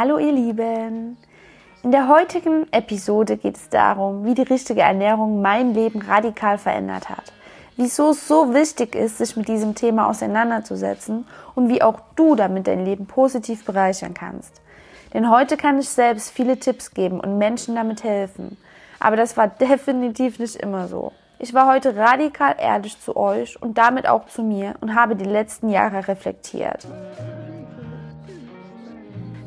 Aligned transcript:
Hallo 0.00 0.18
ihr 0.18 0.30
Lieben! 0.30 1.16
In 1.82 1.90
der 1.90 2.06
heutigen 2.06 2.72
Episode 2.72 3.36
geht 3.36 3.56
es 3.56 3.68
darum, 3.68 4.24
wie 4.24 4.34
die 4.34 4.42
richtige 4.42 4.82
Ernährung 4.82 5.42
mein 5.42 5.74
Leben 5.74 6.00
radikal 6.00 6.56
verändert 6.56 7.08
hat. 7.08 7.32
Wieso 7.76 8.10
es 8.10 8.28
so 8.28 8.54
wichtig 8.54 8.94
ist, 8.94 9.18
sich 9.18 9.36
mit 9.36 9.48
diesem 9.48 9.74
Thema 9.74 10.08
auseinanderzusetzen 10.08 11.26
und 11.56 11.68
wie 11.68 11.82
auch 11.82 11.98
du 12.14 12.36
damit 12.36 12.68
dein 12.68 12.84
Leben 12.84 13.06
positiv 13.06 13.64
bereichern 13.64 14.14
kannst. 14.14 14.60
Denn 15.14 15.30
heute 15.30 15.56
kann 15.56 15.80
ich 15.80 15.88
selbst 15.88 16.30
viele 16.30 16.60
Tipps 16.60 16.92
geben 16.92 17.18
und 17.18 17.36
Menschen 17.36 17.74
damit 17.74 18.04
helfen. 18.04 18.56
Aber 19.00 19.16
das 19.16 19.36
war 19.36 19.48
definitiv 19.60 20.38
nicht 20.38 20.54
immer 20.54 20.86
so. 20.86 21.10
Ich 21.40 21.54
war 21.54 21.66
heute 21.66 21.96
radikal 21.96 22.54
ehrlich 22.56 23.00
zu 23.00 23.16
euch 23.16 23.60
und 23.60 23.78
damit 23.78 24.08
auch 24.08 24.26
zu 24.26 24.44
mir 24.44 24.76
und 24.80 24.94
habe 24.94 25.16
die 25.16 25.24
letzten 25.24 25.68
Jahre 25.70 26.06
reflektiert. 26.06 26.86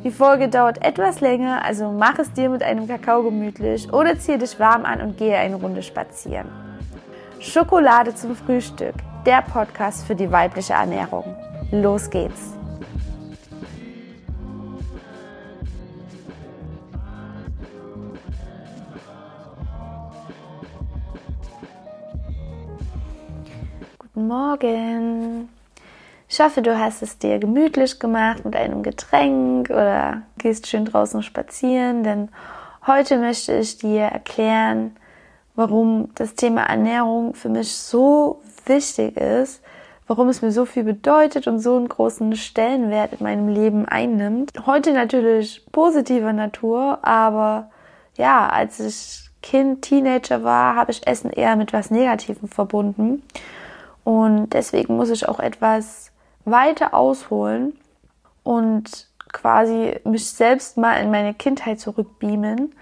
Die 0.03 0.09
Folge 0.09 0.49
dauert 0.49 0.83
etwas 0.83 1.21
länger, 1.21 1.63
also 1.63 1.91
mach 1.91 2.17
es 2.17 2.33
dir 2.33 2.49
mit 2.49 2.63
einem 2.63 2.87
Kakao 2.87 3.21
gemütlich 3.21 3.93
oder 3.93 4.17
zieh 4.17 4.39
dich 4.39 4.59
warm 4.59 4.83
an 4.83 4.99
und 4.99 5.15
gehe 5.15 5.37
eine 5.37 5.57
Runde 5.57 5.83
spazieren. 5.83 6.49
Schokolade 7.39 8.15
zum 8.15 8.35
Frühstück, 8.35 8.95
der 9.27 9.43
Podcast 9.43 10.07
für 10.07 10.15
die 10.15 10.31
weibliche 10.31 10.73
Ernährung. 10.73 11.35
Los 11.71 12.09
geht's! 12.09 12.57
Guten 23.99 24.27
Morgen! 24.27 25.60
Ich 26.34 26.40
hoffe, 26.40 26.62
du 26.62 26.80
hast 26.80 27.02
es 27.02 27.17
dir 27.17 27.40
gemütlich 27.40 27.99
gemacht 27.99 28.45
mit 28.45 28.55
einem 28.55 28.84
Getränk 28.84 29.70
oder 29.70 30.21
gehst 30.38 30.65
schön 30.65 30.85
draußen 30.85 31.23
spazieren, 31.23 32.04
denn 32.04 32.29
heute 32.88 33.18
möchte 33.18 33.54
ich 33.57 33.79
dir 33.79 34.04
erklären, 34.04 34.96
warum 35.55 36.10
das 36.15 36.35
Thema 36.35 36.62
Ernährung 36.62 37.34
für 37.34 37.49
mich 37.49 37.76
so 37.76 38.41
wichtig 38.65 39.18
ist, 39.18 39.62
warum 40.07 40.29
es 40.29 40.41
mir 40.41 40.54
so 40.54 40.63
viel 40.63 40.85
bedeutet 40.85 41.48
und 41.48 41.60
so 41.60 41.76
einen 41.76 41.90
großen 41.90 42.34
Stellenwert 42.38 43.12
in 43.12 43.23
meinem 43.26 43.49
Leben 43.49 43.85
einnimmt. 43.85 44.54
Heute 44.66 44.93
natürlich 44.93 45.66
positiver 45.73 46.32
Natur, 46.32 46.99
aber 47.01 47.71
ja, 48.16 48.48
als 48.48 48.79
ich 48.79 49.29
Kind, 49.43 49.82
Teenager 49.82 50.45
war, 50.45 50.77
habe 50.77 50.91
ich 50.91 51.05
Essen 51.05 51.29
eher 51.29 51.57
mit 51.57 51.73
was 51.73 51.91
Negativem 51.91 52.48
verbunden. 52.48 53.21
Und 54.05 54.54
deswegen 54.54 54.95
muss 54.95 55.10
ich 55.10 55.27
auch 55.27 55.40
etwas 55.40 56.10
weiter 56.45 56.93
ausholen 56.93 57.77
und 58.43 59.07
quasi 59.31 59.99
mich 60.03 60.29
selbst 60.29 60.77
mal 60.77 60.95
in 60.95 61.11
meine 61.11 61.33
Kindheit 61.33 61.79
zurückbeamen. 61.79 62.75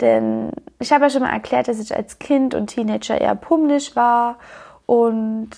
Denn 0.00 0.52
ich 0.78 0.92
habe 0.92 1.04
ja 1.04 1.10
schon 1.10 1.22
mal 1.22 1.30
erklärt, 1.30 1.68
dass 1.68 1.78
ich 1.78 1.94
als 1.94 2.18
Kind 2.18 2.54
und 2.54 2.68
Teenager 2.68 3.20
eher 3.20 3.34
pummelig 3.34 3.96
war 3.96 4.38
und 4.86 5.50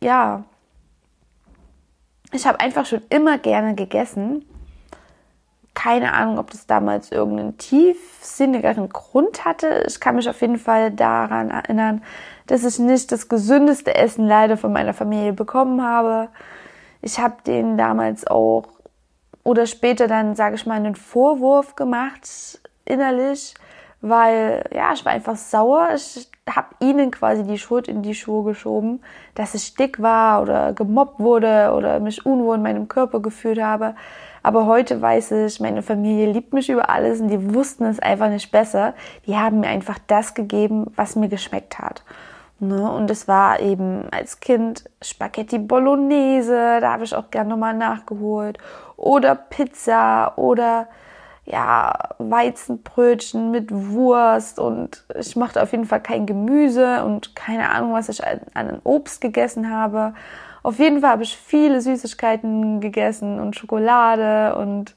ja, 0.00 0.44
ich 2.32 2.46
habe 2.46 2.60
einfach 2.60 2.86
schon 2.86 3.02
immer 3.08 3.38
gerne 3.38 3.74
gegessen. 3.74 4.44
Keine 5.74 6.14
Ahnung, 6.14 6.38
ob 6.38 6.50
das 6.50 6.66
damals 6.66 7.12
irgendeinen 7.12 7.58
tiefsinnigeren 7.58 8.88
Grund 8.88 9.44
hatte. 9.44 9.84
Ich 9.86 10.00
kann 10.00 10.16
mich 10.16 10.28
auf 10.28 10.40
jeden 10.40 10.58
Fall 10.58 10.90
daran 10.90 11.50
erinnern, 11.50 12.02
dass 12.46 12.64
ich 12.64 12.78
nicht 12.78 13.12
das 13.12 13.28
gesündeste 13.28 13.94
Essen 13.94 14.26
leider 14.26 14.56
von 14.56 14.72
meiner 14.72 14.94
Familie 14.94 15.32
bekommen 15.32 15.82
habe. 15.82 16.28
Ich 17.06 17.20
habe 17.20 17.36
denen 17.46 17.78
damals 17.78 18.26
auch 18.26 18.64
oder 19.44 19.66
später 19.66 20.08
dann, 20.08 20.34
sage 20.34 20.56
ich 20.56 20.66
mal, 20.66 20.74
einen 20.74 20.96
Vorwurf 20.96 21.76
gemacht 21.76 22.58
innerlich, 22.84 23.54
weil 24.00 24.68
ja, 24.74 24.92
ich 24.92 25.04
war 25.04 25.12
einfach 25.12 25.36
sauer. 25.36 25.90
Ich 25.94 26.28
habe 26.50 26.66
ihnen 26.80 27.12
quasi 27.12 27.44
die 27.44 27.58
Schuld 27.58 27.86
in 27.86 28.02
die 28.02 28.16
Schuhe 28.16 28.42
geschoben, 28.42 29.04
dass 29.36 29.54
ich 29.54 29.76
dick 29.76 30.02
war 30.02 30.42
oder 30.42 30.72
gemobbt 30.72 31.20
wurde 31.20 31.72
oder 31.76 32.00
mich 32.00 32.26
unwohl 32.26 32.56
in 32.56 32.62
meinem 32.62 32.88
Körper 32.88 33.20
gefühlt 33.20 33.62
habe. 33.62 33.94
Aber 34.42 34.66
heute 34.66 35.00
weiß 35.00 35.30
ich, 35.30 35.60
meine 35.60 35.82
Familie 35.82 36.32
liebt 36.32 36.52
mich 36.52 36.68
über 36.68 36.90
alles 36.90 37.20
und 37.20 37.28
die 37.28 37.54
wussten 37.54 37.84
es 37.84 38.00
einfach 38.00 38.30
nicht 38.30 38.50
besser. 38.50 38.94
Die 39.28 39.36
haben 39.36 39.60
mir 39.60 39.68
einfach 39.68 40.00
das 40.08 40.34
gegeben, 40.34 40.92
was 40.96 41.14
mir 41.14 41.28
geschmeckt 41.28 41.78
hat. 41.78 42.02
Ne? 42.58 42.90
Und 42.90 43.10
es 43.10 43.28
war 43.28 43.60
eben 43.60 44.08
als 44.10 44.40
Kind 44.40 44.84
Spaghetti 45.02 45.58
Bolognese, 45.58 46.78
da 46.80 46.92
habe 46.92 47.04
ich 47.04 47.14
auch 47.14 47.30
gerne 47.30 47.50
nochmal 47.50 47.74
nachgeholt. 47.74 48.58
Oder 48.96 49.34
Pizza 49.34 50.36
oder 50.36 50.88
ja, 51.44 51.94
Weizenbrötchen 52.18 53.50
mit 53.50 53.70
Wurst 53.70 54.58
und 54.58 55.04
ich 55.16 55.36
mochte 55.36 55.62
auf 55.62 55.72
jeden 55.72 55.84
Fall 55.84 56.02
kein 56.02 56.26
Gemüse 56.26 57.04
und 57.04 57.36
keine 57.36 57.70
Ahnung, 57.70 57.92
was 57.92 58.08
ich 58.08 58.26
an, 58.26 58.40
an 58.54 58.80
Obst 58.82 59.20
gegessen 59.20 59.70
habe. 59.70 60.14
Auf 60.64 60.80
jeden 60.80 61.00
Fall 61.00 61.10
habe 61.10 61.22
ich 61.22 61.36
viele 61.36 61.80
Süßigkeiten 61.80 62.80
gegessen 62.80 63.38
und 63.38 63.54
Schokolade 63.54 64.56
und 64.56 64.96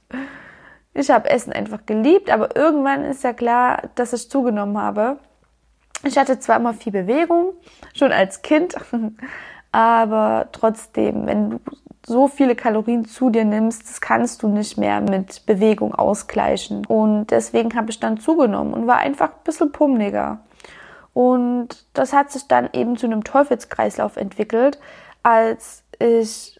ich 0.96 1.12
habe 1.12 1.30
Essen 1.30 1.53
einfach 1.53 1.86
geliebt, 1.86 2.31
aber 2.31 2.56
irgendwann 2.56 3.03
ist 3.03 3.24
ja 3.24 3.34
klar, 3.34 3.84
dass 3.94 4.14
ich 4.14 4.30
zugenommen 4.30 4.78
habe. 4.80 5.18
Ich 6.04 6.18
hatte 6.18 6.40
zwar 6.40 6.58
immer 6.58 6.74
viel 6.74 6.94
Bewegung, 6.94 7.54
schon 7.94 8.12
als 8.12 8.42
Kind, 8.42 8.76
aber 9.72 10.48
trotzdem, 10.52 11.26
wenn 11.26 11.50
du 11.52 11.60
so 12.06 12.28
viele 12.28 12.56
Kalorien 12.56 13.06
zu 13.06 13.30
dir 13.30 13.46
nimmst, 13.46 13.84
das 13.84 14.02
kannst 14.02 14.42
du 14.42 14.48
nicht 14.48 14.78
mehr 14.78 15.02
mit 15.02 15.46
Bewegung 15.46 15.94
ausgleichen. 15.94 16.86
Und 16.86 17.28
deswegen 17.28 17.76
habe 17.76 17.92
ich 17.92 18.00
dann 18.00 18.20
zugenommen 18.20 18.74
und 18.74 18.88
war 18.88 18.98
einfach 18.98 19.30
ein 19.30 19.44
bisschen 19.44 19.72
pummeliger. 19.72 20.40
Und 21.14 21.86
das 21.94 22.14
hat 22.14 22.32
sich 22.32 22.48
dann 22.48 22.70
eben 22.74 22.98
zu 22.98 23.06
einem 23.06 23.24
Teufelskreislauf 23.24 24.18
entwickelt, 24.18 24.80
als 25.22 25.84
ich 26.00 26.59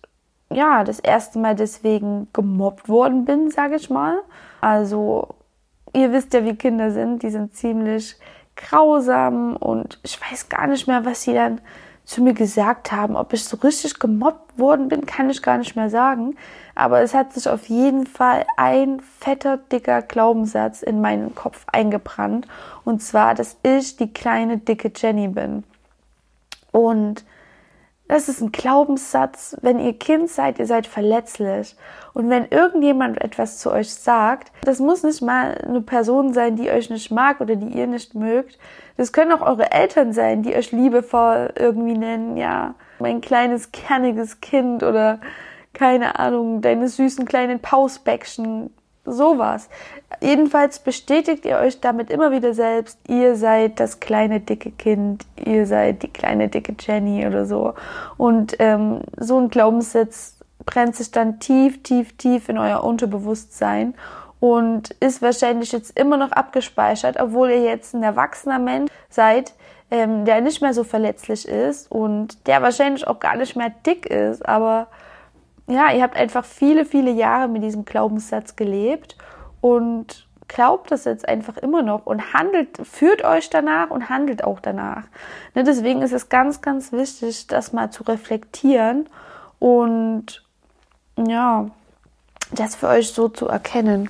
ja 0.52 0.84
das 0.84 1.00
erste 1.00 1.40
Mal 1.40 1.56
deswegen 1.56 2.28
gemobbt 2.34 2.90
worden 2.90 3.26
bin, 3.26 3.50
sage 3.50 3.76
ich 3.76 3.90
mal. 3.90 4.22
Also 4.62 5.30
ihr 5.94 6.12
wisst 6.12 6.34
ja, 6.34 6.44
wie 6.44 6.56
Kinder 6.56 6.92
sind, 6.92 7.24
die 7.24 7.30
sind 7.30 7.56
ziemlich 7.56 8.18
grausam 8.60 9.56
und 9.56 10.00
ich 10.04 10.20
weiß 10.20 10.50
gar 10.50 10.68
nicht 10.68 10.88
mehr, 10.88 11.06
was 11.06 11.24
sie 11.24 11.34
dann 11.34 11.62
zu 12.06 12.22
mir 12.22 12.34
gesagt 12.34 12.92
haben. 12.92 13.16
Ob 13.16 13.34
ich 13.34 13.46
so 13.46 13.58
richtig 13.58 14.00
gemobbt 14.00 14.58
worden 14.58 14.90
bin, 14.90 15.06
kann 15.06 15.30
ich 15.30 15.42
gar 15.42 15.58
nicht 15.58 15.76
mehr 15.76 15.90
sagen. 15.90 16.36
Aber 16.76 17.02
es 17.02 17.14
hat 17.14 17.34
sich 17.34 17.48
auf 17.48 17.68
jeden 17.68 18.06
Fall 18.06 18.46
ein 18.58 19.02
fetter, 19.20 19.58
dicker 19.58 20.02
Glaubenssatz 20.02 20.82
in 20.82 21.02
meinen 21.02 21.36
Kopf 21.36 21.66
eingebrannt. 21.68 22.48
Und 22.84 23.02
zwar, 23.02 23.36
dass 23.36 23.58
ich 23.64 23.98
die 23.98 24.12
kleine, 24.12 24.58
dicke 24.58 24.92
Jenny 24.96 25.28
bin. 25.28 25.64
Und 26.72 27.26
das 28.10 28.28
ist 28.28 28.42
ein 28.42 28.52
Glaubenssatz. 28.52 29.56
Wenn 29.62 29.80
ihr 29.80 29.94
Kind 29.94 30.30
seid, 30.30 30.58
ihr 30.58 30.66
seid 30.66 30.88
verletzlich. 30.88 31.76
Und 32.14 32.30
wenn 32.30 32.48
irgendjemand 32.50 33.22
etwas 33.22 33.60
zu 33.60 33.72
euch 33.72 33.94
sagt, 33.94 34.52
das 34.64 34.80
muss 34.80 35.04
nicht 35.04 35.22
mal 35.22 35.56
eine 35.66 35.82
Person 35.82 36.34
sein, 36.34 36.56
die 36.56 36.72
euch 36.72 36.90
nicht 36.90 37.12
mag 37.12 37.40
oder 37.40 37.56
die 37.56 37.68
ihr 37.68 37.86
nicht 37.86 38.16
mögt. 38.16 38.58
Das 38.98 39.14
können 39.14 39.32
auch 39.32 39.46
eure 39.46 39.72
Eltern 39.72 40.12
sein, 40.12 40.42
die 40.42 40.56
euch 40.56 40.72
liebevoll 40.72 41.54
irgendwie 41.56 41.98
nennen, 41.98 42.36
ja, 42.36 42.74
mein 42.98 43.22
kleines, 43.22 43.72
kerniges 43.72 44.42
Kind 44.42 44.82
oder 44.82 45.20
keine 45.74 46.18
Ahnung, 46.18 46.62
deine 46.62 46.88
süßen 46.90 47.26
kleinen 47.26 47.60
Pausbäckchen 47.60 48.72
sowas. 49.12 49.70
Jedenfalls 50.22 50.80
bestätigt 50.80 51.46
ihr 51.46 51.58
euch 51.58 51.80
damit 51.82 52.10
immer 52.10 52.32
wieder 52.32 52.54
selbst, 52.54 53.00
ihr 53.08 53.36
seid 53.36 53.80
das 53.80 54.00
kleine 54.00 54.40
dicke 54.40 54.72
Kind, 54.72 55.26
ihr 55.44 55.66
seid 55.66 56.04
die 56.04 56.10
kleine 56.10 56.50
dicke 56.50 56.76
Jenny 56.80 57.26
oder 57.26 57.46
so. 57.46 57.74
Und 58.18 58.56
ähm, 58.60 59.02
so 59.18 59.40
ein 59.40 59.50
Glaubenssatz 59.50 60.36
brennt 60.66 60.96
sich 60.96 61.12
dann 61.12 61.40
tief, 61.40 61.82
tief, 61.84 62.18
tief 62.18 62.50
in 62.50 62.58
euer 62.58 62.84
Unterbewusstsein 62.84 63.96
und 64.40 64.92
ist 65.00 65.22
wahrscheinlich 65.22 65.72
jetzt 65.72 65.98
immer 65.98 66.18
noch 66.18 66.32
abgespeichert, 66.32 67.20
obwohl 67.20 67.50
ihr 67.50 67.64
jetzt 67.64 67.94
ein 67.94 68.04
erwachsener 68.04 68.60
Mensch 68.60 68.92
seid, 69.10 69.54
ähm, 69.92 70.26
der 70.26 70.42
nicht 70.42 70.62
mehr 70.62 70.74
so 70.74 70.84
verletzlich 70.84 71.48
ist 71.48 71.92
und 71.92 72.48
der 72.48 72.62
wahrscheinlich 72.62 73.08
auch 73.08 73.20
gar 73.20 73.36
nicht 73.36 73.56
mehr 73.56 73.72
dick 73.86 74.06
ist, 74.06 74.48
aber 74.48 74.88
ja, 75.70 75.92
ihr 75.92 76.02
habt 76.02 76.16
einfach 76.16 76.44
viele, 76.44 76.84
viele 76.84 77.12
Jahre 77.12 77.48
mit 77.48 77.64
diesem 77.64 77.86
Glaubenssatz 77.86 78.56
gelebt 78.56 79.16
und 79.62 80.28
glaubt 80.48 80.90
das 80.90 81.06
jetzt 81.06 81.30
einfach 81.30 81.58
immer 81.58 81.84
noch 81.84 82.08
und 82.08 82.34
handelt, 82.34 82.80
führt 82.84 83.24
euch 83.24 83.52
danach 83.52 83.92
und 83.92 84.10
handelt 84.10 84.44
auch 84.44 84.60
danach. 84.60 85.04
Ne, 85.54 85.64
deswegen 85.64 86.02
ist 86.02 86.12
es 86.12 86.28
ganz, 86.28 86.62
ganz 86.62 86.92
wichtig, 86.92 87.46
das 87.48 87.72
mal 87.72 87.92
zu 87.92 88.04
reflektieren 88.04 89.08
und 89.60 90.44
ja, 91.18 91.70
das 92.52 92.76
für 92.76 92.88
euch 92.88 93.14
so 93.14 93.30
zu 93.30 93.48
erkennen. 93.48 94.10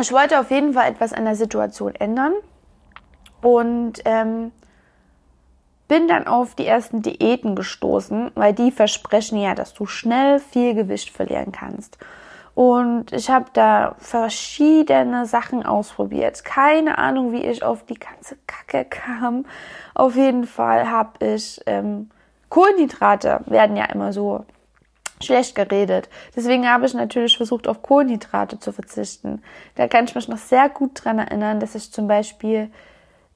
Ich 0.00 0.12
wollte 0.12 0.38
auf 0.38 0.50
jeden 0.50 0.74
Fall 0.74 0.88
etwas 0.88 1.12
an 1.12 1.24
der 1.24 1.36
Situation 1.36 1.94
ändern 1.96 2.34
und 3.40 3.94
ähm, 4.04 4.52
bin 5.92 6.08
dann 6.08 6.26
auf 6.26 6.54
die 6.54 6.66
ersten 6.66 7.02
Diäten 7.02 7.54
gestoßen, 7.54 8.30
weil 8.34 8.54
die 8.54 8.70
versprechen 8.70 9.36
ja, 9.36 9.54
dass 9.54 9.74
du 9.74 9.84
schnell 9.84 10.38
viel 10.38 10.72
Gewicht 10.72 11.10
verlieren 11.10 11.52
kannst. 11.52 11.98
Und 12.54 13.12
ich 13.12 13.28
habe 13.28 13.50
da 13.52 13.94
verschiedene 13.98 15.26
Sachen 15.26 15.66
ausprobiert. 15.66 16.46
Keine 16.46 16.96
Ahnung, 16.96 17.32
wie 17.32 17.44
ich 17.44 17.62
auf 17.62 17.84
die 17.84 17.98
ganze 17.98 18.38
Kacke 18.46 18.86
kam. 18.86 19.44
Auf 19.92 20.16
jeden 20.16 20.46
Fall 20.46 20.90
habe 20.90 21.26
ich 21.26 21.60
ähm, 21.66 22.08
Kohlenhydrate 22.48 23.40
werden 23.44 23.76
ja 23.76 23.84
immer 23.84 24.14
so 24.14 24.46
schlecht 25.20 25.54
geredet. 25.54 26.08
Deswegen 26.34 26.66
habe 26.70 26.86
ich 26.86 26.94
natürlich 26.94 27.36
versucht, 27.36 27.68
auf 27.68 27.82
Kohlenhydrate 27.82 28.58
zu 28.58 28.72
verzichten. 28.72 29.42
Da 29.74 29.88
kann 29.88 30.06
ich 30.06 30.14
mich 30.14 30.26
noch 30.26 30.38
sehr 30.38 30.70
gut 30.70 31.04
dran 31.04 31.18
erinnern, 31.18 31.60
dass 31.60 31.74
ich 31.74 31.92
zum 31.92 32.08
Beispiel, 32.08 32.70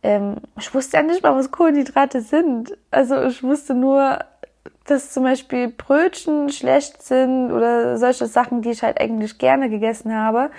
ähm, 0.07 0.37
ich 0.57 0.73
wusste 0.73 0.99
ja 0.99 1.03
nicht 1.03 1.25
mal, 1.25 1.35
was 1.35 1.51
Kohlenhydrate 1.51 2.21
sind. 2.21 2.79
Also 2.93 3.25
ich 3.25 3.43
wusste 3.43 3.75
nur, 3.75 4.21
dass 4.85 5.13
zum 5.13 5.25
Beispiel 5.25 5.69
Brötchen 5.69 6.49
schlecht 6.51 7.03
sind 7.03 7.51
oder 7.51 7.99
solche 7.99 8.27
Sachen, 8.27 8.63
die 8.63 8.71
ich 8.71 8.85
halt 8.85 9.01
eigentlich 9.01 9.37
gerne 9.39 9.69
gegessen 9.69 10.15
habe. 10.15 10.51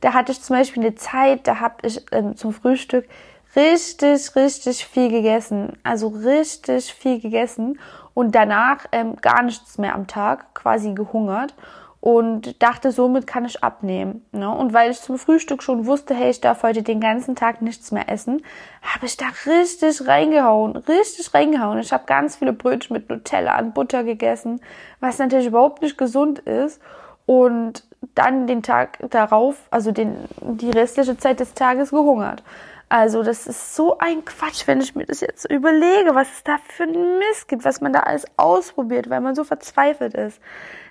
Da 0.00 0.14
hatte 0.14 0.30
ich 0.30 0.40
zum 0.40 0.54
Beispiel 0.54 0.84
eine 0.84 0.94
Zeit, 0.94 1.48
da 1.48 1.58
habe 1.58 1.74
ich 1.82 2.04
ähm, 2.12 2.36
zum 2.36 2.52
Frühstück 2.52 3.08
richtig, 3.56 4.36
richtig 4.36 4.86
viel 4.86 5.08
gegessen. 5.10 5.72
Also 5.82 6.06
richtig 6.06 6.94
viel 6.94 7.20
gegessen 7.20 7.80
und 8.14 8.36
danach 8.36 8.86
ähm, 8.92 9.16
gar 9.16 9.42
nichts 9.42 9.78
mehr 9.78 9.96
am 9.96 10.06
Tag, 10.06 10.54
quasi 10.54 10.94
gehungert 10.94 11.54
und 12.02 12.60
dachte, 12.60 12.90
somit 12.90 13.28
kann 13.28 13.44
ich 13.44 13.62
abnehmen. 13.62 14.26
Ne? 14.32 14.50
Und 14.50 14.72
weil 14.72 14.90
ich 14.90 15.00
zum 15.00 15.18
Frühstück 15.18 15.62
schon 15.62 15.86
wusste, 15.86 16.16
hey, 16.16 16.30
ich 16.30 16.40
darf 16.40 16.64
heute 16.64 16.82
den 16.82 16.98
ganzen 16.98 17.36
Tag 17.36 17.62
nichts 17.62 17.92
mehr 17.92 18.08
essen, 18.08 18.42
habe 18.82 19.06
ich 19.06 19.16
da 19.16 19.26
richtig 19.46 20.04
reingehauen, 20.08 20.74
richtig 20.74 21.32
reingehauen. 21.32 21.78
Ich 21.78 21.92
habe 21.92 22.02
ganz 22.06 22.34
viele 22.34 22.52
Brötchen 22.52 22.94
mit 22.94 23.08
Nutella 23.08 23.56
und 23.60 23.72
Butter 23.72 24.02
gegessen, 24.02 24.60
was 24.98 25.18
natürlich 25.18 25.46
überhaupt 25.46 25.80
nicht 25.80 25.96
gesund 25.96 26.40
ist. 26.40 26.82
Und 27.24 27.84
dann 28.16 28.48
den 28.48 28.64
Tag 28.64 28.98
darauf, 29.10 29.68
also 29.70 29.92
den, 29.92 30.16
die 30.40 30.70
restliche 30.70 31.16
Zeit 31.16 31.38
des 31.38 31.54
Tages 31.54 31.90
gehungert. 31.90 32.42
Also 32.92 33.22
das 33.22 33.46
ist 33.46 33.74
so 33.74 33.96
ein 33.96 34.22
Quatsch, 34.22 34.66
wenn 34.66 34.82
ich 34.82 34.94
mir 34.94 35.06
das 35.06 35.22
jetzt 35.22 35.50
überlege, 35.50 36.14
was 36.14 36.30
es 36.30 36.44
da 36.44 36.58
für 36.58 36.82
ein 36.82 37.18
Mist 37.20 37.48
gibt, 37.48 37.64
was 37.64 37.80
man 37.80 37.94
da 37.94 38.00
alles 38.00 38.26
ausprobiert, 38.36 39.08
weil 39.08 39.22
man 39.22 39.34
so 39.34 39.44
verzweifelt 39.44 40.12
ist. 40.12 40.42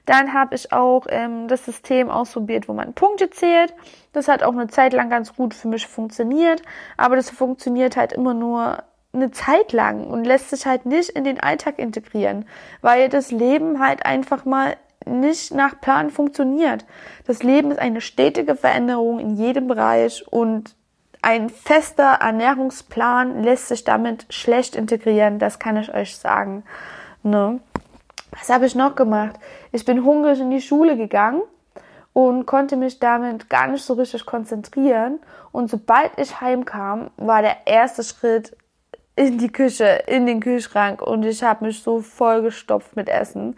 Dann 0.07 0.33
habe 0.33 0.55
ich 0.55 0.73
auch 0.73 1.05
ähm, 1.09 1.47
das 1.47 1.63
System 1.63 2.09
ausprobiert, 2.09 2.67
wo 2.67 2.73
man 2.73 2.95
Punkte 2.95 3.29
zählt. 3.29 3.75
Das 4.13 4.27
hat 4.27 4.41
auch 4.41 4.53
eine 4.53 4.65
Zeit 4.65 4.93
lang 4.93 5.11
ganz 5.11 5.35
gut 5.35 5.53
für 5.53 5.67
mich 5.67 5.85
funktioniert, 5.85 6.63
aber 6.97 7.17
das 7.17 7.29
funktioniert 7.29 7.95
halt 7.95 8.13
immer 8.13 8.33
nur 8.33 8.81
eine 9.13 9.29
Zeit 9.29 9.71
lang 9.71 10.07
und 10.07 10.23
lässt 10.23 10.49
sich 10.49 10.65
halt 10.65 10.87
nicht 10.87 11.11
in 11.11 11.23
den 11.23 11.39
Alltag 11.39 11.77
integrieren, 11.77 12.45
weil 12.81 13.09
das 13.09 13.29
Leben 13.29 13.79
halt 13.79 14.07
einfach 14.07 14.43
mal 14.43 14.75
nicht 15.05 15.53
nach 15.53 15.79
Plan 15.79 16.09
funktioniert. 16.09 16.83
Das 17.27 17.43
Leben 17.43 17.69
ist 17.69 17.79
eine 17.79 18.01
stetige 18.01 18.55
Veränderung 18.55 19.19
in 19.19 19.35
jedem 19.35 19.67
Bereich 19.67 20.25
und 20.27 20.75
ein 21.21 21.49
fester 21.49 22.17
Ernährungsplan 22.19 23.43
lässt 23.43 23.67
sich 23.67 23.83
damit 23.83 24.25
schlecht 24.29 24.75
integrieren, 24.75 25.39
das 25.39 25.59
kann 25.59 25.77
ich 25.77 25.93
euch 25.93 26.17
sagen. 26.17 26.63
Ne? 27.23 27.59
Was 28.31 28.49
habe 28.49 28.65
ich 28.65 28.75
noch 28.75 28.95
gemacht? 28.95 29.35
Ich 29.71 29.85
bin 29.85 30.03
hungrig 30.03 30.39
in 30.39 30.51
die 30.51 30.61
Schule 30.61 30.97
gegangen 30.97 31.41
und 32.13 32.45
konnte 32.45 32.75
mich 32.75 32.99
damit 32.99 33.49
gar 33.49 33.67
nicht 33.67 33.83
so 33.83 33.93
richtig 33.93 34.25
konzentrieren. 34.25 35.19
Und 35.51 35.69
sobald 35.69 36.11
ich 36.17 36.41
heimkam, 36.41 37.11
war 37.17 37.41
der 37.41 37.67
erste 37.67 38.03
Schritt 38.03 38.55
in 39.15 39.37
die 39.37 39.51
Küche, 39.51 40.03
in 40.07 40.25
den 40.25 40.39
Kühlschrank 40.39 41.01
und 41.01 41.23
ich 41.23 41.43
habe 41.43 41.65
mich 41.65 41.83
so 41.83 42.01
vollgestopft 42.01 42.95
mit 42.95 43.09
Essen. 43.09 43.55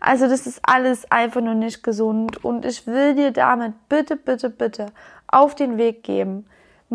Also 0.00 0.28
das 0.28 0.46
ist 0.46 0.60
alles 0.62 1.10
einfach 1.10 1.40
nur 1.40 1.54
nicht 1.54 1.82
gesund 1.82 2.44
und 2.44 2.64
ich 2.64 2.86
will 2.86 3.14
dir 3.14 3.30
damit 3.30 3.88
bitte, 3.88 4.16
bitte, 4.16 4.50
bitte 4.50 4.86
auf 5.28 5.54
den 5.54 5.78
Weg 5.78 6.02
geben. 6.02 6.46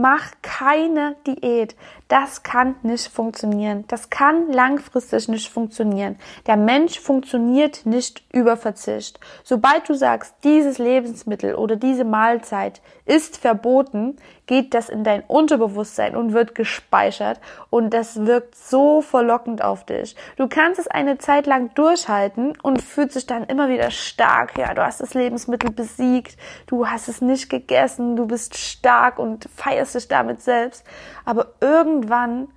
Mach 0.02 0.32
keine 0.42 1.18
Diät. 1.28 1.76
Das 2.08 2.42
kann 2.42 2.76
nicht 2.84 3.10
funktionieren. 3.10 3.84
Das 3.90 4.10
kann 4.10 4.50
langfristig 4.50 5.28
nicht 5.28 5.52
funktionieren. 5.52 6.18
Der 6.48 6.56
Mensch 6.56 7.02
funktioniert 7.02 7.86
nicht 7.86 8.24
über 8.32 8.56
Verzicht. 8.56 9.20
Sobald 9.44 9.90
du 9.90 9.94
sagst, 9.94 10.36
dieses 10.46 10.78
Lebensmittel 10.78 11.54
oder 11.54 11.76
diese 11.76 12.06
Mahlzeit 12.06 12.82
ist 13.04 13.38
verboten, 13.38 14.16
geht 14.50 14.74
das 14.74 14.90
in 14.90 15.04
dein 15.04 15.22
Unterbewusstsein 15.22 16.16
und 16.16 16.34
wird 16.34 16.56
gespeichert 16.56 17.40
und 17.70 17.94
das 17.94 18.26
wirkt 18.26 18.56
so 18.56 19.02
verlockend 19.02 19.64
auf 19.64 19.86
dich. 19.86 20.16
Du 20.38 20.48
kannst 20.48 20.80
es 20.80 20.88
eine 20.88 21.20
Zeit 21.20 21.46
lang 21.46 21.72
durchhalten 21.76 22.58
und 22.64 22.82
fühlst 22.82 23.16
dich 23.16 23.28
dann 23.28 23.44
immer 23.44 23.70
wieder 23.70 23.92
stark. 23.92 24.58
Ja, 24.58 24.74
du 24.74 24.84
hast 24.84 25.02
das 25.02 25.14
Lebensmittel 25.14 25.72
besiegt, 25.72 26.36
du 26.66 26.88
hast 26.88 27.10
es 27.10 27.22
nicht 27.22 27.50
gegessen, 27.52 28.16
du 28.16 28.26
bist 28.26 28.58
stark 28.58 29.20
und 29.20 29.48
feierst 29.56 29.89
dich 29.94 30.08
damit 30.08 30.42
selbst. 30.42 30.86
Aber 31.26 31.54
irgendwann 31.62 32.50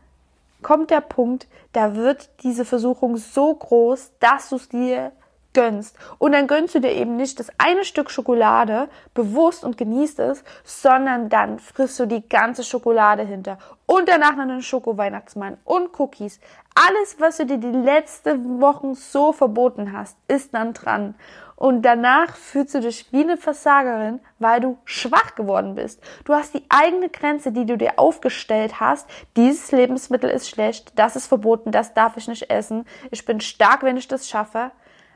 kommt 0.63 0.91
der 0.91 1.01
Punkt, 1.01 1.49
da 1.73 1.95
wird 1.95 2.31
diese 2.43 2.65
Versuchung 2.65 3.17
so 3.17 3.55
groß, 3.55 4.13
dass 4.21 4.51
du 4.51 4.57
es 4.57 4.69
dir 4.69 5.13
gönnst. 5.55 5.97
Und 6.19 6.33
dann 6.33 6.47
gönnst 6.47 6.75
du 6.75 6.81
dir 6.81 6.93
eben 6.93 7.17
nicht 7.17 7.39
das 7.39 7.51
eine 7.59 7.85
Stück 7.85 8.11
Schokolade 8.11 8.89
bewusst 9.15 9.65
und 9.65 9.77
genießt 9.77 10.19
es, 10.21 10.45
sondern 10.65 11.29
dann 11.29 11.59
frisst 11.59 11.99
du 12.01 12.07
die 12.07 12.29
ganze 12.29 12.65
Schokolade 12.65 13.23
hinter. 13.23 13.59
Und 13.87 14.09
danach 14.09 14.37
noch 14.37 14.43
einen 14.43 14.63
Schoko-Weihnachtsmann 14.63 15.59
und 15.65 15.99
Cookies. 15.99 16.41
Alles, 16.75 17.17
was 17.19 17.37
du 17.37 17.47
dir 17.47 17.59
die 17.59 17.67
letzten 17.67 18.61
Wochen 18.61 18.95
so 18.95 19.33
verboten 19.33 19.93
hast, 19.93 20.17
ist 20.29 20.55
dann 20.55 20.73
dran. 20.73 21.15
Und 21.63 21.83
danach 21.83 22.35
fühlst 22.35 22.75
du 22.75 22.81
dich 22.81 23.13
wie 23.13 23.21
eine 23.21 23.37
Versagerin, 23.37 24.19
weil 24.41 24.61
du 24.61 24.79
schwach 24.85 25.37
geworden 25.37 25.77
bist. 25.77 26.03
Du 26.25 26.35
hast 26.35 26.55
die 26.55 26.65
eigene 26.69 27.09
Grenze, 27.09 27.53
die 27.53 27.67
du 27.67 27.77
dir 27.79 27.99
aufgestellt 28.01 28.81
hast. 28.81 29.09
Dieses 29.37 29.71
Lebensmittel 29.71 30.29
ist 30.29 30.49
schlecht, 30.49 30.93
das 30.97 31.15
ist 31.15 31.29
verboten, 31.29 31.71
das 31.71 31.95
darf 31.95 32.17
ich 32.17 32.27
nicht 32.27 32.51
essen. 32.51 32.85
Ich 33.13 33.25
bin 33.25 33.41
stark, 33.41 33.85
wenn 33.85 33.97
ich 33.97 34.09
das 34.09 34.29
schaffe 34.29 34.73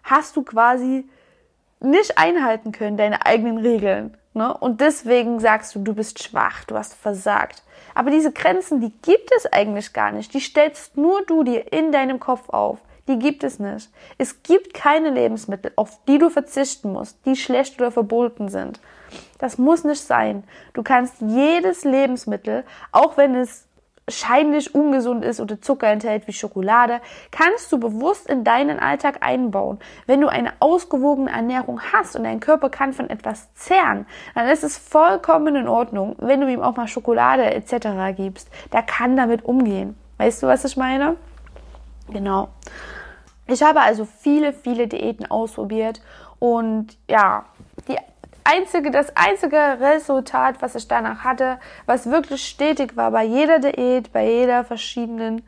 hast 0.06 0.36
du 0.36 0.42
quasi 0.42 1.08
nicht 1.80 2.16
einhalten 2.16 2.72
können, 2.72 2.96
deine 2.96 3.26
eigenen 3.26 3.58
Regeln. 3.58 4.16
Ne? 4.32 4.56
Und 4.56 4.80
deswegen 4.80 5.40
sagst 5.40 5.74
du, 5.74 5.80
du 5.80 5.94
bist 5.94 6.22
schwach, 6.22 6.64
du 6.64 6.76
hast 6.76 6.94
versagt. 6.94 7.62
Aber 7.94 8.10
diese 8.10 8.32
Grenzen, 8.32 8.80
die 8.80 8.92
gibt 9.02 9.30
es 9.36 9.50
eigentlich 9.52 9.92
gar 9.92 10.12
nicht. 10.12 10.32
Die 10.34 10.40
stellst 10.40 10.96
nur 10.96 11.22
du 11.24 11.42
dir 11.42 11.72
in 11.72 11.92
deinem 11.92 12.20
Kopf 12.20 12.48
auf. 12.50 12.78
Die 13.08 13.18
gibt 13.18 13.44
es 13.44 13.58
nicht. 13.58 13.90
Es 14.18 14.42
gibt 14.42 14.74
keine 14.74 15.10
Lebensmittel, 15.10 15.72
auf 15.76 15.98
die 16.06 16.18
du 16.18 16.28
verzichten 16.28 16.92
musst, 16.92 17.18
die 17.24 17.36
schlecht 17.36 17.78
oder 17.80 17.92
verboten 17.92 18.48
sind. 18.48 18.80
Das 19.38 19.58
muss 19.58 19.84
nicht 19.84 20.02
sein. 20.02 20.44
Du 20.72 20.82
kannst 20.82 21.14
jedes 21.20 21.84
Lebensmittel, 21.84 22.64
auch 22.90 23.16
wenn 23.16 23.34
es 23.34 23.66
scheinlich 24.08 24.74
ungesund 24.74 25.24
ist 25.24 25.40
oder 25.40 25.60
Zucker 25.60 25.88
enthält 25.88 26.28
wie 26.28 26.32
Schokolade, 26.32 27.00
kannst 27.32 27.72
du 27.72 27.78
bewusst 27.78 28.28
in 28.28 28.44
deinen 28.44 28.78
Alltag 28.78 29.18
einbauen. 29.20 29.80
Wenn 30.06 30.20
du 30.20 30.28
eine 30.28 30.52
ausgewogene 30.60 31.30
Ernährung 31.30 31.80
hast 31.92 32.14
und 32.14 32.24
dein 32.24 32.40
Körper 32.40 32.70
kann 32.70 32.92
von 32.92 33.10
etwas 33.10 33.52
zehren, 33.54 34.06
dann 34.34 34.48
ist 34.48 34.62
es 34.62 34.78
vollkommen 34.78 35.56
in 35.56 35.68
Ordnung, 35.68 36.14
wenn 36.18 36.40
du 36.40 36.48
ihm 36.48 36.62
auch 36.62 36.76
mal 36.76 36.86
Schokolade 36.86 37.52
etc. 37.52 38.16
gibst. 38.16 38.48
Der 38.72 38.82
kann 38.82 39.16
damit 39.16 39.44
umgehen. 39.44 39.96
Weißt 40.18 40.42
du, 40.42 40.46
was 40.46 40.64
ich 40.64 40.76
meine? 40.76 41.16
Genau. 42.08 42.48
Ich 43.48 43.62
habe 43.62 43.80
also 43.80 44.04
viele, 44.04 44.52
viele 44.52 44.86
Diäten 44.86 45.26
ausprobiert 45.26 46.00
und 46.38 46.96
ja, 47.08 47.44
die 47.88 47.96
einzige, 48.46 48.90
das 48.90 49.14
einzige 49.16 49.56
Resultat, 49.80 50.62
was 50.62 50.74
ich 50.74 50.88
danach 50.88 51.24
hatte, 51.24 51.58
was 51.86 52.10
wirklich 52.10 52.46
stetig 52.46 52.96
war 52.96 53.10
bei 53.10 53.24
jeder 53.24 53.58
Diät, 53.58 54.12
bei 54.12 54.28
jeder 54.28 54.64
verschiedenen 54.64 55.42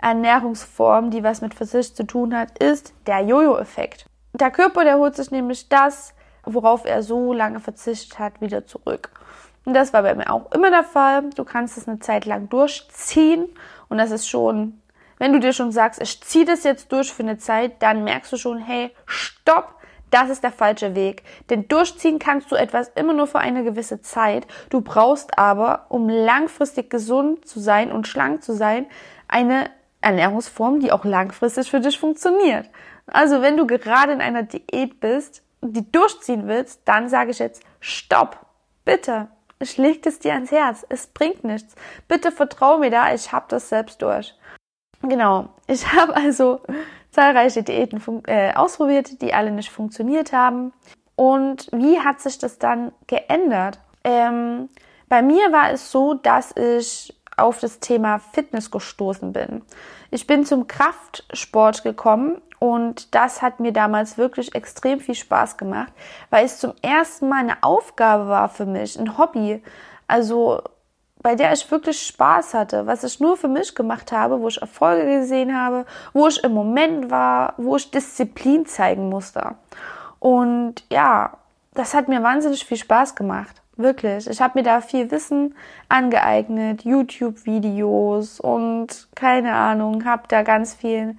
Ernährungsform, 0.00 1.10
die 1.10 1.22
was 1.22 1.40
mit 1.40 1.54
Verzicht 1.54 1.96
zu 1.96 2.04
tun 2.04 2.36
hat, 2.36 2.58
ist 2.58 2.94
der 3.06 3.20
Jojo-Effekt. 3.20 4.06
Der 4.32 4.50
Körper, 4.50 4.84
der 4.84 4.96
holt 4.96 5.16
sich 5.16 5.30
nämlich 5.30 5.68
das, 5.68 6.14
worauf 6.44 6.84
er 6.84 7.02
so 7.02 7.32
lange 7.32 7.60
verzichtet 7.60 8.18
hat, 8.18 8.40
wieder 8.40 8.66
zurück. 8.66 9.10
Und 9.64 9.74
das 9.74 9.92
war 9.92 10.02
bei 10.02 10.14
mir 10.14 10.32
auch 10.32 10.50
immer 10.52 10.70
der 10.70 10.84
Fall. 10.84 11.30
Du 11.36 11.44
kannst 11.44 11.76
es 11.76 11.86
eine 11.86 11.98
Zeit 11.98 12.24
lang 12.24 12.48
durchziehen 12.48 13.46
und 13.88 13.98
das 13.98 14.10
ist 14.10 14.28
schon, 14.28 14.80
wenn 15.18 15.32
du 15.32 15.40
dir 15.40 15.52
schon 15.52 15.70
sagst, 15.70 16.00
ich 16.00 16.22
ziehe 16.22 16.46
das 16.46 16.64
jetzt 16.64 16.90
durch 16.92 17.12
für 17.12 17.22
eine 17.22 17.38
Zeit, 17.38 17.82
dann 17.82 18.04
merkst 18.04 18.32
du 18.32 18.36
schon, 18.36 18.58
hey, 18.58 18.90
stopp, 19.04 19.74
das 20.10 20.30
ist 20.30 20.42
der 20.42 20.52
falsche 20.52 20.94
Weg. 20.94 21.22
Denn 21.48 21.68
durchziehen 21.68 22.18
kannst 22.18 22.50
du 22.50 22.56
etwas 22.56 22.88
immer 22.94 23.12
nur 23.12 23.26
für 23.26 23.38
eine 23.38 23.64
gewisse 23.64 24.00
Zeit. 24.02 24.46
Du 24.68 24.80
brauchst 24.80 25.38
aber, 25.38 25.86
um 25.88 26.08
langfristig 26.08 26.90
gesund 26.90 27.46
zu 27.46 27.60
sein 27.60 27.92
und 27.92 28.08
schlank 28.08 28.42
zu 28.42 28.52
sein, 28.52 28.86
eine 29.28 29.70
Ernährungsform, 30.00 30.80
die 30.80 30.92
auch 30.92 31.04
langfristig 31.04 31.70
für 31.70 31.80
dich 31.80 31.98
funktioniert. 31.98 32.68
Also 33.06 33.42
wenn 33.42 33.56
du 33.56 33.66
gerade 33.66 34.12
in 34.12 34.20
einer 34.20 34.42
Diät 34.42 35.00
bist 35.00 35.42
die 35.62 35.90
durchziehen 35.90 36.48
willst, 36.48 36.82
dann 36.84 37.08
sage 37.08 37.30
ich 37.30 37.38
jetzt, 37.38 37.62
stopp, 37.80 38.38
bitte. 38.84 39.28
Ich 39.58 39.76
leg 39.76 40.06
es 40.06 40.18
dir 40.18 40.32
ans 40.32 40.50
Herz. 40.50 40.86
Es 40.88 41.06
bringt 41.06 41.44
nichts. 41.44 41.74
Bitte 42.08 42.32
vertrau 42.32 42.78
mir 42.78 42.90
da, 42.90 43.12
ich 43.12 43.30
hab 43.32 43.48
das 43.50 43.68
selbst 43.68 44.00
durch. 44.00 44.34
Genau. 45.02 45.50
Ich 45.66 45.92
habe 45.92 46.16
also 46.16 46.60
zahlreiche 47.10 47.62
Diäten 47.62 48.02
äh, 48.26 48.52
ausprobiert, 48.54 49.20
die 49.22 49.34
alle 49.34 49.50
nicht 49.50 49.70
funktioniert 49.70 50.32
haben. 50.32 50.72
Und 51.16 51.68
wie 51.72 52.00
hat 52.00 52.20
sich 52.20 52.38
das 52.38 52.58
dann 52.58 52.92
geändert? 53.06 53.78
Ähm, 54.04 54.68
bei 55.08 55.22
mir 55.22 55.52
war 55.52 55.70
es 55.70 55.90
so, 55.90 56.14
dass 56.14 56.56
ich 56.56 57.14
auf 57.36 57.58
das 57.58 57.80
Thema 57.80 58.18
Fitness 58.18 58.70
gestoßen 58.70 59.32
bin. 59.32 59.62
Ich 60.10 60.26
bin 60.26 60.44
zum 60.44 60.66
Kraftsport 60.66 61.82
gekommen 61.82 62.40
und 62.58 63.14
das 63.14 63.42
hat 63.42 63.60
mir 63.60 63.72
damals 63.72 64.18
wirklich 64.18 64.54
extrem 64.54 65.00
viel 65.00 65.14
Spaß 65.14 65.56
gemacht, 65.56 65.92
weil 66.30 66.44
es 66.44 66.58
zum 66.58 66.74
ersten 66.82 67.28
Mal 67.28 67.40
eine 67.40 67.62
Aufgabe 67.62 68.28
war 68.28 68.48
für 68.48 68.66
mich, 68.66 68.98
ein 68.98 69.16
Hobby. 69.18 69.62
Also 70.06 70.62
bei 71.22 71.34
der 71.34 71.52
ich 71.52 71.70
wirklich 71.70 72.00
Spaß 72.02 72.54
hatte, 72.54 72.86
was 72.86 73.04
ich 73.04 73.20
nur 73.20 73.36
für 73.36 73.48
mich 73.48 73.74
gemacht 73.74 74.12
habe, 74.12 74.40
wo 74.40 74.48
ich 74.48 74.60
Erfolge 74.60 75.20
gesehen 75.20 75.56
habe, 75.56 75.84
wo 76.12 76.28
ich 76.28 76.42
im 76.42 76.52
Moment 76.52 77.10
war, 77.10 77.54
wo 77.56 77.76
ich 77.76 77.90
Disziplin 77.90 78.66
zeigen 78.66 79.08
musste. 79.08 79.54
Und 80.18 80.84
ja, 80.90 81.36
das 81.74 81.94
hat 81.94 82.08
mir 82.08 82.22
wahnsinnig 82.22 82.64
viel 82.64 82.76
Spaß 82.76 83.14
gemacht. 83.14 83.60
Wirklich. 83.76 84.28
Ich 84.28 84.42
habe 84.42 84.58
mir 84.58 84.62
da 84.62 84.82
viel 84.82 85.10
Wissen 85.10 85.54
angeeignet, 85.88 86.84
YouTube-Videos 86.84 88.38
und 88.38 89.08
keine 89.14 89.54
Ahnung, 89.54 90.04
habe 90.04 90.24
da 90.28 90.42
ganz 90.42 90.74
vielen 90.74 91.18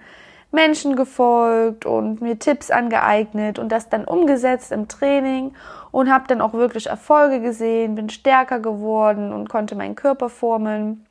Menschen 0.52 0.96
gefolgt 0.96 1.86
und 1.86 2.22
mir 2.22 2.38
Tipps 2.38 2.72
angeeignet 2.72 3.58
und 3.58 3.70
das 3.70 3.90
dann 3.90 4.06
umgesetzt 4.06 4.72
im 4.72 4.88
Training 4.88 5.54
und 5.92 6.12
habe 6.12 6.28
dann 6.28 6.42
auch 6.42 6.54
wirklich 6.54 6.88
Erfolge 6.88 7.40
gesehen, 7.42 7.96
bin 7.96 8.10
stärker 8.10 8.60
geworden 8.60 9.32
und 9.34 9.50
konnte 9.50 9.76
meinen 9.76 9.96
Körper 9.96 10.30
formen. 10.30 11.06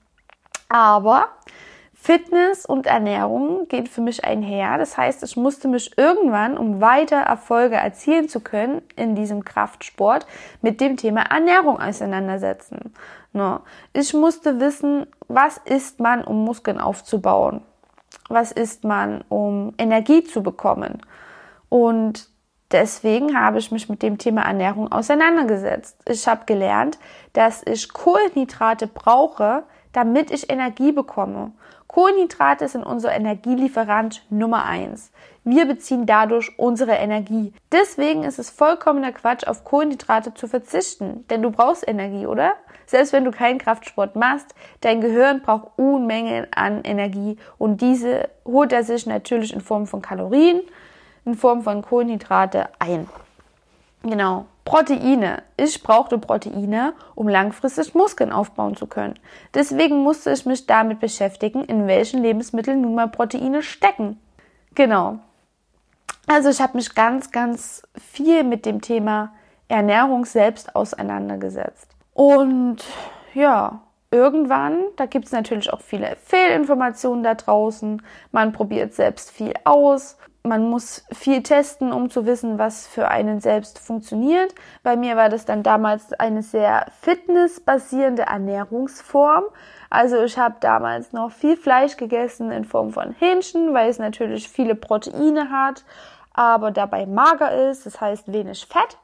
Aber 0.68 1.28
Fitness 1.94 2.64
und 2.64 2.86
Ernährung 2.86 3.68
gehen 3.68 3.86
für 3.86 4.00
mich 4.00 4.24
einher. 4.24 4.78
Das 4.78 4.96
heißt, 4.96 5.22
ich 5.22 5.36
musste 5.36 5.68
mich 5.68 5.98
irgendwann, 5.98 6.56
um 6.56 6.80
weiter 6.80 7.18
Erfolge 7.18 7.76
erzielen 7.76 8.26
zu 8.28 8.40
können 8.40 8.80
in 8.96 9.14
diesem 9.14 9.44
Kraftsport, 9.44 10.26
mit 10.62 10.80
dem 10.80 10.96
Thema 10.96 11.22
Ernährung 11.22 11.78
auseinandersetzen. 11.78 12.94
Ich 13.92 14.14
musste 14.14 14.60
wissen, 14.60 15.06
was 15.28 15.58
isst 15.58 16.00
man, 16.00 16.24
um 16.24 16.42
Muskeln 16.42 16.80
aufzubauen? 16.80 17.60
Was 18.30 18.52
isst 18.52 18.84
man, 18.84 19.24
um 19.28 19.74
Energie 19.76 20.22
zu 20.22 20.42
bekommen? 20.42 21.02
Und 21.68 22.28
deswegen 22.70 23.36
habe 23.36 23.58
ich 23.58 23.72
mich 23.72 23.88
mit 23.88 24.02
dem 24.02 24.18
Thema 24.18 24.42
Ernährung 24.42 24.90
auseinandergesetzt. 24.90 26.00
Ich 26.08 26.28
habe 26.28 26.46
gelernt, 26.46 26.98
dass 27.32 27.62
ich 27.66 27.92
Kohlenhydrate 27.92 28.86
brauche, 28.86 29.64
damit 29.92 30.30
ich 30.30 30.48
Energie 30.48 30.92
bekomme. 30.92 31.50
Kohlenhydrate 31.88 32.68
sind 32.68 32.84
unser 32.84 33.12
Energielieferant 33.12 34.24
Nummer 34.30 34.64
eins. 34.64 35.10
Wir 35.44 35.66
beziehen 35.66 36.04
dadurch 36.04 36.58
unsere 36.58 36.92
Energie. 36.92 37.52
Deswegen 37.72 38.24
ist 38.24 38.38
es 38.38 38.50
vollkommener 38.50 39.12
Quatsch, 39.12 39.46
auf 39.46 39.64
Kohlenhydrate 39.64 40.34
zu 40.34 40.46
verzichten, 40.46 41.24
denn 41.30 41.42
du 41.42 41.50
brauchst 41.50 41.86
Energie, 41.88 42.26
oder? 42.26 42.52
Selbst 42.86 43.12
wenn 43.12 43.24
du 43.24 43.30
keinen 43.30 43.58
Kraftsport 43.58 44.16
machst, 44.16 44.54
dein 44.80 45.00
Gehirn 45.00 45.40
braucht 45.42 45.78
Unmengen 45.78 46.46
an 46.54 46.82
Energie 46.82 47.38
und 47.56 47.80
diese 47.80 48.28
holt 48.44 48.72
er 48.72 48.84
sich 48.84 49.06
natürlich 49.06 49.52
in 49.52 49.60
Form 49.60 49.86
von 49.86 50.02
Kalorien, 50.02 50.60
in 51.24 51.34
Form 51.34 51.62
von 51.62 51.82
Kohlenhydrate 51.82 52.68
ein. 52.78 53.08
Genau. 54.02 54.46
Proteine. 54.64 55.42
Ich 55.56 55.82
brauchte 55.82 56.18
Proteine, 56.18 56.92
um 57.14 57.28
langfristig 57.28 57.94
Muskeln 57.94 58.30
aufbauen 58.30 58.76
zu 58.76 58.86
können. 58.86 59.18
Deswegen 59.54 60.02
musste 60.02 60.30
ich 60.32 60.46
mich 60.46 60.66
damit 60.66 61.00
beschäftigen, 61.00 61.64
in 61.64 61.86
welchen 61.86 62.22
Lebensmitteln 62.22 62.80
nun 62.80 62.94
mal 62.94 63.08
Proteine 63.08 63.62
stecken. 63.62 64.20
Genau. 64.74 65.18
Also 66.32 66.48
ich 66.48 66.60
habe 66.60 66.76
mich 66.76 66.94
ganz, 66.94 67.32
ganz 67.32 67.82
viel 67.96 68.44
mit 68.44 68.64
dem 68.64 68.80
Thema 68.80 69.32
Ernährung 69.66 70.24
selbst 70.24 70.76
auseinandergesetzt. 70.76 71.90
Und 72.14 72.84
ja, 73.34 73.80
irgendwann, 74.12 74.78
da 74.94 75.06
gibt 75.06 75.24
es 75.24 75.32
natürlich 75.32 75.72
auch 75.72 75.80
viele 75.80 76.14
Fehlinformationen 76.22 77.24
da 77.24 77.34
draußen. 77.34 78.00
Man 78.30 78.52
probiert 78.52 78.94
selbst 78.94 79.32
viel 79.32 79.54
aus 79.64 80.18
man 80.42 80.70
muss 80.70 81.04
viel 81.12 81.42
testen, 81.42 81.92
um 81.92 82.08
zu 82.08 82.24
wissen, 82.24 82.58
was 82.58 82.86
für 82.86 83.08
einen 83.08 83.40
selbst 83.40 83.78
funktioniert. 83.78 84.54
Bei 84.82 84.96
mir 84.96 85.16
war 85.16 85.28
das 85.28 85.44
dann 85.44 85.62
damals 85.62 86.14
eine 86.14 86.42
sehr 86.42 86.86
fitnessbasierende 87.02 88.22
Ernährungsform. 88.22 89.44
Also 89.90 90.22
ich 90.22 90.38
habe 90.38 90.56
damals 90.60 91.12
noch 91.12 91.30
viel 91.30 91.56
Fleisch 91.56 91.96
gegessen 91.96 92.50
in 92.52 92.64
Form 92.64 92.92
von 92.92 93.14
Hähnchen, 93.18 93.74
weil 93.74 93.90
es 93.90 93.98
natürlich 93.98 94.48
viele 94.48 94.74
Proteine 94.74 95.50
hat, 95.50 95.84
aber 96.32 96.70
dabei 96.70 97.06
mager 97.06 97.70
ist, 97.70 97.86
das 97.86 98.00
heißt 98.00 98.32
wenig 98.32 98.66
Fett. 98.66 98.98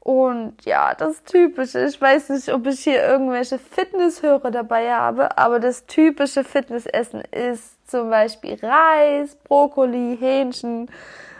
Und 0.00 0.64
ja, 0.64 0.94
das 0.94 1.24
Typische, 1.24 1.84
ich 1.84 2.00
weiß 2.00 2.28
nicht, 2.28 2.48
ob 2.52 2.64
ich 2.68 2.84
hier 2.84 3.02
irgendwelche 3.02 3.58
Fitnesshörer 3.58 4.52
dabei 4.52 4.94
habe, 4.94 5.36
aber 5.36 5.58
das 5.58 5.86
typische 5.86 6.44
Fitnessessen 6.44 7.22
ist 7.32 7.90
zum 7.90 8.10
Beispiel 8.10 8.56
Reis, 8.62 9.34
Brokkoli, 9.34 10.16
Hähnchen, 10.16 10.88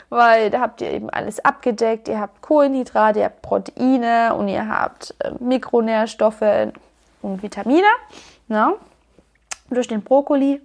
weil 0.08 0.50
da 0.50 0.60
habt 0.60 0.80
ihr 0.80 0.90
eben 0.90 1.10
alles 1.10 1.44
abgedeckt. 1.44 2.08
Ihr 2.08 2.20
habt 2.20 2.42
Kohlenhydrate, 2.42 3.20
ihr 3.20 3.24
habt 3.26 3.42
Proteine 3.42 4.34
und 4.34 4.48
ihr 4.48 4.68
habt 4.68 5.14
äh, 5.20 5.30
Mikronährstoffe 5.38 6.72
und 7.22 7.42
Vitamine 7.44 7.86
ne? 8.48 8.74
durch 9.70 9.86
den 9.86 10.02
Brokkoli 10.02 10.60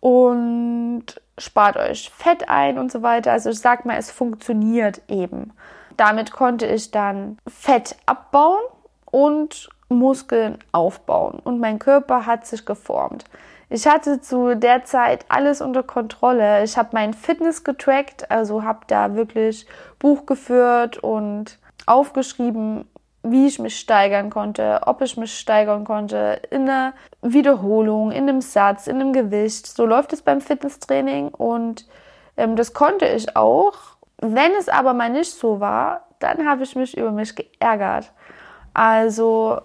und 0.00 1.04
spart 1.38 1.76
euch 1.76 2.10
Fett 2.10 2.48
ein 2.48 2.78
und 2.78 2.90
so 2.90 3.02
weiter. 3.02 3.32
Also 3.32 3.50
ich 3.50 3.60
sag 3.60 3.84
mal, 3.84 3.96
es 3.96 4.10
funktioniert 4.10 5.02
eben. 5.08 5.52
Damit 5.96 6.32
konnte 6.32 6.66
ich 6.66 6.90
dann 6.90 7.38
Fett 7.46 7.96
abbauen 8.06 8.60
und 9.06 9.68
Muskeln 9.88 10.58
aufbauen 10.72 11.38
und 11.44 11.60
mein 11.60 11.78
Körper 11.78 12.26
hat 12.26 12.46
sich 12.46 12.66
geformt. 12.66 13.24
Ich 13.68 13.86
hatte 13.86 14.20
zu 14.20 14.54
der 14.54 14.84
Zeit 14.84 15.24
alles 15.28 15.60
unter 15.60 15.82
Kontrolle. 15.82 16.62
Ich 16.62 16.76
habe 16.76 16.90
mein 16.92 17.14
Fitness 17.14 17.64
getrackt, 17.64 18.30
also 18.30 18.62
habe 18.62 18.80
da 18.86 19.14
wirklich 19.16 19.66
Buch 19.98 20.26
geführt 20.26 20.98
und 20.98 21.58
aufgeschrieben, 21.86 22.88
wie 23.30 23.46
ich 23.46 23.58
mich 23.58 23.78
steigern 23.78 24.30
konnte, 24.30 24.80
ob 24.86 25.02
ich 25.02 25.16
mich 25.16 25.38
steigern 25.38 25.84
konnte 25.84 26.40
in 26.50 26.62
einer 26.62 26.94
Wiederholung, 27.22 28.10
in 28.12 28.28
einem 28.28 28.40
Satz, 28.40 28.86
in 28.86 28.96
einem 28.96 29.12
Gewicht. 29.12 29.66
So 29.66 29.86
läuft 29.86 30.12
es 30.12 30.22
beim 30.22 30.40
Fitnesstraining 30.40 31.28
und 31.28 31.86
ähm, 32.36 32.56
das 32.56 32.72
konnte 32.72 33.06
ich 33.06 33.36
auch 33.36 33.96
wenn 34.18 34.52
es 34.58 34.68
aber 34.68 34.94
mal 34.94 35.10
nicht 35.10 35.30
so 35.30 35.60
war, 35.60 36.06
dann 36.18 36.48
habe 36.48 36.62
ich 36.62 36.74
mich 36.74 36.96
über 36.96 37.10
mich 37.10 37.34
geärgert. 37.34 38.12
Also 38.72 39.60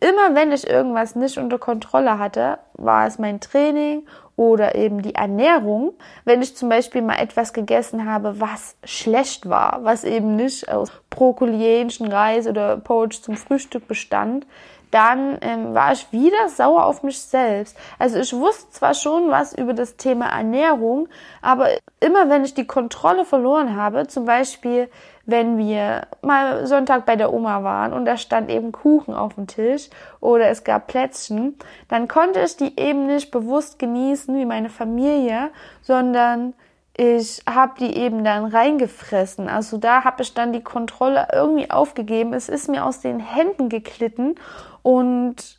immer 0.00 0.34
wenn 0.34 0.52
ich 0.52 0.68
irgendwas 0.68 1.16
nicht 1.16 1.38
unter 1.38 1.58
Kontrolle 1.58 2.18
hatte, 2.18 2.58
war 2.74 3.06
es 3.06 3.18
mein 3.18 3.40
Training 3.40 4.06
oder 4.36 4.74
eben 4.74 5.02
die 5.02 5.14
Ernährung. 5.14 5.94
Wenn 6.24 6.42
ich 6.42 6.56
zum 6.56 6.68
Beispiel 6.68 7.02
mal 7.02 7.18
etwas 7.18 7.52
gegessen 7.52 8.10
habe, 8.10 8.40
was 8.40 8.76
schlecht 8.84 9.48
war, 9.48 9.80
was 9.82 10.04
eben 10.04 10.36
nicht 10.36 10.68
aus 10.68 10.92
Brokkoli, 11.10 11.86
Reis 12.00 12.46
oder 12.46 12.76
Porridge 12.76 13.22
zum 13.22 13.36
Frühstück 13.36 13.88
bestand, 13.88 14.46
dann 14.90 15.38
ähm, 15.40 15.74
war 15.74 15.92
ich 15.92 16.10
wieder 16.12 16.48
sauer 16.48 16.86
auf 16.86 17.02
mich 17.02 17.20
selbst. 17.20 17.76
Also 17.98 18.18
ich 18.18 18.32
wusste 18.32 18.70
zwar 18.70 18.94
schon 18.94 19.30
was 19.30 19.52
über 19.52 19.74
das 19.74 19.96
Thema 19.96 20.26
Ernährung, 20.26 21.08
aber 21.42 21.68
immer 22.00 22.28
wenn 22.30 22.44
ich 22.44 22.54
die 22.54 22.66
Kontrolle 22.66 23.24
verloren 23.24 23.76
habe, 23.76 24.06
zum 24.06 24.26
Beispiel 24.26 24.88
wenn 25.26 25.58
wir 25.58 26.06
mal 26.22 26.66
Sonntag 26.66 27.04
bei 27.04 27.16
der 27.16 27.32
Oma 27.32 27.64
waren 27.64 27.92
und 27.92 28.04
da 28.04 28.16
stand 28.16 28.48
eben 28.48 28.72
Kuchen 28.72 29.12
auf 29.12 29.34
dem 29.34 29.48
Tisch 29.48 29.90
oder 30.20 30.48
es 30.48 30.62
gab 30.62 30.86
Plätzchen, 30.86 31.58
dann 31.88 32.06
konnte 32.06 32.40
ich 32.40 32.56
die 32.56 32.78
eben 32.78 33.06
nicht 33.06 33.32
bewusst 33.32 33.78
genießen 33.78 34.36
wie 34.38 34.44
meine 34.44 34.70
Familie, 34.70 35.50
sondern 35.82 36.54
ich 36.96 37.42
habe 37.48 37.74
die 37.78 37.94
eben 37.96 38.24
dann 38.24 38.46
reingefressen. 38.46 39.48
Also 39.48 39.76
da 39.76 40.04
habe 40.04 40.22
ich 40.22 40.32
dann 40.32 40.52
die 40.52 40.62
Kontrolle 40.62 41.28
irgendwie 41.32 41.70
aufgegeben. 41.70 42.32
Es 42.32 42.48
ist 42.48 42.68
mir 42.68 42.86
aus 42.86 43.00
den 43.00 43.20
Händen 43.20 43.68
geklitten 43.68 44.36
und 44.82 45.58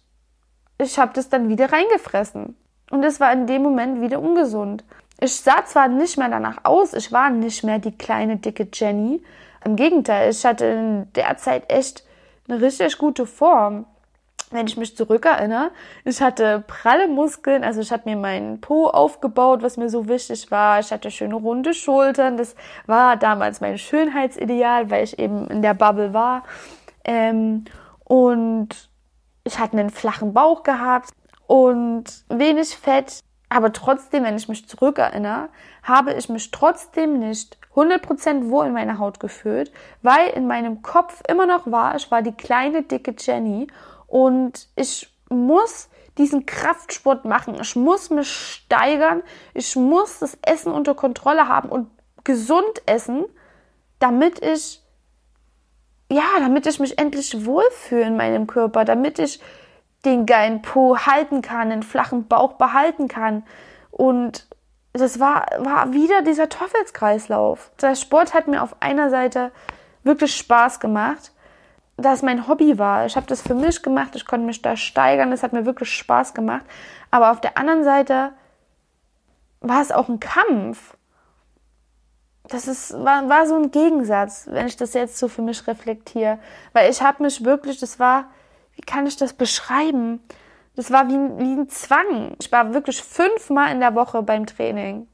ich 0.80 0.98
habe 0.98 1.12
das 1.14 1.30
dann 1.30 1.50
wieder 1.50 1.72
reingefressen. 1.72 2.56
Und 2.90 3.04
es 3.04 3.20
war 3.20 3.34
in 3.34 3.48
dem 3.48 3.64
Moment 3.64 4.02
wieder 4.02 4.22
ungesund. 4.22 4.86
Ich 5.20 5.36
sah 5.36 5.66
zwar 5.66 5.88
nicht 5.90 6.18
mehr 6.18 6.30
danach 6.30 6.60
aus, 6.64 6.94
ich 6.94 7.12
war 7.12 7.30
nicht 7.30 7.64
mehr 7.64 7.80
die 7.80 7.96
kleine 7.96 8.38
dicke 8.38 8.68
Jenny. 8.72 9.22
Im 9.66 9.76
Gegenteil, 9.76 10.30
ich 10.30 10.46
hatte 10.46 10.66
in 10.66 11.14
der 11.14 11.38
Zeit 11.38 11.72
echt 11.72 12.04
eine 12.48 12.62
richtig 12.62 12.98
gute 12.98 13.26
Form 13.26 13.86
wenn 14.50 14.68
ich 14.68 14.78
mich 14.78 14.96
zurückerinnere, 14.96 15.72
ich 16.06 16.22
hatte 16.22 16.64
pralle 16.66 17.08
Muskeln, 17.08 17.64
also 17.64 17.82
ich 17.82 17.92
habe 17.92 18.10
mir 18.10 18.16
meinen 18.16 18.62
Po 18.62 18.88
aufgebaut, 18.88 19.62
was 19.62 19.76
mir 19.76 19.90
so 19.90 20.08
wichtig 20.08 20.50
war. 20.52 20.80
Ich 20.80 20.92
hatte 20.92 21.12
schöne 21.12 21.36
runde 21.36 21.74
Schultern, 21.74 22.38
das 22.38 22.56
war 22.86 23.18
damals 23.18 23.60
mein 23.60 23.78
Schönheitsideal, 23.78 24.90
weil 24.90 25.04
ich 25.04 25.20
eben 25.20 25.48
in 25.48 25.62
der 25.62 25.74
Bubble 25.74 26.14
war. 26.14 26.44
Ähm, 27.04 27.66
und 28.06 28.70
ich 29.44 29.60
hatte 29.60 29.78
einen 29.78 29.90
flachen 29.90 30.34
Bauch 30.34 30.64
gehabt 30.64 31.10
und 31.48 32.06
wenig 32.30 32.70
Fett. 32.78 33.20
Aber 33.50 33.72
trotzdem, 33.74 34.24
wenn 34.24 34.38
ich 34.38 34.50
mich 34.50 34.68
zurückerinnere, 34.68 35.50
habe 35.84 36.14
ich 36.14 36.28
mich 36.30 36.52
trotzdem 36.52 37.20
nicht 37.20 37.58
100% 37.78 38.50
wohl 38.50 38.66
in 38.66 38.74
meiner 38.74 38.98
Haut 38.98 39.20
gefühlt, 39.20 39.72
weil 40.02 40.30
in 40.30 40.48
meinem 40.48 40.82
Kopf 40.82 41.22
immer 41.30 41.46
noch 41.46 41.72
war, 41.72 41.96
ich 41.96 42.10
war 42.12 42.22
die 42.22 42.34
kleine, 42.34 42.84
dicke 42.84 43.16
Jenny 43.18 43.68
und 44.08 44.68
ich 44.76 45.10
muss 45.30 45.90
diesen 46.18 46.46
Kraftsport 46.46 47.26
machen. 47.26 47.58
Ich 47.62 47.76
muss 47.76 48.10
mich 48.10 48.30
steigern. 48.30 49.22
Ich 49.54 49.76
muss 49.76 50.20
das 50.20 50.38
Essen 50.42 50.72
unter 50.72 50.96
Kontrolle 50.96 51.48
haben 51.48 51.70
und 51.70 51.90
gesund 52.24 52.82
essen, 52.86 53.26
damit 54.00 54.44
ich, 54.44 54.82
ja, 56.12 56.24
damit 56.40 56.66
ich 56.66 56.80
mich 56.80 56.98
endlich 56.98 57.46
wohlfühle 57.46 58.04
in 58.04 58.18
meinem 58.18 58.48
Körper, 58.48 58.84
damit 58.86 59.20
ich 59.20 59.40
den 60.06 60.26
geilen 60.26 60.62
Po 60.62 60.98
halten 60.98 61.42
kann, 61.42 61.70
den 61.70 61.84
flachen 61.84 62.28
Bauch 62.28 62.54
behalten 62.54 63.08
kann. 63.08 63.44
Und 63.92 64.48
das 64.98 65.20
war, 65.20 65.46
war 65.60 65.94
wieder 65.94 66.22
dieser 66.22 66.50
Teufelskreislauf. 66.50 67.72
Der 67.82 67.96
Sport 67.96 68.34
hat 68.34 68.48
mir 68.48 68.62
auf 68.64 68.76
einer 68.82 69.10
Seite 69.10 69.52
wirklich 70.04 70.36
Spaß 70.36 70.80
gemacht 70.80 71.32
da 71.98 72.14
es 72.14 72.22
mein 72.22 72.48
Hobby 72.48 72.78
war. 72.78 73.08
Ich 73.08 73.16
habe 73.16 73.26
das 73.26 73.42
für 73.42 73.56
mich 73.56 73.82
gemacht, 73.82 74.16
ich 74.16 74.26
konnte 74.26 74.46
mich 74.46 74.62
da 74.62 74.78
steigern, 74.78 75.32
das 75.32 75.44
hat 75.44 75.54
mir 75.54 75.66
wirklich 75.66 75.92
Spaß 75.92 76.34
gemacht. 76.34 76.64
Aber 77.10 77.32
auf 77.32 77.42
der 77.42 77.58
anderen 77.58 77.84
Seite 77.84 78.34
war 79.62 79.82
es 79.82 79.92
auch 79.92 80.08
ein 80.08 80.20
Kampf. 80.20 80.96
Das 82.44 82.68
ist, 82.68 82.94
war, 82.94 83.28
war 83.28 83.48
so 83.48 83.56
ein 83.56 83.72
Gegensatz, 83.72 84.48
wenn 84.50 84.68
ich 84.68 84.78
das 84.78 84.94
jetzt 84.94 85.18
so 85.18 85.28
für 85.28 85.42
mich 85.42 85.68
reflektiere. 85.68 86.40
Weil 86.72 86.90
ich 86.90 87.02
habe 87.02 87.24
mich 87.24 87.44
wirklich, 87.44 87.80
das 87.80 88.00
war, 88.00 88.26
wie 88.76 88.84
kann 88.84 89.08
ich 89.08 89.18
das 89.18 89.34
beschreiben? 89.34 90.22
Das 90.78 90.92
war 90.92 91.08
wie, 91.08 91.14
wie 91.14 91.60
ein 91.60 91.70
Zwang. 91.70 92.36
Ich 92.40 92.52
war 92.52 92.74
wirklich 92.74 93.02
fünfmal 93.02 93.72
in 93.72 93.80
der 93.80 93.96
Woche 93.96 94.22
beim 94.22 94.46
Training. 94.46 95.08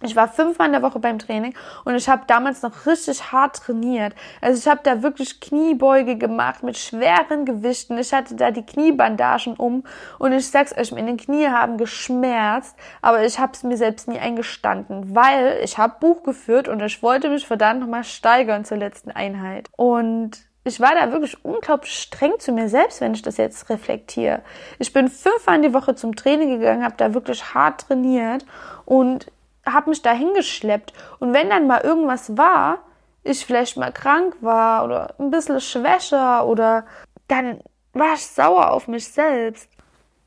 Ich 0.00 0.14
war 0.14 0.28
fünfmal 0.28 0.68
in 0.68 0.72
der 0.72 0.82
Woche 0.82 1.00
beim 1.00 1.18
Training 1.18 1.54
und 1.84 1.96
ich 1.96 2.08
habe 2.08 2.22
damals 2.28 2.62
noch 2.62 2.86
richtig 2.86 3.32
hart 3.32 3.56
trainiert. 3.56 4.14
Also 4.40 4.60
ich 4.60 4.68
habe 4.68 4.80
da 4.84 5.02
wirklich 5.02 5.40
Kniebeuge 5.40 6.16
gemacht 6.16 6.62
mit 6.62 6.78
schweren 6.78 7.44
Gewichten. 7.44 7.98
Ich 7.98 8.12
hatte 8.12 8.36
da 8.36 8.52
die 8.52 8.64
Kniebandagen 8.64 9.54
um 9.54 9.82
und 10.20 10.30
ich 10.30 10.48
sag's 10.48 10.78
euch, 10.78 10.92
meine 10.92 11.16
Knie 11.16 11.48
haben 11.48 11.78
geschmerzt, 11.78 12.76
aber 13.02 13.24
ich 13.24 13.40
habe 13.40 13.54
es 13.54 13.64
mir 13.64 13.76
selbst 13.76 14.06
nie 14.06 14.20
eingestanden, 14.20 15.16
weil 15.16 15.58
ich 15.64 15.76
habe 15.76 15.96
Buch 15.98 16.22
geführt 16.22 16.68
und 16.68 16.80
ich 16.80 17.02
wollte 17.02 17.28
mich 17.28 17.44
verdammt 17.44 17.80
nochmal 17.80 18.04
steigern 18.04 18.64
zur 18.64 18.76
letzten 18.76 19.10
Einheit. 19.10 19.68
Und 19.76 20.47
ich 20.68 20.80
war 20.80 20.94
da 20.94 21.10
wirklich 21.10 21.44
unglaublich 21.44 21.98
streng 21.98 22.38
zu 22.38 22.52
mir 22.52 22.68
selbst, 22.68 23.00
wenn 23.00 23.14
ich 23.14 23.22
das 23.22 23.36
jetzt 23.38 23.68
reflektiere. 23.70 24.42
Ich 24.78 24.92
bin 24.92 25.08
fünfmal 25.08 25.56
in 25.56 25.62
die 25.62 25.74
Woche 25.74 25.94
zum 25.94 26.14
Training 26.14 26.50
gegangen, 26.58 26.84
habe 26.84 26.94
da 26.96 27.14
wirklich 27.14 27.54
hart 27.54 27.80
trainiert 27.82 28.44
und 28.84 29.26
habe 29.66 29.90
mich 29.90 30.02
da 30.02 30.12
hingeschleppt. 30.12 30.92
Und 31.18 31.32
wenn 31.32 31.50
dann 31.50 31.66
mal 31.66 31.80
irgendwas 31.80 32.36
war, 32.36 32.78
ich 33.24 33.44
vielleicht 33.44 33.76
mal 33.76 33.92
krank 33.92 34.36
war 34.40 34.84
oder 34.84 35.14
ein 35.18 35.30
bisschen 35.30 35.60
schwächer 35.60 36.46
oder 36.46 36.84
dann 37.26 37.60
war 37.92 38.14
ich 38.14 38.26
sauer 38.26 38.70
auf 38.70 38.88
mich 38.88 39.08
selbst. 39.08 39.68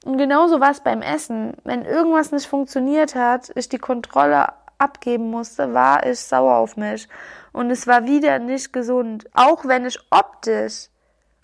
Und 0.03 0.17
genauso 0.17 0.60
war 0.60 0.71
es 0.71 0.79
beim 0.79 1.01
Essen. 1.01 1.53
Wenn 1.63 1.86
irgendwas 1.86 2.31
nicht 2.31 2.48
funktioniert 2.48 3.15
hat, 3.15 3.51
ich 3.55 3.69
die 3.69 3.77
Kontrolle 3.77 4.50
abgeben 4.77 5.29
musste, 5.29 5.74
war 5.74 6.05
ich 6.05 6.19
sauer 6.19 6.55
auf 6.55 6.75
mich. 6.75 7.07
Und 7.51 7.70
es 7.70 7.88
war 7.88 8.05
wieder 8.05 8.39
nicht 8.39 8.72
gesund. 8.74 9.27
Auch 9.34 9.65
wenn 9.65 9.86
ich 9.86 10.00
optisch, 10.10 10.89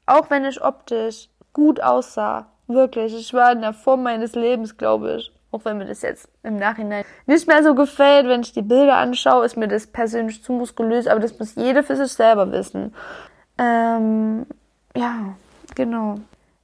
auch 0.05 0.29
wenn 0.29 0.45
ich 0.45 0.61
optisch 0.63 1.29
gut 1.53 1.81
aussah. 1.81 2.47
Wirklich. 2.67 3.15
Ich 3.15 3.33
war 3.33 3.51
in 3.51 3.61
der 3.61 3.73
Form 3.73 4.03
meines 4.03 4.35
Lebens, 4.35 4.77
glaube 4.77 5.17
ich. 5.17 5.31
Auch 5.51 5.63
wenn 5.63 5.77
mir 5.77 5.85
das 5.85 6.01
jetzt 6.01 6.27
im 6.43 6.57
Nachhinein 6.57 7.05
nicht 7.25 7.47
mehr 7.47 7.63
so 7.63 7.73
gefällt, 7.73 8.27
wenn 8.27 8.41
ich 8.41 8.51
die 8.51 8.61
Bilder 8.61 8.97
anschaue, 8.97 9.45
ist 9.45 9.55
mir 9.55 9.69
das 9.69 9.87
persönlich 9.87 10.43
zu 10.43 10.51
muskulös, 10.51 11.07
aber 11.07 11.21
das 11.21 11.39
muss 11.39 11.55
jeder 11.55 11.83
für 11.83 11.95
sich 11.95 12.11
selber 12.11 12.51
wissen. 12.51 12.93
Ähm, 13.57 14.45
ja, 14.95 15.35
genau. 15.73 16.15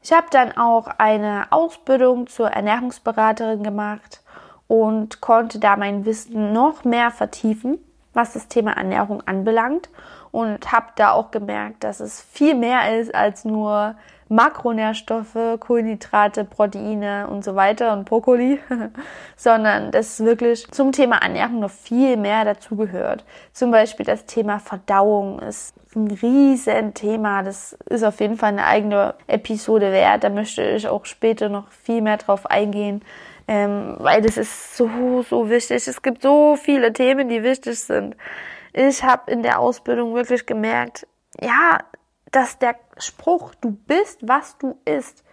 Ich 0.01 0.11
habe 0.11 0.27
dann 0.31 0.51
auch 0.57 0.87
eine 0.97 1.47
Ausbildung 1.51 2.27
zur 2.27 2.49
Ernährungsberaterin 2.49 3.63
gemacht 3.63 4.21
und 4.67 5.21
konnte 5.21 5.59
da 5.59 5.77
mein 5.77 6.05
Wissen 6.05 6.51
noch 6.51 6.83
mehr 6.83 7.09
vertiefen, 7.09 7.79
was 8.13 8.33
das 8.33 8.47
Thema 8.47 8.71
Ernährung 8.71 9.21
anbelangt 9.25 9.89
und 10.31 10.71
habe 10.71 10.87
da 10.95 11.11
auch 11.11 11.31
gemerkt, 11.31 11.83
dass 11.83 11.99
es 11.99 12.21
viel 12.21 12.55
mehr 12.55 12.99
ist 12.99 13.13
als 13.13 13.45
nur 13.45 13.95
Makronährstoffe, 14.29 15.59
Kohlenhydrate, 15.59 16.43
Proteine 16.43 17.27
und 17.27 17.43
so 17.43 17.55
weiter 17.55 17.93
und 17.93 18.05
Brokkoli, 18.05 18.59
sondern 19.35 19.91
dass 19.91 20.23
wirklich 20.23 20.69
zum 20.71 20.91
Thema 20.91 21.17
Ernährung 21.17 21.59
noch 21.59 21.71
viel 21.71 22.17
mehr 22.17 22.45
dazugehört. 22.45 23.25
Zum 23.51 23.69
Beispiel 23.69 24.05
das 24.05 24.25
Thema 24.25 24.59
Verdauung 24.59 25.39
ist 25.39 25.75
ein 25.95 26.09
riesen 26.09 26.95
Thema. 26.95 27.43
Das 27.43 27.77
ist 27.89 28.03
auf 28.03 28.19
jeden 28.19 28.37
Fall 28.37 28.49
eine 28.49 28.65
eigene 28.65 29.13
Episode 29.27 29.91
wert. 29.91 30.23
Da 30.23 30.29
möchte 30.29 30.63
ich 30.63 30.87
auch 30.87 31.05
später 31.05 31.49
noch 31.49 31.69
viel 31.69 32.01
mehr 32.01 32.17
drauf 32.17 32.49
eingehen. 32.49 33.03
Ähm, 33.47 33.95
weil 33.99 34.21
das 34.21 34.37
ist 34.37 34.77
so, 34.77 35.23
so 35.23 35.49
wichtig. 35.49 35.87
Es 35.87 36.01
gibt 36.01 36.21
so 36.21 36.55
viele 36.55 36.93
Themen, 36.93 37.27
die 37.29 37.43
wichtig 37.43 37.79
sind. 37.79 38.15
Ich 38.71 39.03
habe 39.03 39.31
in 39.31 39.43
der 39.43 39.59
Ausbildung 39.59 40.15
wirklich 40.15 40.45
gemerkt, 40.45 41.05
ja, 41.41 41.79
dass 42.31 42.57
der 42.57 42.75
Spruch, 42.97 43.53
du 43.61 43.71
bist, 43.71 44.19
was 44.21 44.57
du 44.57 44.77
isst, 44.85 45.23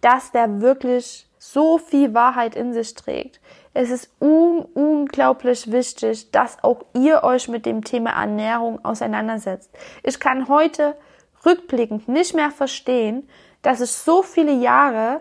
dass 0.00 0.30
der 0.32 0.60
wirklich 0.60 1.28
so 1.38 1.78
viel 1.78 2.14
Wahrheit 2.14 2.54
in 2.54 2.72
sich 2.72 2.94
trägt. 2.94 3.40
Es 3.74 3.90
ist 3.90 4.10
un 4.20 4.64
unglaublich 4.74 5.70
wichtig, 5.70 6.30
dass 6.30 6.62
auch 6.62 6.84
ihr 6.94 7.24
euch 7.24 7.48
mit 7.48 7.66
dem 7.66 7.82
Thema 7.84 8.10
Ernährung 8.10 8.84
auseinandersetzt. 8.84 9.70
Ich 10.02 10.20
kann 10.20 10.48
heute 10.48 10.96
rückblickend 11.44 12.08
nicht 12.08 12.34
mehr 12.34 12.50
verstehen, 12.50 13.28
dass 13.62 13.80
ich 13.80 13.90
so 13.90 14.22
viele 14.22 14.52
Jahre 14.52 15.20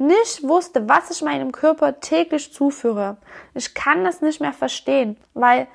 nicht 0.00 0.42
wusste, 0.42 0.88
was 0.88 1.10
ich 1.10 1.22
meinem 1.22 1.52
Körper 1.52 2.00
täglich 2.00 2.52
zuführe. 2.52 3.18
Ich 3.54 3.74
kann 3.74 4.02
das 4.02 4.22
nicht 4.22 4.40
mehr 4.40 4.52
verstehen, 4.52 5.16
weil 5.34 5.68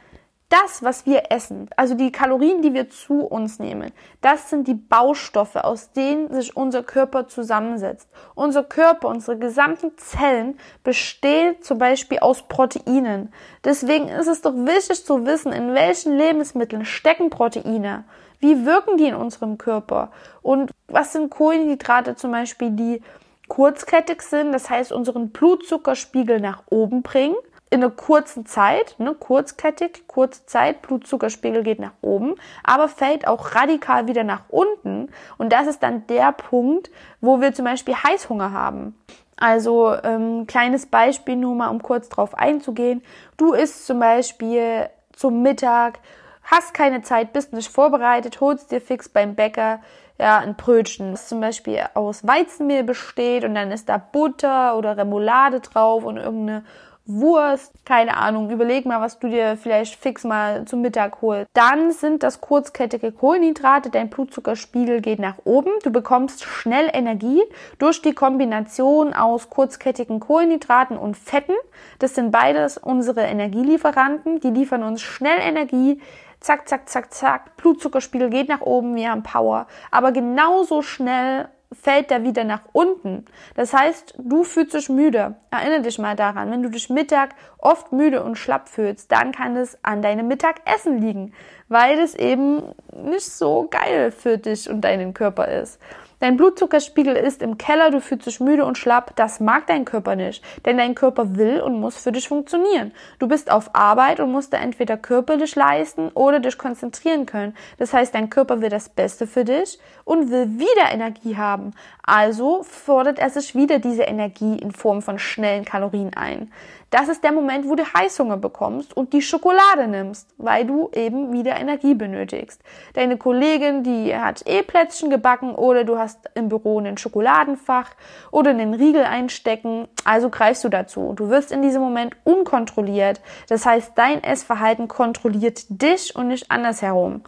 das, 0.50 0.84
was 0.84 1.06
wir 1.06 1.32
essen, 1.32 1.70
also 1.76 1.96
die 1.96 2.12
Kalorien, 2.12 2.62
die 2.62 2.74
wir 2.74 2.90
zu 2.90 3.22
uns 3.22 3.58
nehmen, 3.58 3.92
das 4.22 4.50
sind 4.50 4.68
die 4.68 4.76
Baustoffe, 4.76 5.56
aus 5.56 5.92
denen 5.92 6.32
sich 6.34 6.56
unser 6.56 6.84
Körper 6.84 7.28
zusammensetzt. 7.28 8.10
Unser 8.36 8.64
Körper, 8.64 9.08
unsere 9.08 9.38
gesamten 9.38 9.98
Zellen 9.98 10.58
bestehen 10.84 11.62
zum 11.62 11.80
Beispiel 11.80 12.20
aus 12.20 12.44
Proteinen. 12.44 13.34
Deswegen 13.64 14.08
ist 14.08 14.28
es 14.28 14.42
doch 14.42 14.54
wichtig 14.54 15.04
zu 15.04 15.26
wissen, 15.26 15.52
in 15.52 15.74
welchen 15.74 16.16
Lebensmitteln 16.16 16.86
stecken 16.86 17.30
Proteine. 17.32 18.06
Wie 18.40 18.66
wirken 18.66 18.98
die 18.98 19.08
in 19.08 19.16
unserem 19.16 19.58
Körper? 19.58 20.12
Und 20.44 20.72
was 20.88 21.14
sind 21.14 21.32
Kohlenhydrate 21.32 22.16
zum 22.16 22.32
Beispiel, 22.32 22.70
die 22.70 23.02
kurzkettig 23.48 24.22
sind, 24.22 24.52
das 24.52 24.70
heißt 24.70 24.92
unseren 24.92 25.30
Blutzuckerspiegel 25.30 26.40
nach 26.40 26.64
oben 26.70 27.02
bringen 27.02 27.36
in 27.70 27.84
einer 27.84 27.92
kurzen 27.92 28.46
Zeit, 28.46 28.96
ne, 29.00 29.14
kurzkettig, 29.14 30.08
kurze 30.08 30.46
Zeit, 30.46 30.82
Blutzuckerspiegel 30.82 31.64
geht 31.64 31.80
nach 31.80 31.94
oben, 32.02 32.36
aber 32.64 32.88
fällt 32.88 33.28
auch 33.28 33.56
radikal 33.56 34.08
wieder 34.08 34.24
nach 34.24 34.44
unten. 34.50 35.10
Und 35.38 35.52
das 35.52 35.68
ist 35.68 35.82
dann 35.82 36.06
der 36.08 36.32
Punkt, 36.32 36.90
wo 37.22 37.42
wir 37.42 37.54
zum 37.54 37.66
Beispiel 37.66 37.96
Heißhunger 37.96 38.52
haben. 38.52 38.96
Also 39.38 39.94
ähm, 40.04 40.48
kleines 40.48 40.86
Beispiel 40.86 41.36
nur 41.36 41.56
mal, 41.56 41.68
um 41.68 41.82
kurz 41.82 42.08
drauf 42.08 42.36
einzugehen. 42.36 43.04
Du 43.36 43.54
isst 43.54 43.86
zum 43.86 44.00
Beispiel 44.00 44.90
zum 45.12 45.42
Mittag, 45.42 46.00
hast 46.44 46.74
keine 46.74 47.02
Zeit, 47.02 47.34
bist 47.34 47.52
nicht 47.52 47.70
vorbereitet, 47.70 48.40
holst 48.40 48.72
dir 48.72 48.80
fix 48.80 49.10
beim 49.10 49.36
Bäcker 49.36 49.82
ja, 50.18 50.40
ein 50.40 50.56
Brötchen, 50.56 51.12
das 51.12 51.28
zum 51.28 51.42
Beispiel 51.42 51.80
aus 51.94 52.26
Weizenmehl 52.26 52.84
besteht 52.84 53.44
und 53.44 53.56
dann 53.56 53.72
ist 53.72 53.90
da 53.90 53.98
Butter 53.98 54.78
oder 54.78 54.98
Remoulade 54.98 55.60
drauf 55.60 56.04
und 56.04 56.18
irgendeine 56.18 56.64
Wurst, 57.08 57.72
keine 57.86 58.18
Ahnung, 58.18 58.50
überleg 58.50 58.88
mal, 58.88 59.00
was 59.00 59.20
du 59.20 59.28
dir 59.28 59.58
vielleicht 59.58 59.96
fix 59.96 60.24
mal 60.24 60.66
zum 60.66 60.82
Mittag 60.82 61.22
holst. 61.22 61.48
Dann 61.54 61.92
sind 61.92 62.24
das 62.24 62.42
kurzkettige 62.42 63.12
Kohlenhydrate, 63.12 63.92
dein 63.92 64.10
Blutzuckerspiegel 64.10 65.02
geht 65.02 65.20
nach 65.20 65.36
oben, 65.44 65.70
du 65.84 65.92
bekommst 65.92 66.44
schnell 66.44 66.90
Energie 66.92 67.44
durch 67.78 68.02
die 68.02 68.14
Kombination 68.14 69.14
aus 69.14 69.52
kurzkettigen 69.52 70.20
Kohlenhydraten 70.20 70.98
und 70.98 71.16
Fetten. 71.16 71.54
Das 72.00 72.16
sind 72.16 72.32
beides 72.32 72.80
unsere 72.80 73.22
Energielieferanten, 73.22 74.40
die 74.40 74.50
liefern 74.50 74.82
uns 74.82 75.04
schnell 75.04 75.38
Energie. 75.40 76.02
Zack, 76.46 76.70
zack, 76.70 76.88
zack, 76.88 77.12
zack, 77.12 77.58
Blutzuckerspiegel 77.58 78.30
geht 78.30 78.50
nach 78.50 78.62
oben, 78.62 78.96
wir 78.96 79.10
haben 79.10 79.24
Power. 79.24 79.66
Aber 79.90 80.12
genauso 80.12 80.84
schnell 80.84 81.48
fällt 81.72 82.12
der 82.12 82.22
wieder 82.22 82.44
nach 82.44 82.62
unten. 82.72 83.26
Das 83.56 83.74
heißt, 83.74 84.14
du 84.20 84.44
fühlst 84.44 84.76
dich 84.76 84.88
müde. 84.88 85.38
Erinnere 85.50 85.82
dich 85.82 85.98
mal 85.98 86.16
daran, 86.16 86.52
wenn 86.52 86.62
du 86.62 86.70
dich 86.70 86.92
Mittag 86.92 87.34
oft 87.58 87.92
müde 87.92 88.24
und 88.24 88.38
schlapp 88.38 88.70
fühlst, 88.70 89.12
dann 89.12 89.32
kann 89.32 89.58
es 89.58 89.80
an 89.82 90.04
deinem 90.04 90.28
Mittagessen 90.28 91.00
liegen, 91.00 91.34
weil 91.68 91.98
es 91.98 92.14
eben 92.14 92.62
nicht 92.94 93.26
so 93.26 93.68
geil 93.68 94.12
für 94.12 94.38
dich 94.38 94.70
und 94.70 94.82
deinen 94.82 95.16
Körper 95.16 95.48
ist. 95.48 95.82
Dein 96.20 96.38
Blutzuckerspiegel 96.38 97.16
ist 97.16 97.42
im 97.42 97.58
Keller, 97.58 97.92
du 97.92 98.00
fühlst 98.00 98.26
dich 98.26 98.40
müde 98.40 98.66
und 98.66 98.78
schlapp. 98.78 99.16
Das 99.16 99.40
mag 99.40 99.68
dein 99.68 99.86
Körper 99.86 100.16
nicht, 100.16 100.44
denn 100.66 100.78
dein 100.78 100.96
Körper 100.96 101.36
will 101.36 101.62
und 101.62 101.80
muss 101.80 101.98
für 101.98 102.12
dich 102.12 102.28
funktionieren. 102.28 102.92
Du 103.20 103.28
bist 103.28 103.52
auf 103.52 103.74
Arbeit 103.74 104.20
und 104.20 104.32
musst 104.32 104.54
da 104.54 104.58
entweder 104.58 104.98
körperlich 104.98 105.56
leisten 105.56 106.10
oder 106.10 106.40
dich 106.40 106.58
konzentrieren 106.58 107.26
können. 107.26 107.56
Das 107.78 107.94
heißt, 107.94 108.16
dein 108.16 108.30
Körper 108.30 108.62
will 108.62 108.70
das 108.70 108.90
Beste 108.90 109.28
für 109.28 109.44
dich 109.44 109.80
und 110.04 110.32
will 110.32 110.58
wieder 110.58 110.92
Energie 110.92 111.38
haben. 111.38 111.74
Also 112.04 112.64
fordert 112.64 113.20
er 113.20 113.30
sich 113.30 113.56
wieder 113.56 113.80
diese 113.80 114.04
Energie 114.04 114.58
in 114.58 114.72
Form 114.72 115.02
von 115.02 115.20
schnellen 115.20 115.66
Kalorien 115.66 116.12
ein. 116.16 116.52
Das 116.92 117.10
ist 117.10 117.24
der 117.24 117.32
Moment, 117.32 117.68
wo 117.68 117.76
du 117.76 117.84
Heißhunger 117.84 118.38
bekommst 118.38 118.96
und 118.96 119.12
die 119.12 119.22
Schokolade 119.22 119.88
nimmst, 119.88 120.30
weil 120.38 120.66
du 120.66 120.90
eben 120.94 121.34
wieder 121.34 121.60
Energie 121.60 121.94
benötigst. 121.94 122.62
Deine 122.94 123.18
Kollegin, 123.18 123.84
die 123.84 124.16
hat 124.16 124.44
eh 124.48 124.62
Plätzchen 124.62 125.10
gebacken 125.10 125.56
oder 125.56 125.84
du 125.84 125.98
hast 125.98 126.30
im 126.36 126.48
Büro 126.48 126.80
einen 126.80 126.98
Schokoladenfach 126.98 127.92
oder 128.32 128.52
einen 128.52 128.74
Riegel 128.74 129.04
einstecken, 129.04 129.88
also 130.06 130.30
greifst 130.30 130.64
du 130.64 130.70
dazu. 130.70 131.14
Du 131.16 131.30
wirst 131.30 131.52
in 131.52 131.62
diesem 131.62 131.82
Moment 131.82 132.16
unkontrolliert. 132.24 133.20
Das 133.50 133.66
heißt, 133.66 133.94
dein 133.96 134.24
Essverhalten 134.24 134.88
kontrolliert 134.88 135.66
dich 135.70 136.16
und 136.16 136.30
nicht 136.30 136.50
andersherum. 136.52 137.24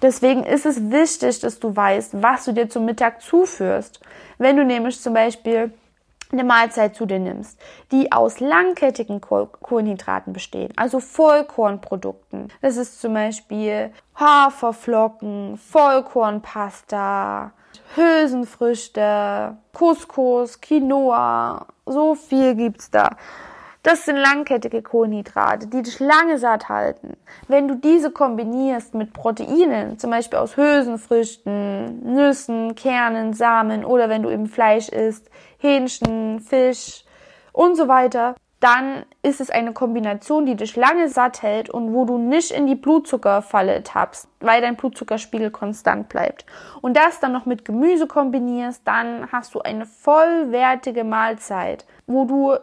Deswegen 0.00 0.44
ist 0.44 0.64
es 0.64 0.90
wichtig, 0.90 1.40
dass 1.40 1.58
du 1.58 1.74
weißt, 1.74 2.22
was 2.22 2.44
du 2.44 2.52
dir 2.52 2.68
zum 2.68 2.84
Mittag 2.84 3.20
zuführst. 3.20 4.00
Wenn 4.38 4.56
du 4.56 4.64
nämlich 4.64 5.00
zum 5.00 5.12
Beispiel 5.12 5.72
eine 6.32 6.44
Mahlzeit 6.44 6.94
zu 6.94 7.06
dir 7.06 7.18
nimmst, 7.18 7.58
die 7.92 8.12
aus 8.12 8.40
langkettigen 8.40 9.20
Kohlenhydraten 9.20 10.32
bestehen, 10.32 10.72
also 10.76 11.00
Vollkornprodukten. 11.00 12.52
Das 12.60 12.76
ist 12.76 13.00
zum 13.00 13.14
Beispiel 13.14 13.90
Haferflocken, 14.14 15.56
Vollkornpasta, 15.56 17.52
Hülsenfrüchte, 17.94 19.56
Couscous, 19.72 20.60
Quinoa, 20.60 21.66
so 21.86 22.14
viel 22.14 22.54
gibt's 22.54 22.90
da. 22.90 23.16
Das 23.82 24.04
sind 24.04 24.16
langkettige 24.16 24.82
Kohlenhydrate, 24.82 25.68
die 25.68 25.82
dich 25.82 26.00
lange 26.00 26.38
satt 26.38 26.68
halten. 26.68 27.16
Wenn 27.46 27.68
du 27.68 27.76
diese 27.76 28.10
kombinierst 28.10 28.94
mit 28.94 29.12
Proteinen, 29.12 29.98
zum 29.98 30.10
Beispiel 30.10 30.38
aus 30.38 30.56
Hülsenfrüchten, 30.56 32.14
Nüssen, 32.14 32.74
Kernen, 32.74 33.32
Samen 33.32 33.84
oder 33.84 34.08
wenn 34.08 34.24
du 34.24 34.30
eben 34.30 34.46
Fleisch 34.46 34.88
isst, 34.88 35.30
Hähnchen, 35.58 36.40
Fisch 36.40 37.04
und 37.52 37.76
so 37.76 37.86
weiter, 37.86 38.34
dann 38.60 39.04
ist 39.22 39.40
es 39.40 39.50
eine 39.50 39.72
Kombination, 39.72 40.44
die 40.44 40.56
dich 40.56 40.74
lange 40.74 41.08
satt 41.08 41.42
hält 41.42 41.70
und 41.70 41.94
wo 41.94 42.04
du 42.04 42.18
nicht 42.18 42.50
in 42.50 42.66
die 42.66 42.74
Blutzuckerfalle 42.74 43.84
tappst, 43.84 44.28
weil 44.40 44.60
dein 44.60 44.76
Blutzuckerspiegel 44.76 45.52
konstant 45.52 46.08
bleibt. 46.08 46.44
Und 46.80 46.96
das 46.96 47.20
dann 47.20 47.32
noch 47.32 47.46
mit 47.46 47.64
Gemüse 47.64 48.08
kombinierst, 48.08 48.82
dann 48.84 49.30
hast 49.30 49.54
du 49.54 49.60
eine 49.60 49.86
vollwertige 49.86 51.04
Mahlzeit, 51.04 51.86
wo 52.08 52.24
du 52.24 52.56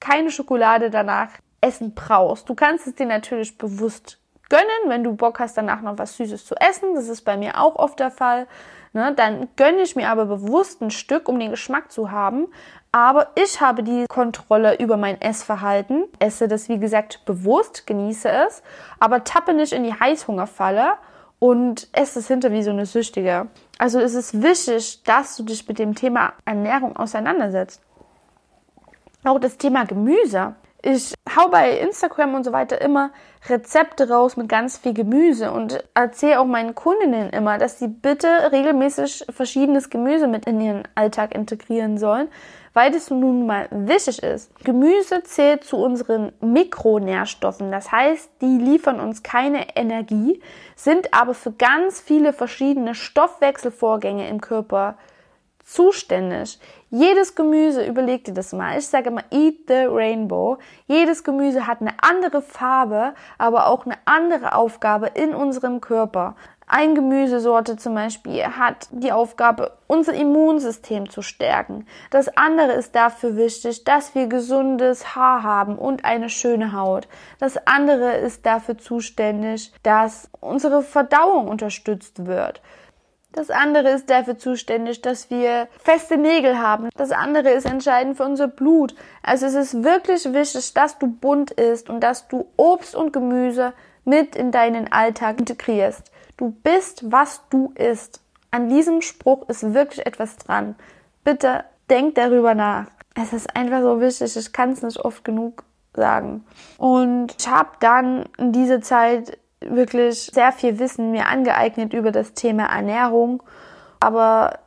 keine 0.00 0.30
Schokolade 0.30 0.90
danach 0.90 1.30
essen 1.60 1.94
brauchst. 1.94 2.48
Du 2.48 2.54
kannst 2.54 2.86
es 2.86 2.94
dir 2.94 3.06
natürlich 3.06 3.58
bewusst 3.58 4.18
gönnen, 4.48 4.64
wenn 4.86 5.04
du 5.04 5.14
Bock 5.14 5.40
hast, 5.40 5.56
danach 5.56 5.82
noch 5.82 5.98
was 5.98 6.16
Süßes 6.16 6.46
zu 6.46 6.54
essen. 6.56 6.94
Das 6.94 7.08
ist 7.08 7.22
bei 7.22 7.36
mir 7.36 7.60
auch 7.60 7.76
oft 7.76 8.00
der 8.00 8.10
Fall. 8.10 8.46
Ne? 8.92 9.12
Dann 9.14 9.48
gönne 9.56 9.82
ich 9.82 9.96
mir 9.96 10.08
aber 10.08 10.26
bewusst 10.26 10.80
ein 10.80 10.90
Stück, 10.90 11.28
um 11.28 11.38
den 11.38 11.50
Geschmack 11.50 11.92
zu 11.92 12.10
haben. 12.10 12.48
Aber 12.90 13.28
ich 13.34 13.60
habe 13.60 13.82
die 13.82 14.06
Kontrolle 14.08 14.78
über 14.78 14.96
mein 14.96 15.20
Essverhalten, 15.20 16.04
esse 16.20 16.48
das 16.48 16.68
wie 16.70 16.78
gesagt 16.78 17.24
bewusst, 17.26 17.86
genieße 17.86 18.30
es, 18.30 18.62
aber 18.98 19.24
tappe 19.24 19.52
nicht 19.52 19.74
in 19.74 19.84
die 19.84 19.92
Heißhungerfalle 19.92 20.94
und 21.38 21.88
esse 21.92 22.20
es 22.20 22.28
hinter 22.28 22.50
wie 22.50 22.62
so 22.62 22.70
eine 22.70 22.86
Süchtige. 22.86 23.48
Also 23.78 24.00
es 24.00 24.14
ist 24.14 24.42
wichtig, 24.42 25.02
dass 25.04 25.36
du 25.36 25.42
dich 25.42 25.68
mit 25.68 25.78
dem 25.78 25.94
Thema 25.94 26.32
Ernährung 26.46 26.96
auseinandersetzt. 26.96 27.82
Auch 29.24 29.40
das 29.40 29.58
Thema 29.58 29.84
Gemüse. 29.84 30.54
Ich 30.80 31.12
hau 31.34 31.48
bei 31.48 31.76
Instagram 31.80 32.36
und 32.36 32.44
so 32.44 32.52
weiter 32.52 32.80
immer 32.80 33.10
Rezepte 33.48 34.08
raus 34.08 34.36
mit 34.36 34.48
ganz 34.48 34.78
viel 34.78 34.94
Gemüse 34.94 35.50
und 35.50 35.82
erzähle 35.94 36.38
auch 36.38 36.44
meinen 36.44 36.76
Kundinnen 36.76 37.30
immer, 37.30 37.58
dass 37.58 37.80
sie 37.80 37.88
bitte 37.88 38.28
regelmäßig 38.52 39.24
verschiedenes 39.28 39.90
Gemüse 39.90 40.28
mit 40.28 40.46
in 40.46 40.60
ihren 40.60 40.86
Alltag 40.94 41.34
integrieren 41.34 41.98
sollen, 41.98 42.28
weil 42.74 42.92
das 42.92 43.10
nun 43.10 43.44
mal 43.44 43.66
wichtig 43.72 44.22
ist. 44.22 44.54
Gemüse 44.64 45.24
zählt 45.24 45.64
zu 45.64 45.78
unseren 45.78 46.30
Mikronährstoffen. 46.40 47.72
Das 47.72 47.90
heißt, 47.90 48.30
die 48.40 48.58
liefern 48.58 49.00
uns 49.00 49.24
keine 49.24 49.76
Energie, 49.76 50.40
sind 50.76 51.12
aber 51.12 51.34
für 51.34 51.50
ganz 51.50 52.00
viele 52.00 52.32
verschiedene 52.32 52.94
Stoffwechselvorgänge 52.94 54.28
im 54.28 54.40
Körper 54.40 54.96
zuständig. 55.64 56.58
Jedes 56.90 57.34
Gemüse, 57.34 57.84
überleg 57.84 58.24
dir 58.24 58.32
das 58.32 58.54
mal. 58.54 58.78
Ich 58.78 58.86
sage 58.86 59.10
immer, 59.10 59.24
eat 59.30 59.68
the 59.68 59.84
rainbow. 59.84 60.56
Jedes 60.86 61.22
Gemüse 61.22 61.66
hat 61.66 61.82
eine 61.82 61.92
andere 62.00 62.40
Farbe, 62.40 63.12
aber 63.36 63.66
auch 63.66 63.84
eine 63.84 63.96
andere 64.06 64.54
Aufgabe 64.54 65.08
in 65.08 65.34
unserem 65.34 65.82
Körper. 65.82 66.34
Ein 66.70 66.94
Gemüsesorte 66.94 67.76
zum 67.76 67.94
Beispiel 67.94 68.42
hat 68.42 68.88
die 68.90 69.12
Aufgabe, 69.12 69.78
unser 69.86 70.12
Immunsystem 70.14 71.08
zu 71.08 71.20
stärken. 71.22 71.86
Das 72.10 72.36
andere 72.36 72.72
ist 72.72 72.94
dafür 72.94 73.36
wichtig, 73.36 73.84
dass 73.84 74.14
wir 74.14 74.26
gesundes 74.26 75.14
Haar 75.14 75.42
haben 75.42 75.78
und 75.78 76.04
eine 76.06 76.28
schöne 76.28 76.72
Haut. 76.72 77.08
Das 77.38 77.66
andere 77.66 78.16
ist 78.16 78.44
dafür 78.44 78.76
zuständig, 78.76 79.72
dass 79.82 80.30
unsere 80.40 80.82
Verdauung 80.82 81.48
unterstützt 81.48 82.26
wird. 82.26 82.60
Das 83.38 83.50
andere 83.50 83.90
ist 83.90 84.10
dafür 84.10 84.36
zuständig, 84.36 85.00
dass 85.00 85.30
wir 85.30 85.68
feste 85.80 86.16
Nägel 86.16 86.58
haben. 86.58 86.88
Das 86.96 87.12
andere 87.12 87.50
ist 87.50 87.66
entscheidend 87.66 88.16
für 88.16 88.24
unser 88.24 88.48
Blut. 88.48 88.96
Also 89.22 89.46
es 89.46 89.54
ist 89.54 89.84
wirklich 89.84 90.32
wichtig, 90.32 90.74
dass 90.74 90.98
du 90.98 91.06
bunt 91.06 91.52
isst 91.52 91.88
und 91.88 92.00
dass 92.00 92.26
du 92.26 92.48
Obst 92.56 92.96
und 92.96 93.12
Gemüse 93.12 93.74
mit 94.04 94.34
in 94.34 94.50
deinen 94.50 94.90
Alltag 94.90 95.38
integrierst. 95.38 96.10
Du 96.36 96.50
bist, 96.64 97.12
was 97.12 97.42
du 97.48 97.72
isst. 97.76 98.20
An 98.50 98.68
diesem 98.68 99.02
Spruch 99.02 99.48
ist 99.48 99.72
wirklich 99.72 100.04
etwas 100.04 100.36
dran. 100.38 100.74
Bitte 101.22 101.62
denk 101.88 102.16
darüber 102.16 102.56
nach. 102.56 102.86
Es 103.14 103.32
ist 103.32 103.54
einfach 103.54 103.82
so 103.82 104.00
wichtig. 104.00 104.36
Ich 104.36 104.52
kann 104.52 104.72
es 104.72 104.82
nicht 104.82 104.98
oft 104.98 105.24
genug 105.24 105.62
sagen. 105.94 106.44
Und 106.76 107.36
ich 107.38 107.46
habe 107.46 107.70
dann 107.78 108.24
in 108.36 108.50
dieser 108.50 108.80
Zeit 108.80 109.38
wirklich 109.60 110.26
sehr 110.26 110.52
viel 110.52 110.78
Wissen 110.78 111.10
mir 111.10 111.26
angeeignet 111.26 111.92
über 111.92 112.12
das 112.12 112.34
Thema 112.34 112.66
Ernährung, 112.66 113.42
aber 114.00 114.58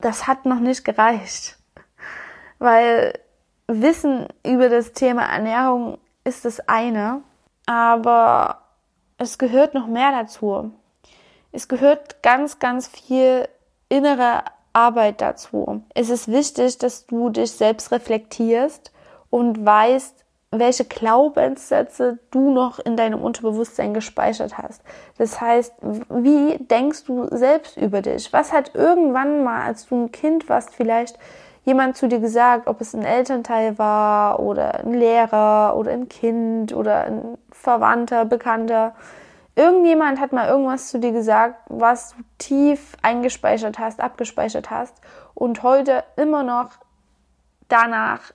das 0.00 0.26
hat 0.26 0.44
noch 0.44 0.60
nicht 0.60 0.84
gereicht, 0.84 1.58
weil 2.58 3.18
Wissen 3.66 4.26
über 4.44 4.68
das 4.68 4.92
Thema 4.92 5.24
Ernährung 5.24 5.98
ist 6.24 6.44
das 6.44 6.60
eine, 6.68 7.22
aber 7.66 8.62
es 9.18 9.38
gehört 9.38 9.74
noch 9.74 9.86
mehr 9.86 10.10
dazu. 10.12 10.72
Es 11.52 11.68
gehört 11.68 12.22
ganz, 12.22 12.58
ganz 12.58 12.88
viel 12.88 13.48
innere 13.88 14.44
Arbeit 14.72 15.20
dazu. 15.20 15.82
Es 15.94 16.08
ist 16.08 16.28
wichtig, 16.28 16.78
dass 16.78 17.06
du 17.06 17.30
dich 17.30 17.52
selbst 17.52 17.90
reflektierst 17.90 18.92
und 19.30 19.64
weißt, 19.64 20.24
welche 20.50 20.84
Glaubenssätze 20.84 22.18
du 22.30 22.50
noch 22.50 22.78
in 22.78 22.96
deinem 22.96 23.20
Unterbewusstsein 23.20 23.92
gespeichert 23.92 24.56
hast. 24.56 24.82
Das 25.18 25.40
heißt, 25.40 25.74
wie 25.82 26.56
denkst 26.58 27.04
du 27.04 27.26
selbst 27.30 27.76
über 27.76 28.00
dich? 28.00 28.32
Was 28.32 28.52
hat 28.52 28.74
irgendwann 28.74 29.44
mal, 29.44 29.62
als 29.62 29.86
du 29.86 30.04
ein 30.04 30.12
Kind 30.12 30.48
warst, 30.48 30.74
vielleicht 30.74 31.18
jemand 31.64 31.98
zu 31.98 32.08
dir 32.08 32.18
gesagt, 32.18 32.66
ob 32.66 32.80
es 32.80 32.94
ein 32.94 33.04
Elternteil 33.04 33.78
war 33.78 34.40
oder 34.40 34.80
ein 34.80 34.94
Lehrer 34.94 35.76
oder 35.76 35.92
ein 35.92 36.08
Kind 36.08 36.74
oder 36.74 37.04
ein 37.04 37.36
Verwandter, 37.50 38.24
Bekannter? 38.24 38.94
Irgendjemand 39.54 40.18
hat 40.18 40.32
mal 40.32 40.48
irgendwas 40.48 40.88
zu 40.88 40.98
dir 40.98 41.12
gesagt, 41.12 41.60
was 41.68 42.10
du 42.10 42.22
tief 42.38 42.96
eingespeichert 43.02 43.78
hast, 43.78 44.00
abgespeichert 44.00 44.70
hast 44.70 44.94
und 45.34 45.62
heute 45.62 46.04
immer 46.16 46.42
noch 46.42 46.70
danach 47.68 48.32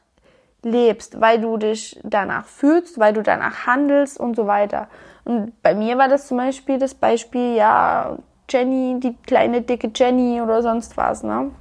lebst, 0.64 1.20
weil 1.22 1.40
du 1.40 1.58
dich 1.58 2.00
danach 2.04 2.46
fühlst, 2.46 3.00
weil 3.00 3.14
du 3.14 3.22
danach 3.22 3.68
handelst 3.68 4.20
und 4.20 4.36
so 4.36 4.48
weiter. 4.48 4.88
Und 5.26 5.62
bei 5.62 5.76
mir 5.76 5.98
war 5.98 6.08
das 6.08 6.28
zum 6.28 6.38
Beispiel 6.38 6.80
das 6.80 6.94
Beispiel, 6.94 7.56
ja, 7.56 8.18
Jenny, 8.50 9.00
die 9.00 9.16
kleine 9.26 9.62
dicke 9.62 9.92
Jenny 9.94 10.42
oder 10.42 10.62
sonst 10.62 10.98
was, 10.98 11.24
ne? 11.24 11.52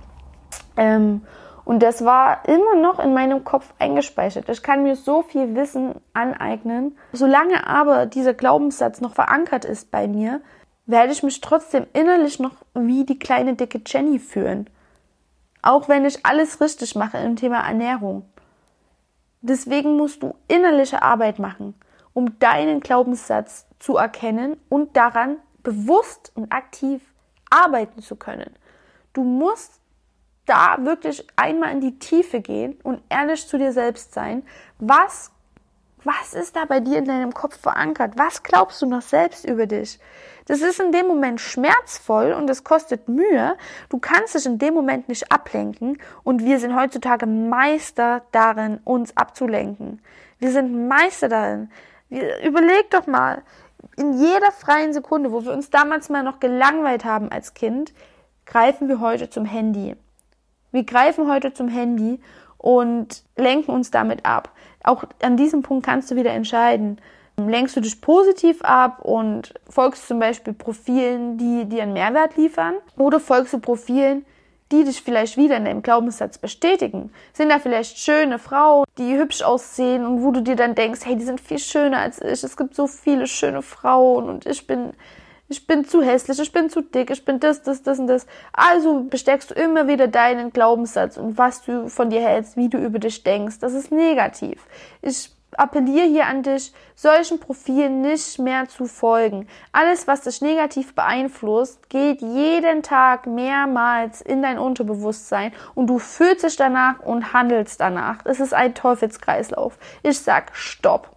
Ähm, 0.77 1.23
und 1.65 1.83
das 1.83 2.05
war 2.05 2.49
immer 2.49 2.75
noch 2.75 2.99
in 2.99 3.15
meinem 3.15 3.45
Kopf 3.45 3.73
eingespeichert. 3.79 4.49
Ich 4.49 4.63
kann 4.63 4.83
mir 4.83 4.97
so 4.97 5.23
viel 5.23 5.55
Wissen 5.55 5.95
aneignen. 6.13 6.97
Solange 7.13 7.67
aber 7.67 8.07
dieser 8.07 8.35
Glaubenssatz 8.35 9.01
noch 9.01 9.15
verankert 9.15 9.65
ist 9.65 9.91
bei 9.93 10.09
mir, 10.09 10.41
werde 10.87 11.13
ich 11.13 11.23
mich 11.23 11.41
trotzdem 11.41 11.87
innerlich 11.93 12.41
noch 12.41 12.57
wie 12.75 13.05
die 13.05 13.19
kleine 13.19 13.55
dicke 13.55 13.81
Jenny 13.87 14.19
fühlen. 14.19 14.69
Auch 15.63 15.89
wenn 15.89 16.05
ich 16.05 16.27
alles 16.27 16.61
richtig 16.61 16.97
mache 16.97 17.19
im 17.19 17.37
Thema 17.37 17.61
Ernährung. 17.61 18.25
Deswegen 19.43 19.97
musst 19.97 20.23
du 20.23 20.37
innerliche 20.47 21.03
Arbeit 21.03 21.41
machen, 21.41 21.75
um 22.15 22.39
deinen 22.39 22.81
Glaubenssatz 22.81 23.67
zu 23.81 23.97
erkennen 23.97 24.57
und 24.69 24.97
daran 24.97 25.39
bewusst 25.65 26.31
und 26.37 26.53
aktiv 26.53 27.03
arbeiten 27.51 28.01
zu 28.03 28.17
können. 28.17 28.55
Du 29.13 29.25
musst 29.25 29.81
da 30.47 30.77
wirklich 30.81 31.27
einmal 31.37 31.73
in 31.73 31.81
die 31.81 31.99
Tiefe 31.99 32.41
gehen 32.41 32.79
und 32.85 33.03
ehrlich 33.09 33.47
zu 33.47 33.59
dir 33.59 33.73
selbst 33.73 34.15
sein. 34.15 34.45
Was, 34.79 35.32
was 36.05 36.35
ist 36.35 36.57
da 36.57 36.65
bei 36.65 36.81
dir 36.81 36.99
in 36.99 37.05
deinem 37.05 37.33
Kopf 37.33 37.59
verankert? 37.59 38.15
Was 38.17 38.43
glaubst 38.43 38.83
du 38.83 38.87
noch 38.87 39.03
selbst 39.03 39.45
über 39.45 39.67
dich? 39.67 39.99
Das 40.47 40.61
ist 40.61 40.81
in 40.81 40.91
dem 40.91 41.07
Moment 41.07 41.41
schmerzvoll 41.41 42.33
und 42.33 42.51
es 42.51 42.65
kostet 42.65 43.09
Mühe. 43.09 43.57
Du 43.89 43.99
kannst 43.99 44.35
dich 44.35 44.47
in 44.47 44.59
dem 44.59 44.75
Moment 44.75 45.09
nicht 45.09 45.31
ablenken 45.31 45.99
und 46.25 46.45
wir 46.45 46.59
sind 46.59 46.75
heutzutage 46.75 47.27
Meister 47.27 48.23
darin, 48.33 48.81
uns 48.85 49.17
abzulenken. 49.17 50.03
Wir 50.39 50.51
sind 50.51 50.89
Meister 50.89 51.29
darin. 51.29 51.71
Überleg 52.11 52.91
doch 52.91 53.07
mal, 53.07 53.43
in 53.97 54.15
jeder 54.15 54.51
freien 54.53 54.93
Sekunde, 54.93 55.33
wo 55.33 55.45
wir 55.45 55.53
uns 55.53 55.71
damals 55.71 56.09
mal 56.09 56.23
noch 56.23 56.41
gelangweilt 56.41 57.05
haben 57.05 57.31
als 57.31 57.55
Kind, 57.55 57.93
greifen 58.47 58.89
wir 58.89 59.01
heute 59.01 59.31
zum 59.31 59.45
Handy. 59.45 59.97
Wir 60.73 60.85
greifen 60.85 61.31
heute 61.31 61.53
zum 61.53 61.69
Handy 61.69 62.21
und 62.63 63.23
lenken 63.37 63.73
uns 63.73 63.91
damit 63.91 64.25
ab. 64.25 64.51
Auch 64.85 65.05
an 65.21 65.37
diesem 65.37 65.63
Punkt 65.63 65.85
kannst 65.85 66.11
du 66.11 66.17
wieder 66.17 66.31
entscheiden. 66.31 66.99
Lenkst 67.37 67.77
du 67.77 67.81
dich 67.81 68.01
positiv 68.01 68.63
ab 68.63 69.01
und 69.03 69.55
folgst 69.69 70.07
zum 70.07 70.19
Beispiel 70.19 70.53
Profilen, 70.53 71.39
die 71.39 71.65
dir 71.67 71.83
einen 71.83 71.93
Mehrwert 71.93 72.37
liefern? 72.37 72.75
Oder 72.97 73.21
folgst 73.21 73.53
du 73.53 73.59
Profilen, 73.59 74.25
die 74.71 74.85
dich 74.85 75.03
vielleicht 75.03 75.37
wieder 75.37 75.57
in 75.57 75.65
deinem 75.65 75.83
Glaubenssatz 75.83 76.39
bestätigen? 76.39 77.11
Sind 77.33 77.51
da 77.51 77.59
vielleicht 77.59 77.99
schöne 77.99 78.39
Frauen, 78.39 78.85
die 78.97 79.17
hübsch 79.17 79.43
aussehen 79.43 80.07
und 80.07 80.23
wo 80.23 80.31
du 80.31 80.43
dir 80.43 80.57
dann 80.57 80.75
denkst, 80.75 81.01
hey, 81.05 81.17
die 81.17 81.25
sind 81.25 81.41
viel 81.41 81.59
schöner 81.59 81.99
als 81.99 82.21
ich. 82.21 82.45
Es 82.45 82.57
gibt 82.57 82.75
so 82.75 82.87
viele 82.87 83.27
schöne 83.27 83.63
Frauen 83.63 84.29
und 84.29 84.47
ich 84.47 84.67
bin 84.67 84.93
ich 85.53 85.67
bin 85.67 85.85
zu 85.85 86.03
hässlich, 86.03 86.39
ich 86.41 86.51
bin 86.51 86.71
zu 86.71 86.81
dick, 86.81 87.11
ich 87.11 87.25
bin 87.27 87.39
das, 87.39 87.63
das, 87.63 87.83
das 87.83 87.99
und 87.99 88.07
das. 88.07 88.27
Also 88.55 89.03
besteckst 89.03 89.51
du 89.51 89.55
immer 89.55 89.87
wieder 89.87 90.09
deinen 90.09 90.51
Glaubenssatz 90.51 91.19
und 91.19 91.37
was 91.37 91.63
du 91.63 91.89
von 91.91 92.09
dir 92.09 92.23
hältst, 92.23 92.57
wie 92.57 92.71
du 92.71 92.79
über 92.79 92.99
dich 92.99 93.23
denkst. 93.23 93.59
Das 93.61 93.75
ist 93.75 93.93
negativ. 93.93 94.67
Ich 95.03 95.31
appelliere 95.55 96.07
hier 96.07 96.27
an 96.27 96.43
dich, 96.43 96.73
solchen 96.95 97.39
Profilen 97.39 98.01
nicht 98.01 98.39
mehr 98.39 98.67
zu 98.67 98.87
folgen. 98.87 99.47
Alles, 99.73 100.09
was 100.09 100.23
dich 100.23 100.41
negativ 100.41 100.95
beeinflusst, 100.95 101.91
geht 101.91 102.23
jeden 102.23 102.83
Tag 102.83 103.27
mehrmals 103.27 104.23
in 104.23 104.41
dein 104.41 104.59
Unterbewusstsein 104.59 105.53
und 105.75 105.89
du 105.89 105.99
fühlst 105.99 106.45
dich 106.45 106.57
danach 106.57 107.01
und 107.01 107.35
handelst 107.35 107.79
danach. 107.79 108.25
Es 108.25 108.41
ist 108.41 108.55
ein 108.55 108.75
Teufelskreislauf. 108.75 109.77
Ich 110.03 110.19
sag 110.19 110.57
Stopp. 110.57 111.15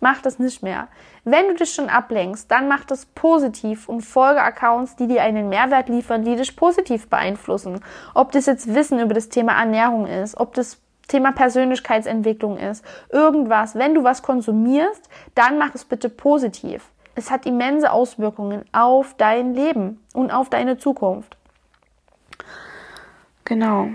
Mach 0.00 0.20
das 0.20 0.40
nicht 0.40 0.64
mehr. 0.64 0.88
Wenn 1.24 1.48
du 1.48 1.54
dich 1.54 1.72
schon 1.72 1.88
ablenkst, 1.88 2.50
dann 2.50 2.68
mach 2.68 2.84
das 2.84 3.06
positiv 3.06 3.88
und 3.88 4.02
folge 4.02 4.42
Accounts, 4.42 4.96
die 4.96 5.06
dir 5.06 5.22
einen 5.22 5.48
Mehrwert 5.48 5.88
liefern, 5.88 6.24
die 6.24 6.36
dich 6.36 6.56
positiv 6.56 7.08
beeinflussen. 7.08 7.80
Ob 8.14 8.32
das 8.32 8.46
jetzt 8.46 8.74
Wissen 8.74 8.98
über 9.00 9.14
das 9.14 9.28
Thema 9.28 9.58
Ernährung 9.58 10.06
ist, 10.06 10.38
ob 10.38 10.54
das 10.54 10.80
Thema 11.08 11.32
Persönlichkeitsentwicklung 11.32 12.58
ist, 12.58 12.84
irgendwas. 13.10 13.74
Wenn 13.74 13.94
du 13.94 14.04
was 14.04 14.22
konsumierst, 14.22 15.08
dann 15.34 15.58
mach 15.58 15.74
es 15.74 15.84
bitte 15.84 16.08
positiv. 16.08 16.90
Es 17.14 17.30
hat 17.30 17.46
immense 17.46 17.90
Auswirkungen 17.90 18.64
auf 18.72 19.14
dein 19.16 19.54
Leben 19.54 20.04
und 20.12 20.30
auf 20.30 20.50
deine 20.50 20.76
Zukunft. 20.76 21.36
Genau. 23.44 23.88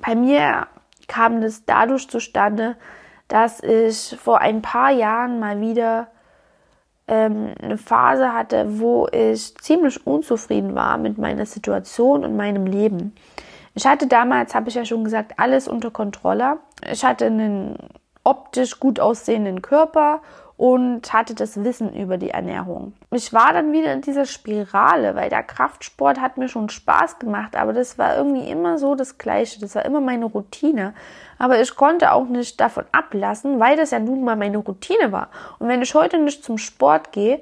Bei 0.00 0.14
mir 0.14 0.68
kam 1.08 1.40
das 1.40 1.64
dadurch 1.64 2.08
zustande, 2.08 2.76
dass 3.28 3.60
ich 3.62 4.16
vor 4.22 4.40
ein 4.40 4.62
paar 4.62 4.90
Jahren 4.90 5.40
mal 5.40 5.60
wieder 5.60 6.08
ähm, 7.08 7.54
eine 7.62 7.78
Phase 7.78 8.32
hatte, 8.32 8.80
wo 8.80 9.06
ich 9.10 9.56
ziemlich 9.58 10.06
unzufrieden 10.06 10.74
war 10.74 10.98
mit 10.98 11.18
meiner 11.18 11.46
Situation 11.46 12.24
und 12.24 12.36
meinem 12.36 12.66
Leben. 12.66 13.14
Ich 13.74 13.86
hatte 13.86 14.06
damals, 14.06 14.54
habe 14.54 14.68
ich 14.68 14.74
ja 14.74 14.84
schon 14.84 15.04
gesagt, 15.04 15.34
alles 15.36 15.68
unter 15.68 15.90
Kontrolle. 15.90 16.58
Ich 16.90 17.04
hatte 17.04 17.26
einen 17.26 17.76
optisch 18.24 18.80
gut 18.80 18.98
aussehenden 18.98 19.62
Körper 19.62 20.22
und 20.56 21.12
hatte 21.12 21.34
das 21.34 21.62
Wissen 21.62 21.94
über 21.94 22.16
die 22.16 22.30
Ernährung. 22.30 22.94
Ich 23.10 23.32
war 23.32 23.52
dann 23.52 23.72
wieder 23.72 23.92
in 23.92 24.00
dieser 24.00 24.24
Spirale, 24.24 25.14
weil 25.14 25.28
der 25.28 25.42
Kraftsport 25.42 26.20
hat 26.20 26.38
mir 26.38 26.48
schon 26.48 26.70
Spaß 26.70 27.18
gemacht, 27.18 27.54
aber 27.56 27.74
das 27.74 27.98
war 27.98 28.16
irgendwie 28.16 28.48
immer 28.50 28.78
so 28.78 28.94
das 28.94 29.18
Gleiche. 29.18 29.60
Das 29.60 29.74
war 29.74 29.84
immer 29.84 30.00
meine 30.00 30.24
Routine. 30.24 30.94
Aber 31.38 31.60
ich 31.60 31.74
konnte 31.74 32.12
auch 32.12 32.26
nicht 32.26 32.60
davon 32.60 32.84
ablassen, 32.92 33.60
weil 33.60 33.76
das 33.76 33.90
ja 33.90 33.98
nun 33.98 34.24
mal 34.24 34.36
meine 34.36 34.58
Routine 34.58 35.12
war. 35.12 35.28
Und 35.58 35.68
wenn 35.68 35.82
ich 35.82 35.94
heute 35.94 36.18
nicht 36.18 36.44
zum 36.44 36.58
Sport 36.58 37.12
gehe, 37.12 37.40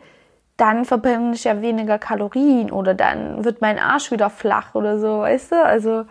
dann 0.56 0.84
verbrenne 0.84 1.34
ich 1.34 1.44
ja 1.44 1.60
weniger 1.60 1.98
Kalorien 1.98 2.70
oder 2.70 2.94
dann 2.94 3.44
wird 3.44 3.60
mein 3.60 3.78
Arsch 3.78 4.10
wieder 4.10 4.30
flach 4.30 4.74
oder 4.74 4.98
so, 4.98 5.20
weißt 5.20 5.52
du? 5.52 5.64
Also 5.64 6.04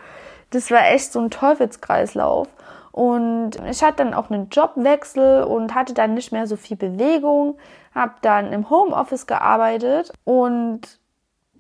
das 0.49 0.69
war 0.69 0.85
echt 0.87 1.11
so 1.11 1.19
ein 1.19 1.29
Teufelskreislauf. 1.29 2.47
Und 2.91 3.51
ich 3.67 3.81
hatte 3.81 4.03
dann 4.03 4.13
auch 4.13 4.29
einen 4.29 4.49
Jobwechsel 4.49 5.43
und 5.45 5.73
hatte 5.73 5.93
dann 5.93 6.13
nicht 6.13 6.31
mehr 6.31 6.45
so 6.45 6.57
viel 6.57 6.77
Bewegung, 6.77 7.57
habe 7.95 8.13
dann 8.21 8.53
im 8.53 8.69
Homeoffice 8.69 9.25
gearbeitet 9.25 10.11
und 10.25 10.99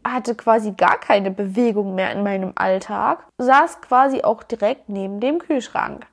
hatte 0.03 0.35
quasi 0.35 0.73
gar 0.73 0.99
keine 0.99 1.31
Bewegung 1.31 1.95
mehr 1.95 2.11
in 2.11 2.23
meinem 2.23 2.51
Alltag, 2.55 3.25
saß 3.37 3.81
quasi 3.81 4.21
auch 4.23 4.43
direkt 4.43 4.89
neben 4.89 5.19
dem 5.19 5.39
Kühlschrank. 5.39 6.05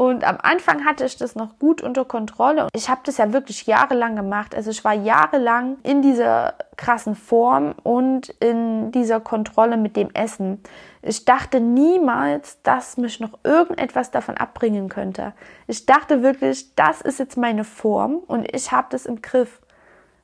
Und 0.00 0.24
am 0.24 0.38
Anfang 0.40 0.86
hatte 0.86 1.04
ich 1.04 1.18
das 1.18 1.34
noch 1.34 1.58
gut 1.58 1.82
unter 1.82 2.06
Kontrolle. 2.06 2.68
Ich 2.74 2.88
habe 2.88 3.02
das 3.04 3.18
ja 3.18 3.34
wirklich 3.34 3.66
jahrelang 3.66 4.16
gemacht. 4.16 4.54
Also 4.54 4.70
ich 4.70 4.82
war 4.82 4.94
jahrelang 4.94 5.76
in 5.82 6.00
dieser 6.00 6.54
krassen 6.78 7.14
Form 7.14 7.74
und 7.82 8.30
in 8.40 8.92
dieser 8.92 9.20
Kontrolle 9.20 9.76
mit 9.76 9.96
dem 9.96 10.08
Essen. 10.14 10.62
Ich 11.02 11.26
dachte 11.26 11.60
niemals, 11.60 12.62
dass 12.62 12.96
mich 12.96 13.20
noch 13.20 13.40
irgendetwas 13.44 14.10
davon 14.10 14.38
abbringen 14.38 14.88
könnte. 14.88 15.34
Ich 15.66 15.84
dachte 15.84 16.22
wirklich, 16.22 16.74
das 16.76 17.02
ist 17.02 17.18
jetzt 17.18 17.36
meine 17.36 17.64
Form 17.64 18.20
und 18.26 18.50
ich 18.54 18.72
habe 18.72 18.86
das 18.88 19.04
im 19.04 19.20
Griff. 19.20 19.60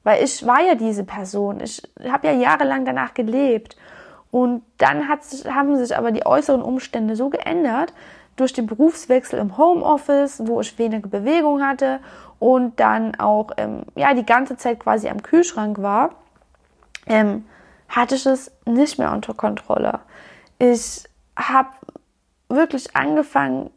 Weil 0.05 0.25
ich 0.25 0.47
war 0.47 0.63
ja 0.63 0.75
diese 0.75 1.05
Person. 1.05 1.61
Ich 1.61 1.83
habe 2.11 2.29
ja 2.29 2.33
jahrelang 2.33 2.87
danach 2.87 3.13
gelebt. 3.13 3.77
Und 4.31 4.63
dann 4.79 5.09
hat, 5.09 5.21
haben 5.51 5.77
sich 5.77 5.97
aber 5.97 6.13
die 6.13 6.25
äußeren 6.25 6.63
Umstände 6.63 7.15
so 7.15 7.29
geändert, 7.29 7.93
durch 8.37 8.53
den 8.53 8.67
Berufswechsel 8.67 9.39
im 9.39 9.57
Homeoffice, 9.57 10.43
wo 10.47 10.61
ich 10.61 10.79
weniger 10.79 11.09
Bewegung 11.09 11.63
hatte 11.63 12.01
und 12.39 12.79
dann 12.79 13.15
auch 13.19 13.51
ähm, 13.57 13.83
ja 13.95 14.15
die 14.15 14.27
ganze 14.27 14.57
Zeit 14.57 14.81
quasi 14.81 15.09
am 15.09 15.23
Kühlschrank 15.23 15.81
war, 15.81 16.11
ähm, 17.07 17.45
hatte 17.89 18.15
ich 18.15 18.27
es 18.27 18.53
nicht 18.67 18.99
mehr 18.99 19.13
unter 19.13 19.35
Kontrolle. 19.35 20.01
Ich 20.59 21.05
habe 21.37 21.71
wirklich 22.49 22.95
angefangen, 22.97 23.71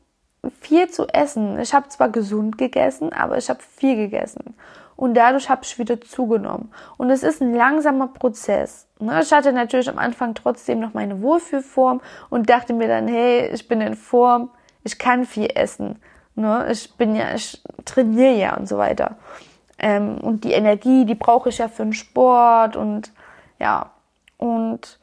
viel 0.62 0.90
zu 0.90 1.08
essen. 1.08 1.60
Ich 1.60 1.74
habe 1.74 1.90
zwar 1.90 2.10
gesund 2.10 2.58
gegessen, 2.58 3.12
aber 3.14 3.38
ich 3.38 3.50
habe 3.50 3.60
viel 3.62 3.96
gegessen. 3.96 4.56
Und 5.00 5.14
dadurch 5.14 5.50
habe 5.50 5.62
ich 5.64 5.80
wieder 5.80 6.02
zugenommen. 6.02 6.74
Und 6.98 7.10
es 7.10 7.24
ist 7.24 7.42
ein 7.42 7.56
langsamer 7.56 8.08
Prozess. 8.08 8.86
Ne? 9.00 9.22
Ich 9.22 9.32
hatte 9.32 9.54
natürlich 9.54 9.88
am 9.88 9.98
Anfang 9.98 10.36
trotzdem 10.36 10.82
noch 10.82 10.94
meine 10.94 11.22
Wohlfühlform 11.22 12.02
und 12.30 12.50
dachte 12.50 12.74
mir 12.74 12.90
dann, 12.90 13.08
hey, 13.08 13.50
ich 13.54 13.66
bin 13.70 13.80
in 13.80 13.96
Form, 13.96 14.50
ich 14.84 15.00
kann 15.00 15.24
viel 15.24 15.50
essen. 15.56 16.02
Ne? 16.36 16.68
Ich 16.70 16.98
bin 16.98 17.16
ja, 17.16 17.34
ich 17.34 17.64
trainiere 17.86 18.34
ja 18.34 18.58
und 18.58 18.68
so 18.68 18.78
weiter. 18.78 19.16
Ähm, 19.78 20.18
und 20.18 20.44
die 20.44 20.52
Energie, 20.52 21.06
die 21.06 21.16
brauche 21.16 21.48
ich 21.48 21.60
ja 21.60 21.70
für 21.70 21.84
den 21.84 21.94
Sport 21.94 22.76
und 22.76 23.14
ja. 23.58 23.92
Und 24.36 25.00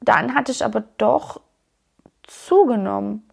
dann 0.00 0.36
hatte 0.36 0.52
ich 0.52 0.64
aber 0.64 0.84
doch 0.98 1.40
zugenommen. 2.22 3.28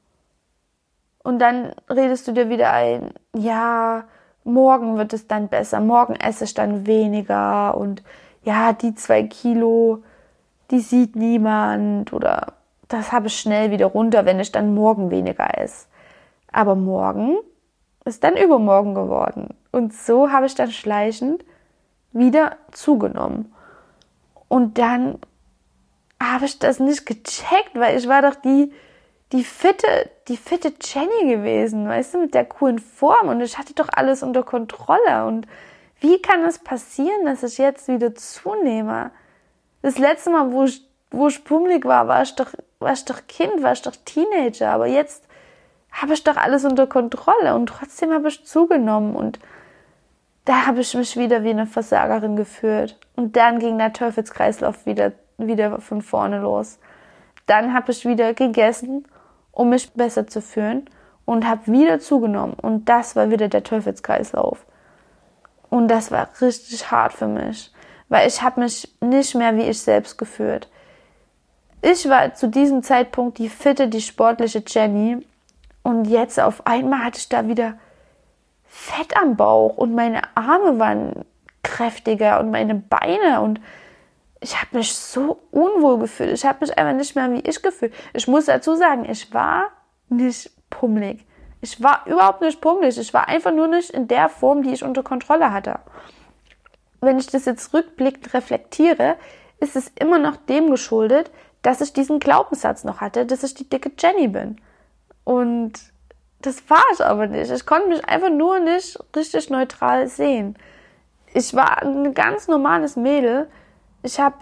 Und 1.22 1.38
dann 1.38 1.76
redest 1.88 2.28
du 2.28 2.32
dir 2.32 2.50
wieder 2.50 2.72
ein, 2.72 3.14
ja, 3.36 4.06
morgen 4.44 4.98
wird 4.98 5.14
es 5.14 5.28
dann 5.28 5.48
besser, 5.48 5.80
morgen 5.80 6.16
esse 6.16 6.46
ich 6.46 6.54
dann 6.54 6.86
weniger 6.86 7.78
und 7.78 8.04
ja, 8.44 8.74
die 8.74 8.96
zwei 8.96 9.24
Kilo, 9.24 10.04
die 10.72 10.80
sieht 10.80 11.16
niemand 11.16 12.12
oder 12.14 12.54
das 12.88 13.12
habe 13.12 13.28
ich 13.28 13.38
schnell 13.38 13.72
wieder 13.72 13.86
runter, 13.86 14.26
wenn 14.26 14.40
ich 14.40 14.52
dann 14.52 14.74
morgen 14.74 15.12
weniger 15.12 15.58
esse. 15.60 15.88
Aber 16.52 16.76
morgen 16.76 17.38
ist 18.04 18.24
dann 18.24 18.36
übermorgen 18.36 18.96
geworden. 18.96 19.56
Und 19.72 19.94
so 19.94 20.32
habe 20.32 20.48
ich 20.48 20.56
dann 20.56 20.72
schleichend 20.72 21.46
wieder 22.12 22.58
zugenommen. 22.72 23.54
Und 24.50 24.78
dann 24.78 25.20
habe 26.22 26.46
ich 26.46 26.60
das 26.60 26.80
nicht 26.80 27.06
gecheckt, 27.06 27.76
weil 27.76 27.98
ich 27.98 28.08
war 28.08 28.22
doch 28.22 28.36
die, 28.36 28.74
die 29.32 29.44
fitte, 29.44 30.10
die 30.28 30.38
fitte 30.38 30.74
Jenny 30.82 31.36
gewesen, 31.36 31.88
weißt 31.88 32.14
du, 32.14 32.20
mit 32.20 32.34
der 32.34 32.46
coolen 32.46 32.80
Form. 32.80 33.30
Und 33.30 33.42
ich 33.42 33.58
hatte 33.58 33.74
doch 33.74 33.90
alles 33.94 34.24
unter 34.24 34.44
Kontrolle. 34.44 35.26
Und 35.26 35.48
wie 36.00 36.22
kann 36.22 36.44
es 36.44 36.60
passieren, 36.60 37.26
dass 37.26 37.44
ich 37.44 37.58
jetzt 37.58 37.88
wieder 37.88 38.14
zunehme? 38.16 39.12
Das 39.82 39.98
letzte 39.98 40.32
Mal, 40.32 40.52
wo 40.52 40.66
ich, 40.66 40.86
wo 41.12 41.28
ich 41.28 41.44
pummelig 41.44 41.86
war, 41.86 42.08
war 42.08 42.24
ich 42.24 42.36
doch, 42.36 42.54
war 42.80 42.94
ich 42.94 43.06
doch 43.06 43.22
Kind, 43.28 43.64
war 43.64 43.74
ich 43.74 43.82
doch 43.82 43.96
Teenager, 44.06 44.72
aber 44.72 44.88
jetzt 44.88 45.24
habe 45.92 46.14
ich 46.14 46.24
doch 46.24 46.38
alles 46.38 46.66
unter 46.66 46.88
Kontrolle. 46.88 47.56
Und 47.56 47.68
trotzdem 47.68 48.12
habe 48.12 48.28
ich 48.28 48.46
zugenommen. 48.46 49.16
Und 49.16 49.40
da 50.46 50.66
habe 50.66 50.82
ich 50.82 50.94
mich 50.96 51.18
wieder 51.18 51.44
wie 51.44 51.52
eine 51.52 51.68
Versagerin 51.68 52.36
gefühlt 52.36 52.98
und 53.16 53.36
dann 53.38 53.60
ging 53.60 53.78
der 53.78 53.94
Teufelskreislauf 53.94 54.86
wieder, 54.86 55.12
wieder 55.38 55.80
von 55.80 56.02
vorne 56.02 56.40
los. 56.40 56.80
Dann 57.46 57.74
habe 57.74 57.92
ich 57.92 58.06
wieder 58.06 58.34
gegessen, 58.34 59.06
um 59.62 59.70
mich 59.70 59.94
besser 59.94 60.26
zu 60.26 60.42
fühlen 60.42 60.90
und 61.26 61.48
habe 61.48 61.72
wieder 61.72 62.00
zugenommen. 62.00 62.56
Und 62.60 62.90
das 62.90 63.16
war 63.16 63.30
wieder 63.30 63.48
der 63.48 63.64
Teufelskreislauf. 63.64 64.66
Und 65.70 65.88
das 65.88 66.12
war 66.12 66.28
richtig 66.42 66.90
hart 66.90 67.14
für 67.14 67.28
mich, 67.28 67.72
weil 68.10 68.28
ich 68.28 68.42
habe 68.42 68.62
mich 68.62 68.92
nicht 69.02 69.36
mehr 69.36 69.56
wie 69.56 69.70
ich 69.70 69.80
selbst 69.80 70.18
gefühlt. 70.18 70.68
Ich 71.84 72.10
war 72.10 72.34
zu 72.34 72.48
diesem 72.48 72.82
Zeitpunkt 72.82 73.38
die 73.38 73.50
fitte, 73.50 73.88
die 73.88 74.02
sportliche 74.02 74.64
Jenny 74.68 75.26
und 75.84 76.06
jetzt 76.06 76.40
auf 76.40 76.66
einmal 76.66 77.06
hatte 77.06 77.20
ich 77.20 77.30
da 77.30 77.48
wieder 77.48 77.76
Fett 78.66 79.16
am 79.16 79.36
Bauch 79.36 79.78
und 79.78 79.94
meine 79.94 80.22
Arme 80.36 80.80
waren 80.80 81.26
kräftiger 81.62 82.40
und 82.40 82.50
meine 82.50 82.76
Beine 82.76 83.42
und 83.42 83.62
ich 84.42 84.60
habe 84.60 84.78
mich 84.78 84.94
so 84.94 85.40
unwohl 85.52 86.00
gefühlt. 86.00 86.34
Ich 86.34 86.46
habe 86.46 86.58
mich 86.62 86.78
einfach 86.78 86.96
nicht 86.96 87.16
mehr 87.16 87.32
wie 87.32 87.42
ich 87.42 87.62
gefühlt. 87.62 87.94
Ich 88.14 88.28
muss 88.28 88.46
dazu 88.46 88.76
sagen, 88.76 89.06
ich 89.10 89.32
war 89.34 89.70
nicht 90.10 90.52
pummelig. 90.72 91.26
Ich 91.62 91.82
war 91.82 92.06
überhaupt 92.08 92.42
nicht 92.42 92.60
pummelig. 92.60 92.98
Ich 92.98 93.14
war 93.14 93.28
einfach 93.28 93.54
nur 93.54 93.68
nicht 93.68 93.92
in 93.92 94.08
der 94.08 94.30
Form, 94.30 94.64
die 94.64 94.74
ich 94.74 94.84
unter 94.84 95.04
Kontrolle 95.04 95.54
hatte. 95.54 95.80
Wenn 97.02 97.20
ich 97.20 97.28
das 97.28 97.46
jetzt 97.46 97.72
rückblickend 97.74 98.34
reflektiere, 98.34 99.16
ist 99.60 99.76
es 99.76 99.92
immer 100.00 100.18
noch 100.18 100.38
dem 100.38 100.72
geschuldet, 100.72 101.30
dass 101.62 101.82
ich 101.82 101.94
diesen 101.94 102.20
Glaubenssatz 102.20 102.84
noch 102.84 103.00
hatte, 103.00 103.28
dass 103.28 103.44
ich 103.44 103.54
die 103.54 103.70
dicke 103.70 103.92
Jenny 103.96 104.28
bin. 104.28 104.60
Und 105.24 105.74
das 106.42 106.68
war 106.68 106.84
ich 106.94 107.06
aber 107.06 107.28
nicht. 107.28 107.52
Ich 107.52 107.68
konnte 107.68 107.90
mich 107.90 108.04
einfach 108.06 108.32
nur 108.32 108.58
nicht 108.58 108.98
richtig 109.16 109.52
neutral 109.52 110.08
sehen. 110.08 110.58
Ich 111.32 111.54
war 111.54 111.84
ein 111.84 112.16
ganz 112.16 112.48
normales 112.48 112.96
Mädel. 112.96 113.48
Ich 114.04 114.20
habe 114.20 114.36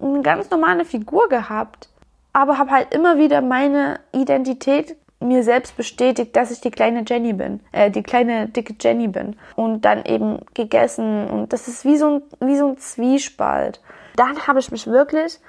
eine 0.00 0.22
ganz 0.22 0.50
normale 0.50 0.84
Figur 0.84 1.28
gehabt, 1.28 1.88
aber 2.32 2.58
habe 2.58 2.70
halt 2.70 2.94
immer 2.94 3.18
wieder 3.18 3.40
meine 3.40 4.00
Identität 4.12 4.96
mir 5.20 5.42
selbst 5.42 5.76
bestätigt, 5.76 6.36
dass 6.36 6.50
ich 6.50 6.60
die 6.60 6.70
kleine 6.70 7.04
Jenny 7.06 7.32
bin, 7.32 7.60
äh, 7.72 7.90
die 7.90 8.02
kleine 8.02 8.48
dicke 8.48 8.74
Jenny 8.78 9.08
bin 9.08 9.36
und 9.54 9.84
dann 9.86 10.04
eben 10.04 10.40
gegessen 10.52 11.28
und 11.30 11.52
das 11.52 11.68
ist 11.68 11.84
wie 11.86 11.96
so 11.96 12.16
ein 12.16 12.22
wie 12.46 12.56
so 12.56 12.68
ein 12.68 12.76
Zwiespalt. 12.76 13.80
Dann 14.16 14.46
habe 14.46 14.58
ich 14.60 14.70
mich 14.70 14.86
wirklich 14.86 15.40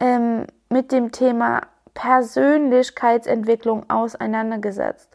ähm, 0.00 0.46
mit 0.70 0.90
dem 0.90 1.12
Thema 1.12 1.62
Persönlichkeitsentwicklung 1.92 3.88
auseinandergesetzt. 3.88 5.10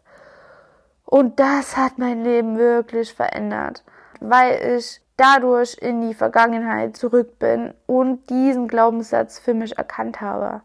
Und 1.04 1.40
das 1.40 1.76
hat 1.76 1.98
mein 1.98 2.22
Leben 2.24 2.56
wirklich 2.56 3.12
verändert, 3.12 3.82
weil 4.20 4.78
ich 4.78 5.00
dadurch 5.20 5.76
in 5.78 6.00
die 6.00 6.14
Vergangenheit 6.14 6.96
zurück 6.96 7.38
bin 7.38 7.74
und 7.86 8.30
diesen 8.30 8.68
Glaubenssatz 8.68 9.38
für 9.38 9.52
mich 9.52 9.76
erkannt 9.76 10.22
habe. 10.22 10.62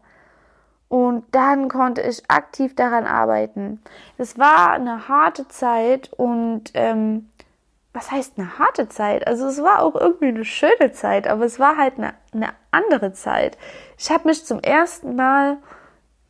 Und 0.88 1.24
dann 1.32 1.68
konnte 1.68 2.00
ich 2.00 2.22
aktiv 2.30 2.74
daran 2.74 3.06
arbeiten. 3.06 3.82
Es 4.16 4.38
war 4.38 4.70
eine 4.70 5.08
harte 5.08 5.46
Zeit 5.48 6.10
und 6.14 6.70
ähm, 6.72 7.28
was 7.92 8.10
heißt 8.10 8.38
eine 8.38 8.58
harte 8.58 8.88
Zeit? 8.88 9.26
Also 9.26 9.46
es 9.46 9.62
war 9.62 9.82
auch 9.82 9.94
irgendwie 9.94 10.28
eine 10.28 10.44
schöne 10.44 10.92
Zeit, 10.92 11.26
aber 11.26 11.44
es 11.44 11.58
war 11.58 11.76
halt 11.76 11.98
eine, 11.98 12.14
eine 12.32 12.50
andere 12.70 13.12
Zeit. 13.12 13.58
Ich 13.98 14.10
habe 14.10 14.28
mich 14.28 14.46
zum 14.46 14.60
ersten 14.60 15.16
Mal 15.16 15.58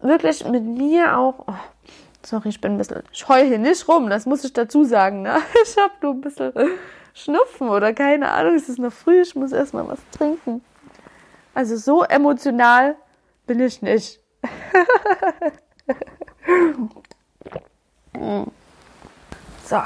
wirklich 0.01 0.45
mit 0.45 0.65
mir 0.65 1.17
auch. 1.17 1.45
Oh, 1.47 1.55
sorry, 2.25 2.49
ich 2.49 2.61
bin 2.61 2.73
ein 2.73 2.79
bisschen. 2.79 3.05
Ich 3.13 3.29
heul 3.29 3.45
hier 3.45 3.59
nicht 3.59 3.87
rum, 3.87 4.11
das 4.11 4.27
muss 4.27 4.43
ich 4.43 4.53
dazu 4.53 4.83
sagen. 4.83 5.23
Ne? 5.23 5.37
Ich 5.63 5.77
habe 5.77 5.93
nur 6.01 6.15
ein 6.15 6.21
bisschen 6.23 6.53
Schnupfen 7.17 7.69
oder 7.71 7.95
keine 7.95 8.31
Ahnung, 8.31 8.57
es 8.57 8.69
ist 8.69 8.79
noch 8.79 8.93
früh, 8.93 9.23
ich 9.23 9.35
muss 9.35 9.53
erstmal 9.53 9.89
was 9.89 10.01
trinken. 10.11 10.63
Also 11.55 11.77
so 11.77 12.03
emotional 12.03 12.97
bin 13.47 13.61
ich 13.61 13.81
nicht. 13.81 14.21
so, 19.65 19.77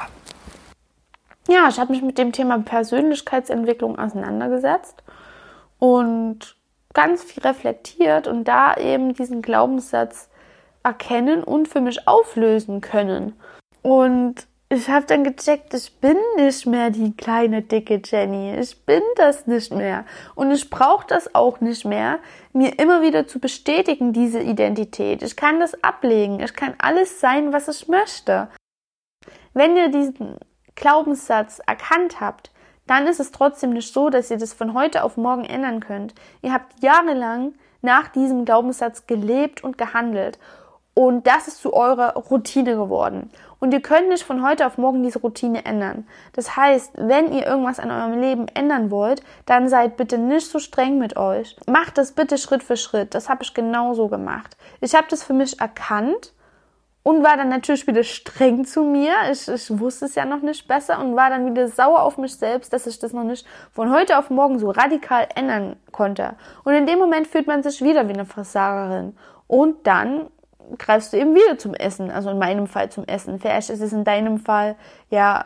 ja, 1.47 1.69
ich 1.69 1.79
habe 1.79 1.93
mich 1.93 2.01
mit 2.01 2.17
dem 2.17 2.33
Thema 2.33 2.59
Persönlichkeitsentwicklung 2.59 3.97
auseinandergesetzt 3.97 5.01
und 5.79 6.57
ganz 6.93 7.23
viel 7.23 7.43
reflektiert 7.43 8.27
und 8.27 8.43
da 8.43 8.75
eben 8.75 9.13
diesen 9.13 9.41
Glaubenssatz 9.41 10.27
erkennen 10.83 11.45
und 11.45 11.69
für 11.69 11.79
mich 11.79 12.09
auflösen 12.09 12.81
können. 12.81 13.39
Und 13.81 14.47
ich 14.71 14.87
habe 14.87 15.05
dann 15.05 15.25
gecheckt, 15.25 15.73
ich 15.73 15.99
bin 15.99 16.15
nicht 16.37 16.65
mehr 16.65 16.91
die 16.91 17.13
kleine 17.13 17.61
dicke 17.61 18.01
Jenny. 18.05 18.55
Ich 18.57 18.85
bin 18.85 19.01
das 19.17 19.45
nicht 19.45 19.73
mehr. 19.73 20.05
Und 20.33 20.49
ich 20.49 20.69
brauche 20.69 21.05
das 21.05 21.35
auch 21.35 21.59
nicht 21.59 21.83
mehr, 21.83 22.19
mir 22.53 22.79
immer 22.79 23.01
wieder 23.01 23.27
zu 23.27 23.39
bestätigen, 23.39 24.13
diese 24.13 24.39
Identität. 24.39 25.23
Ich 25.23 25.35
kann 25.35 25.59
das 25.59 25.83
ablegen. 25.83 26.39
Ich 26.39 26.53
kann 26.53 26.75
alles 26.77 27.19
sein, 27.19 27.51
was 27.51 27.67
ich 27.67 27.89
möchte. 27.89 28.47
Wenn 29.53 29.75
ihr 29.75 29.89
diesen 29.89 30.37
Glaubenssatz 30.75 31.59
erkannt 31.67 32.21
habt, 32.21 32.51
dann 32.87 33.07
ist 33.07 33.19
es 33.19 33.33
trotzdem 33.33 33.71
nicht 33.71 33.93
so, 33.93 34.09
dass 34.09 34.31
ihr 34.31 34.37
das 34.37 34.53
von 34.53 34.73
heute 34.73 35.03
auf 35.03 35.17
morgen 35.17 35.43
ändern 35.43 35.81
könnt. 35.81 36.15
Ihr 36.41 36.53
habt 36.53 36.81
jahrelang 36.81 37.55
nach 37.81 38.07
diesem 38.07 38.45
Glaubenssatz 38.45 39.05
gelebt 39.05 39.65
und 39.65 39.77
gehandelt. 39.77 40.39
Und 40.93 41.27
das 41.27 41.49
ist 41.49 41.61
zu 41.61 41.73
eurer 41.73 42.13
Routine 42.13 42.75
geworden. 42.75 43.31
Und 43.61 43.75
ihr 43.75 43.81
könnt 43.81 44.09
nicht 44.09 44.23
von 44.23 44.43
heute 44.43 44.65
auf 44.65 44.79
morgen 44.79 45.03
diese 45.03 45.19
Routine 45.19 45.65
ändern. 45.65 46.07
Das 46.33 46.57
heißt, 46.57 46.93
wenn 46.97 47.31
ihr 47.31 47.45
irgendwas 47.45 47.79
an 47.79 47.91
eurem 47.91 48.19
Leben 48.19 48.47
ändern 48.55 48.89
wollt, 48.89 49.21
dann 49.45 49.69
seid 49.69 49.97
bitte 49.97 50.17
nicht 50.17 50.47
so 50.47 50.57
streng 50.57 50.97
mit 50.97 51.15
euch. 51.15 51.55
Macht 51.67 51.99
das 51.99 52.13
bitte 52.13 52.39
Schritt 52.39 52.63
für 52.63 52.75
Schritt. 52.75 53.13
Das 53.13 53.29
habe 53.29 53.43
ich 53.43 53.53
genauso 53.53 54.07
gemacht. 54.07 54.57
Ich 54.79 54.95
habe 54.95 55.05
das 55.11 55.23
für 55.23 55.33
mich 55.33 55.59
erkannt 55.61 56.33
und 57.03 57.23
war 57.23 57.37
dann 57.37 57.49
natürlich 57.49 57.85
wieder 57.85 58.03
streng 58.03 58.65
zu 58.65 58.81
mir. 58.81 59.13
Ich, 59.31 59.47
ich 59.47 59.79
wusste 59.79 60.05
es 60.05 60.15
ja 60.15 60.25
noch 60.25 60.41
nicht 60.41 60.67
besser 60.67 60.99
und 60.99 61.15
war 61.15 61.29
dann 61.29 61.45
wieder 61.45 61.67
sauer 61.67 62.01
auf 62.01 62.17
mich 62.17 62.35
selbst, 62.35 62.73
dass 62.73 62.87
ich 62.87 62.97
das 62.97 63.13
noch 63.13 63.23
nicht 63.23 63.45
von 63.71 63.93
heute 63.93 64.17
auf 64.17 64.31
morgen 64.31 64.57
so 64.57 64.71
radikal 64.71 65.27
ändern 65.35 65.75
konnte. 65.91 66.33
Und 66.63 66.73
in 66.73 66.87
dem 66.87 66.97
Moment 66.97 67.27
fühlt 67.27 67.45
man 67.45 67.61
sich 67.61 67.83
wieder 67.83 68.07
wie 68.07 68.13
eine 68.13 68.25
Versagerin. 68.25 69.15
Und 69.45 69.85
dann 69.85 70.31
greifst 70.77 71.13
du 71.13 71.17
eben 71.17 71.35
wieder 71.35 71.57
zum 71.57 71.73
Essen, 71.73 72.11
also 72.11 72.29
in 72.29 72.37
meinem 72.37 72.67
Fall 72.67 72.89
zum 72.89 73.05
Essen. 73.05 73.39
Vielleicht 73.39 73.69
ist 73.69 73.81
es 73.81 73.93
in 73.93 74.03
deinem 74.03 74.39
Fall 74.39 74.75
ja 75.09 75.45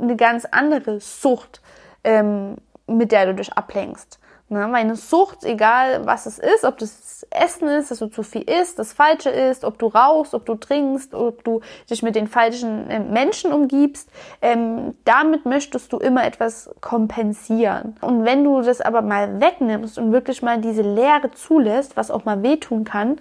eine 0.00 0.16
ganz 0.16 0.46
andere 0.50 1.00
Sucht, 1.00 1.60
ähm, 2.04 2.56
mit 2.86 3.12
der 3.12 3.26
du 3.26 3.34
dich 3.34 3.52
ablenkst. 3.52 4.18
Ne? 4.52 4.68
Meine 4.68 4.96
Sucht, 4.96 5.44
egal 5.44 6.04
was 6.04 6.26
es 6.26 6.38
ist, 6.38 6.64
ob 6.64 6.76
das 6.76 7.26
Essen 7.30 7.68
ist, 7.68 7.90
dass 7.90 8.00
du 8.00 8.08
zu 8.08 8.22
viel 8.22 8.42
isst, 8.42 8.78
das 8.78 8.92
Falsche 8.92 9.30
ist, 9.30 9.64
ob 9.64 9.78
du 9.78 9.86
rauchst, 9.86 10.34
ob 10.34 10.44
du 10.44 10.56
trinkst, 10.56 11.14
ob 11.14 11.42
du 11.42 11.62
dich 11.88 12.02
mit 12.02 12.14
den 12.14 12.28
falschen 12.28 12.90
äh, 12.90 13.00
Menschen 13.00 13.50
umgibst, 13.50 14.10
ähm, 14.42 14.94
damit 15.04 15.46
möchtest 15.46 15.92
du 15.92 15.98
immer 15.98 16.24
etwas 16.24 16.68
kompensieren. 16.82 17.96
Und 18.02 18.26
wenn 18.26 18.44
du 18.44 18.60
das 18.60 18.82
aber 18.82 19.00
mal 19.00 19.40
wegnimmst 19.40 19.98
und 19.98 20.12
wirklich 20.12 20.42
mal 20.42 20.60
diese 20.60 20.82
Leere 20.82 21.30
zulässt, 21.30 21.96
was 21.96 22.10
auch 22.10 22.26
mal 22.26 22.42
wehtun 22.42 22.84
kann, 22.84 23.18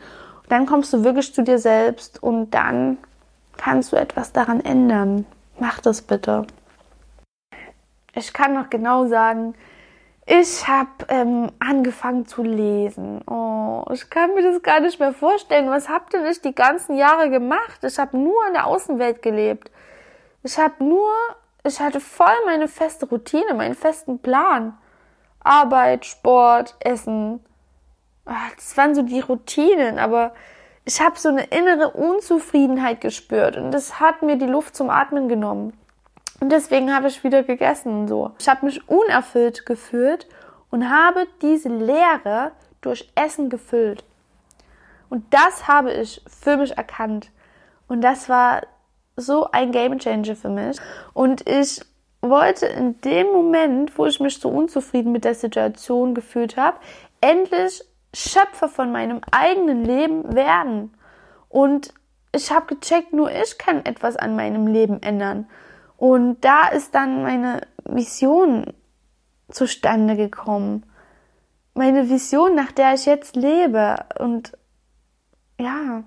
dann 0.52 0.66
kommst 0.66 0.92
du 0.92 1.04
wirklich 1.04 1.34
zu 1.34 1.44
dir 1.44 1.58
selbst 1.58 2.22
und 2.22 2.52
dann 2.52 2.98
kannst 3.58 3.94
du 3.94 3.96
etwas 3.96 4.34
daran 4.34 4.60
ändern. 4.60 5.26
Mach 5.60 5.80
das 5.80 6.02
bitte. 6.02 6.46
Ich 8.14 8.34
kann 8.34 8.54
noch 8.54 8.70
genau 8.70 9.08
sagen, 9.08 9.56
ich 10.26 10.68
habe 10.68 10.90
ähm, 11.08 11.52
angefangen 11.60 12.26
zu 12.26 12.44
lesen. 12.44 13.22
Oh, 13.28 13.86
ich 13.92 14.10
kann 14.10 14.34
mir 14.34 14.44
das 14.44 14.62
gar 14.62 14.82
nicht 14.82 15.00
mehr 15.00 15.14
vorstellen. 15.14 15.70
Was 15.70 15.88
habt 15.88 16.14
ihr 16.14 16.22
nicht 16.22 16.44
die 16.44 16.54
ganzen 16.54 16.96
Jahre 16.96 17.30
gemacht? 17.30 17.84
Ich 17.84 17.98
habe 17.98 18.18
nur 18.18 18.46
in 18.48 18.54
der 18.54 18.68
Außenwelt 18.68 19.22
gelebt. 19.22 19.72
Ich 20.44 20.58
habe 20.58 20.84
nur, 20.84 21.12
ich 21.64 21.80
hatte 21.80 22.00
voll 22.00 22.36
meine 22.46 22.68
feste 22.68 23.08
Routine, 23.08 23.54
meinen 23.54 23.76
festen 23.76 24.20
Plan. 24.20 24.78
Arbeit, 25.40 26.06
Sport, 26.06 26.76
Essen. 26.80 27.40
Ah, 28.34 28.50
das 28.56 28.78
waren 28.78 28.96
so 28.96 29.02
die 29.02 29.20
Routinen, 29.20 30.00
aber 30.00 30.34
ich 30.86 31.02
habe 31.02 31.20
so 31.20 31.28
eine 31.28 31.44
innere 31.48 31.89
Unzufriedenheit 31.89 33.02
gespürt 33.02 33.58
und 33.58 33.72
das 33.72 33.99
hat 33.99 34.22
mir 34.22 34.38
die 34.38 34.45
Luft 34.45 34.74
zum 34.74 34.89
Atmen 34.89 35.28
genommen. 35.28 35.74
Und 36.39 36.49
deswegen 36.49 36.95
habe 36.95 37.10
ich 37.10 37.26
wieder 37.26 37.43
gegessen 37.43 38.08
so. 38.08 38.32
Ich 38.39 38.47
habe 38.47 38.66
mich 38.66 38.88
unerfüllt 38.88 39.66
gefühlt 39.66 40.28
und 40.70 40.89
habe 40.89 41.28
diese 41.41 41.68
Leere 41.68 42.53
durch 42.80 43.12
Essen 43.16 43.49
gefüllt. 43.49 44.06
Und 45.10 45.26
das 45.34 45.68
habe 45.68 45.91
ich 45.91 46.22
für 46.26 46.56
mich 46.56 46.78
erkannt. 46.78 47.32
Und 47.89 47.99
das 47.99 48.30
war 48.30 48.62
so 49.18 49.51
ein 49.51 49.74
Game 49.74 49.99
Changer 49.99 50.38
für 50.38 50.47
mich. 50.47 50.78
Und 51.14 51.49
ich 51.49 51.82
wollte 52.22 52.66
in 52.68 53.01
dem 53.01 53.28
Moment, 53.28 53.97
wo 53.97 54.06
ich 54.06 54.22
mich 54.22 54.39
so 54.39 54.47
unzufrieden 54.47 55.12
mit 55.12 55.26
der 55.26 55.36
Situation 55.36 56.16
gefühlt 56.16 56.56
habe, 56.56 56.78
endlich 57.20 57.84
Schöpfer 58.14 58.68
von 58.68 58.91
meinem 58.91 59.22
eigenen 59.32 59.86
Leben 59.86 60.36
werden. 60.36 60.93
Und 61.49 61.93
ich 62.34 62.51
habe 62.51 62.76
gecheckt, 62.76 63.14
nur 63.14 63.32
ich 63.32 63.57
kann 63.57 63.86
etwas 63.86 64.16
an 64.16 64.36
meinem 64.36 64.68
Leben 64.68 65.01
ändern. 65.01 65.47
Und 65.97 66.41
da 66.41 66.68
ist 66.70 66.95
dann 66.95 67.24
meine 67.24 67.62
Vision 67.84 68.74
zustande 69.49 70.16
gekommen. 70.16 70.86
Meine 71.74 72.09
Vision, 72.09 72.55
nach 72.55 72.72
der 72.72 72.93
ich 72.93 73.05
jetzt 73.05 73.36
lebe. 73.36 73.97
Und 74.20 74.57
ja. 75.59 76.03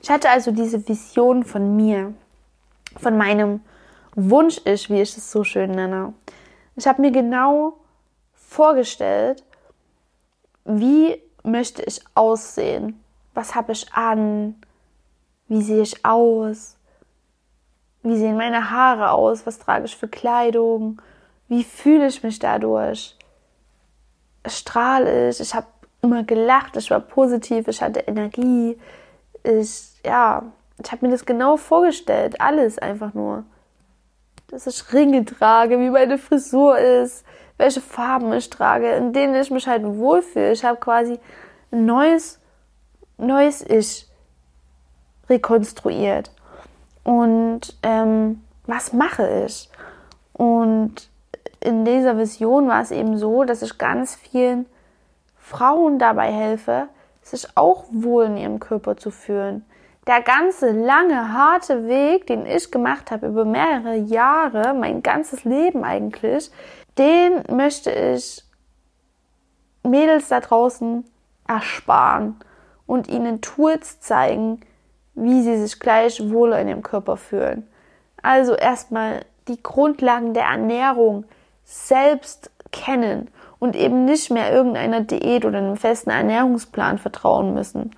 Ich 0.00 0.10
hatte 0.10 0.30
also 0.30 0.50
diese 0.50 0.88
Vision 0.88 1.44
von 1.44 1.76
mir, 1.76 2.14
von 2.96 3.16
meinem 3.16 3.60
Wunsch-Ich, 4.14 4.90
wie 4.90 5.00
ich 5.00 5.16
es 5.16 5.30
so 5.30 5.44
schön 5.44 5.70
nenne. 5.70 6.12
Ich 6.76 6.86
habe 6.86 7.00
mir 7.00 7.12
genau 7.12 7.81
vorgestellt, 8.52 9.42
wie 10.64 11.20
möchte 11.42 11.82
ich 11.82 12.00
aussehen? 12.14 13.02
Was 13.34 13.54
habe 13.54 13.72
ich 13.72 13.92
an? 13.92 14.56
Wie 15.48 15.62
sehe 15.62 15.82
ich 15.82 16.04
aus? 16.04 16.76
Wie 18.02 18.16
sehen 18.16 18.36
meine 18.36 18.70
Haare 18.70 19.12
aus? 19.12 19.46
Was 19.46 19.58
trage 19.58 19.86
ich 19.86 19.96
für 19.96 20.08
Kleidung? 20.08 21.00
Wie 21.48 21.64
fühle 21.64 22.06
ich 22.06 22.22
mich 22.22 22.38
dadurch? 22.38 23.16
Strahle 24.46 25.28
ich? 25.28 25.40
Ich 25.40 25.54
habe 25.54 25.66
immer 26.02 26.24
gelacht, 26.24 26.76
ich 26.76 26.90
war 26.90 27.00
positiv, 27.00 27.68
ich 27.68 27.80
hatte 27.80 28.00
Energie. 28.00 28.78
Ich, 29.44 29.92
ja, 30.04 30.42
ich 30.82 30.92
habe 30.92 31.06
mir 31.06 31.12
das 31.12 31.24
genau 31.24 31.56
vorgestellt, 31.56 32.40
alles 32.40 32.78
einfach 32.78 33.14
nur. 33.14 33.44
Dass 34.48 34.66
ich 34.66 34.92
Ringe 34.92 35.24
trage, 35.24 35.78
wie 35.78 35.90
meine 35.90 36.18
Frisur 36.18 36.78
ist, 36.78 37.24
welche 37.62 37.80
Farben 37.80 38.32
ich 38.32 38.50
trage, 38.50 38.90
in 38.90 39.12
denen 39.12 39.36
ich 39.36 39.50
mich 39.52 39.68
halt 39.68 39.84
wohlfühle. 39.84 40.50
Ich 40.50 40.64
habe 40.64 40.80
quasi 40.80 41.20
ein 41.70 41.86
neues, 41.86 42.40
neues 43.18 43.62
Ich 43.62 44.08
rekonstruiert. 45.30 46.32
Und 47.04 47.76
ähm, 47.84 48.42
was 48.66 48.92
mache 48.92 49.46
ich? 49.46 49.70
Und 50.32 51.08
in 51.60 51.84
dieser 51.84 52.18
Vision 52.18 52.66
war 52.66 52.82
es 52.82 52.90
eben 52.90 53.16
so, 53.16 53.44
dass 53.44 53.62
ich 53.62 53.78
ganz 53.78 54.16
vielen 54.16 54.66
Frauen 55.36 56.00
dabei 56.00 56.32
helfe, 56.32 56.88
sich 57.22 57.46
auch 57.54 57.84
wohl 57.92 58.24
in 58.24 58.36
ihrem 58.36 58.58
Körper 58.58 58.96
zu 58.96 59.12
fühlen. 59.12 59.64
Der 60.08 60.20
ganze 60.20 60.72
lange, 60.72 61.32
harte 61.32 61.86
Weg, 61.86 62.26
den 62.26 62.44
ich 62.44 62.72
gemacht 62.72 63.12
habe 63.12 63.28
über 63.28 63.44
mehrere 63.44 63.94
Jahre, 63.94 64.74
mein 64.74 65.00
ganzes 65.04 65.44
Leben 65.44 65.84
eigentlich, 65.84 66.50
den 66.98 67.42
möchte 67.54 67.90
ich 67.90 68.44
Mädels 69.82 70.28
da 70.28 70.40
draußen 70.40 71.04
ersparen 71.46 72.36
und 72.86 73.08
ihnen 73.08 73.40
Tools 73.40 74.00
zeigen, 74.00 74.60
wie 75.14 75.42
sie 75.42 75.56
sich 75.56 75.80
gleich 75.80 76.30
wohler 76.30 76.60
in 76.60 76.68
ihrem 76.68 76.82
Körper 76.82 77.16
fühlen. 77.16 77.66
Also 78.22 78.54
erstmal 78.54 79.24
die 79.48 79.62
Grundlagen 79.62 80.34
der 80.34 80.44
Ernährung 80.44 81.24
selbst 81.64 82.50
kennen 82.70 83.28
und 83.58 83.76
eben 83.76 84.04
nicht 84.04 84.30
mehr 84.30 84.52
irgendeiner 84.52 85.02
Diät 85.02 85.44
oder 85.44 85.58
einem 85.58 85.76
festen 85.76 86.10
Ernährungsplan 86.10 86.98
vertrauen 86.98 87.54
müssen. 87.54 87.90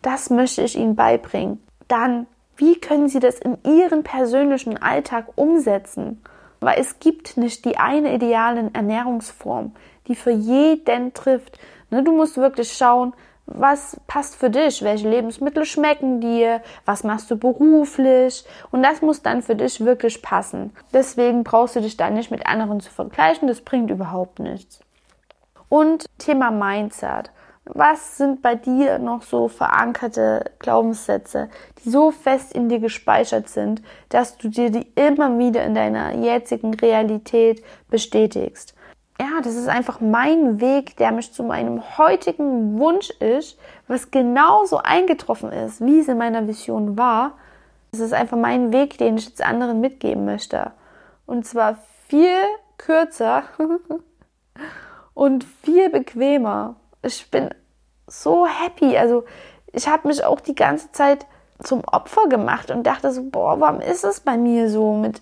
Das 0.00 0.30
möchte 0.30 0.62
ich 0.62 0.76
ihnen 0.76 0.96
beibringen. 0.96 1.62
Dann, 1.88 2.26
wie 2.56 2.80
können 2.80 3.08
sie 3.08 3.20
das 3.20 3.38
in 3.38 3.58
ihren 3.64 4.02
persönlichen 4.02 4.80
Alltag 4.80 5.26
umsetzen? 5.36 6.22
Weil 6.62 6.78
es 6.78 7.00
gibt 7.00 7.36
nicht 7.36 7.64
die 7.64 7.76
eine 7.76 8.14
ideale 8.14 8.70
Ernährungsform, 8.72 9.72
die 10.06 10.14
für 10.14 10.30
jeden 10.30 11.12
trifft. 11.12 11.58
Ne, 11.90 12.02
du 12.02 12.12
musst 12.12 12.36
wirklich 12.36 12.72
schauen, 12.72 13.12
was 13.46 14.00
passt 14.06 14.36
für 14.36 14.48
dich, 14.48 14.82
welche 14.82 15.08
Lebensmittel 15.08 15.64
schmecken 15.64 16.20
dir, 16.20 16.62
was 16.84 17.02
machst 17.02 17.30
du 17.30 17.36
beruflich 17.36 18.44
und 18.70 18.82
das 18.82 19.02
muss 19.02 19.22
dann 19.22 19.42
für 19.42 19.56
dich 19.56 19.84
wirklich 19.84 20.22
passen. 20.22 20.72
Deswegen 20.92 21.42
brauchst 21.42 21.74
du 21.76 21.80
dich 21.80 21.96
da 21.96 22.08
nicht 22.10 22.30
mit 22.30 22.46
anderen 22.46 22.80
zu 22.80 22.90
vergleichen, 22.90 23.48
das 23.48 23.60
bringt 23.60 23.90
überhaupt 23.90 24.38
nichts. 24.38 24.80
Und 25.68 26.06
Thema 26.18 26.50
Mindset. 26.50 27.30
Was 27.64 28.16
sind 28.16 28.42
bei 28.42 28.56
dir 28.56 28.98
noch 28.98 29.22
so 29.22 29.48
verankerte 29.48 30.50
Glaubenssätze, 30.58 31.48
die 31.78 31.90
so 31.90 32.10
fest 32.10 32.52
in 32.52 32.68
dir 32.68 32.80
gespeichert 32.80 33.48
sind, 33.48 33.82
dass 34.08 34.36
du 34.36 34.48
dir 34.48 34.70
die 34.70 34.90
immer 34.96 35.38
wieder 35.38 35.64
in 35.64 35.74
deiner 35.74 36.12
jetzigen 36.12 36.74
Realität 36.74 37.62
bestätigst? 37.88 38.74
ja, 39.22 39.40
das 39.40 39.54
ist 39.54 39.68
einfach 39.68 40.00
mein 40.00 40.60
Weg, 40.60 40.96
der 40.96 41.12
mich 41.12 41.32
zu 41.32 41.44
meinem 41.44 41.96
heutigen 41.96 42.78
Wunsch 42.78 43.10
ist, 43.10 43.58
was 43.86 44.10
genauso 44.10 44.78
eingetroffen 44.78 45.52
ist, 45.52 45.80
wie 45.84 46.00
es 46.00 46.08
in 46.08 46.18
meiner 46.18 46.48
Vision 46.48 46.98
war. 46.98 47.32
Das 47.92 48.00
ist 48.00 48.14
einfach 48.14 48.36
mein 48.36 48.72
Weg, 48.72 48.98
den 48.98 49.16
ich 49.16 49.26
jetzt 49.26 49.44
anderen 49.44 49.80
mitgeben 49.80 50.24
möchte. 50.24 50.72
Und 51.26 51.46
zwar 51.46 51.78
viel 52.08 52.34
kürzer 52.78 53.44
und 55.14 55.44
viel 55.44 55.88
bequemer. 55.88 56.74
Ich 57.02 57.30
bin 57.30 57.50
so 58.06 58.46
happy. 58.46 58.96
Also 58.96 59.24
ich 59.72 59.88
habe 59.88 60.08
mich 60.08 60.24
auch 60.24 60.40
die 60.40 60.54
ganze 60.54 60.92
Zeit 60.92 61.26
zum 61.62 61.82
Opfer 61.84 62.28
gemacht 62.28 62.70
und 62.70 62.84
dachte 62.84 63.12
so, 63.12 63.22
boah, 63.22 63.60
warum 63.60 63.80
ist 63.80 64.04
es 64.04 64.20
bei 64.20 64.36
mir 64.36 64.68
so 64.68 64.94
mit, 64.94 65.20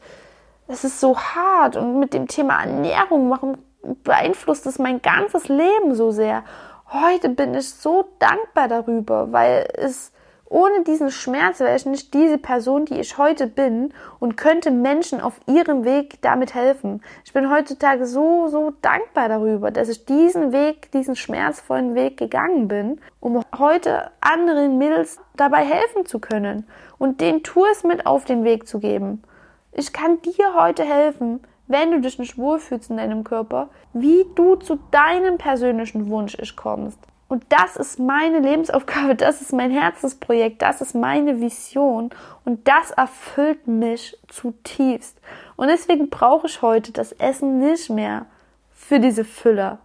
es 0.68 0.84
ist 0.84 1.00
so 1.00 1.18
hart 1.18 1.76
und 1.76 1.98
mit 1.98 2.14
dem 2.14 2.28
Thema 2.28 2.60
Ernährung, 2.62 3.30
warum 3.30 3.58
beeinflusst 4.04 4.66
es 4.66 4.78
mein 4.78 5.02
ganzes 5.02 5.48
Leben 5.48 5.94
so 5.94 6.10
sehr. 6.10 6.44
Heute 6.92 7.28
bin 7.28 7.54
ich 7.54 7.70
so 7.70 8.08
dankbar 8.18 8.68
darüber, 8.68 9.32
weil 9.32 9.68
es 9.74 10.12
ohne 10.50 10.82
diesen 10.82 11.12
Schmerz 11.12 11.60
wäre 11.60 11.76
ich 11.76 11.86
nicht 11.86 12.12
diese 12.12 12.36
Person, 12.36 12.84
die 12.84 12.98
ich 12.98 13.16
heute 13.18 13.46
bin 13.46 13.94
und 14.18 14.36
könnte 14.36 14.72
Menschen 14.72 15.20
auf 15.20 15.40
ihrem 15.46 15.84
Weg 15.84 16.20
damit 16.22 16.54
helfen. 16.54 17.02
Ich 17.24 17.32
bin 17.32 17.52
heutzutage 17.52 18.04
so, 18.04 18.48
so 18.48 18.72
dankbar 18.82 19.28
darüber, 19.28 19.70
dass 19.70 19.88
ich 19.88 20.06
diesen 20.06 20.50
Weg, 20.52 20.90
diesen 20.90 21.14
schmerzvollen 21.14 21.94
Weg 21.94 22.16
gegangen 22.16 22.66
bin, 22.66 23.00
um 23.20 23.40
heute 23.58 24.10
anderen 24.20 24.76
Mädels 24.76 25.20
dabei 25.36 25.64
helfen 25.64 26.04
zu 26.04 26.18
können 26.18 26.66
und 26.98 27.20
den 27.20 27.44
Tours 27.44 27.84
mit 27.84 28.04
auf 28.04 28.24
den 28.24 28.42
Weg 28.42 28.66
zu 28.66 28.80
geben. 28.80 29.22
Ich 29.70 29.92
kann 29.92 30.20
dir 30.20 30.54
heute 30.60 30.82
helfen, 30.82 31.40
wenn 31.68 31.92
du 31.92 32.00
dich 32.00 32.18
nicht 32.18 32.36
wohlfühlst 32.36 32.90
in 32.90 32.96
deinem 32.96 33.22
Körper, 33.22 33.68
wie 33.92 34.26
du 34.34 34.56
zu 34.56 34.80
deinem 34.90 35.38
persönlichen 35.38 36.10
Wunsch 36.10 36.36
ich 36.40 36.56
kommst. 36.56 36.98
Und 37.30 37.44
das 37.48 37.76
ist 37.76 38.00
meine 38.00 38.40
Lebensaufgabe, 38.40 39.14
das 39.14 39.40
ist 39.40 39.52
mein 39.52 39.70
Herzensprojekt, 39.70 40.60
das 40.62 40.80
ist 40.80 40.96
meine 40.96 41.40
Vision 41.40 42.10
und 42.44 42.66
das 42.66 42.90
erfüllt 42.90 43.68
mich 43.68 44.18
zutiefst. 44.26 45.16
Und 45.54 45.68
deswegen 45.68 46.10
brauche 46.10 46.48
ich 46.48 46.60
heute 46.60 46.90
das 46.90 47.12
Essen 47.12 47.60
nicht 47.60 47.88
mehr 47.88 48.26
für 48.72 48.98
diese 48.98 49.24
Füller. 49.24 49.78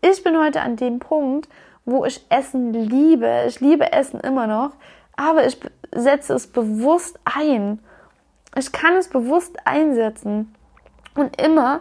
Ich 0.00 0.24
bin 0.24 0.38
heute 0.38 0.62
an 0.62 0.76
dem 0.76 0.98
Punkt, 0.98 1.46
wo 1.84 2.06
ich 2.06 2.24
Essen 2.30 2.72
liebe. 2.72 3.44
Ich 3.46 3.60
liebe 3.60 3.92
Essen 3.92 4.18
immer 4.20 4.46
noch, 4.46 4.70
aber 5.14 5.46
ich 5.46 5.60
setze 5.94 6.32
es 6.32 6.46
bewusst 6.46 7.20
ein. 7.24 7.80
Ich 8.56 8.72
kann 8.72 8.94
es 8.94 9.08
bewusst 9.08 9.58
einsetzen. 9.66 10.54
Und 11.16 11.38
immer, 11.38 11.80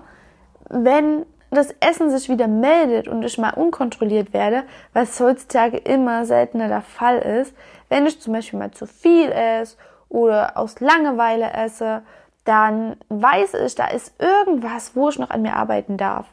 wenn 0.67 1.25
das 1.51 1.73
Essen 1.79 2.09
sich 2.09 2.29
wieder 2.29 2.47
meldet 2.47 3.07
und 3.07 3.23
ich 3.23 3.37
mal 3.37 3.53
unkontrolliert 3.53 4.33
werde, 4.33 4.63
was 4.93 5.19
heutzutage 5.19 5.77
immer 5.77 6.25
seltener 6.25 6.67
der 6.67 6.81
Fall 6.81 7.19
ist, 7.19 7.55
wenn 7.89 8.05
ich 8.05 8.19
zum 8.19 8.33
Beispiel 8.33 8.59
mal 8.59 8.71
zu 8.71 8.85
viel 8.85 9.31
esse 9.31 9.77
oder 10.09 10.57
aus 10.57 10.79
Langeweile 10.79 11.51
esse, 11.53 12.01
dann 12.45 12.97
weiß 13.09 13.55
ich, 13.55 13.75
da 13.75 13.87
ist 13.87 14.13
irgendwas, 14.21 14.95
wo 14.95 15.09
ich 15.09 15.19
noch 15.19 15.29
an 15.29 15.41
mir 15.41 15.55
arbeiten 15.55 15.97
darf. 15.97 16.27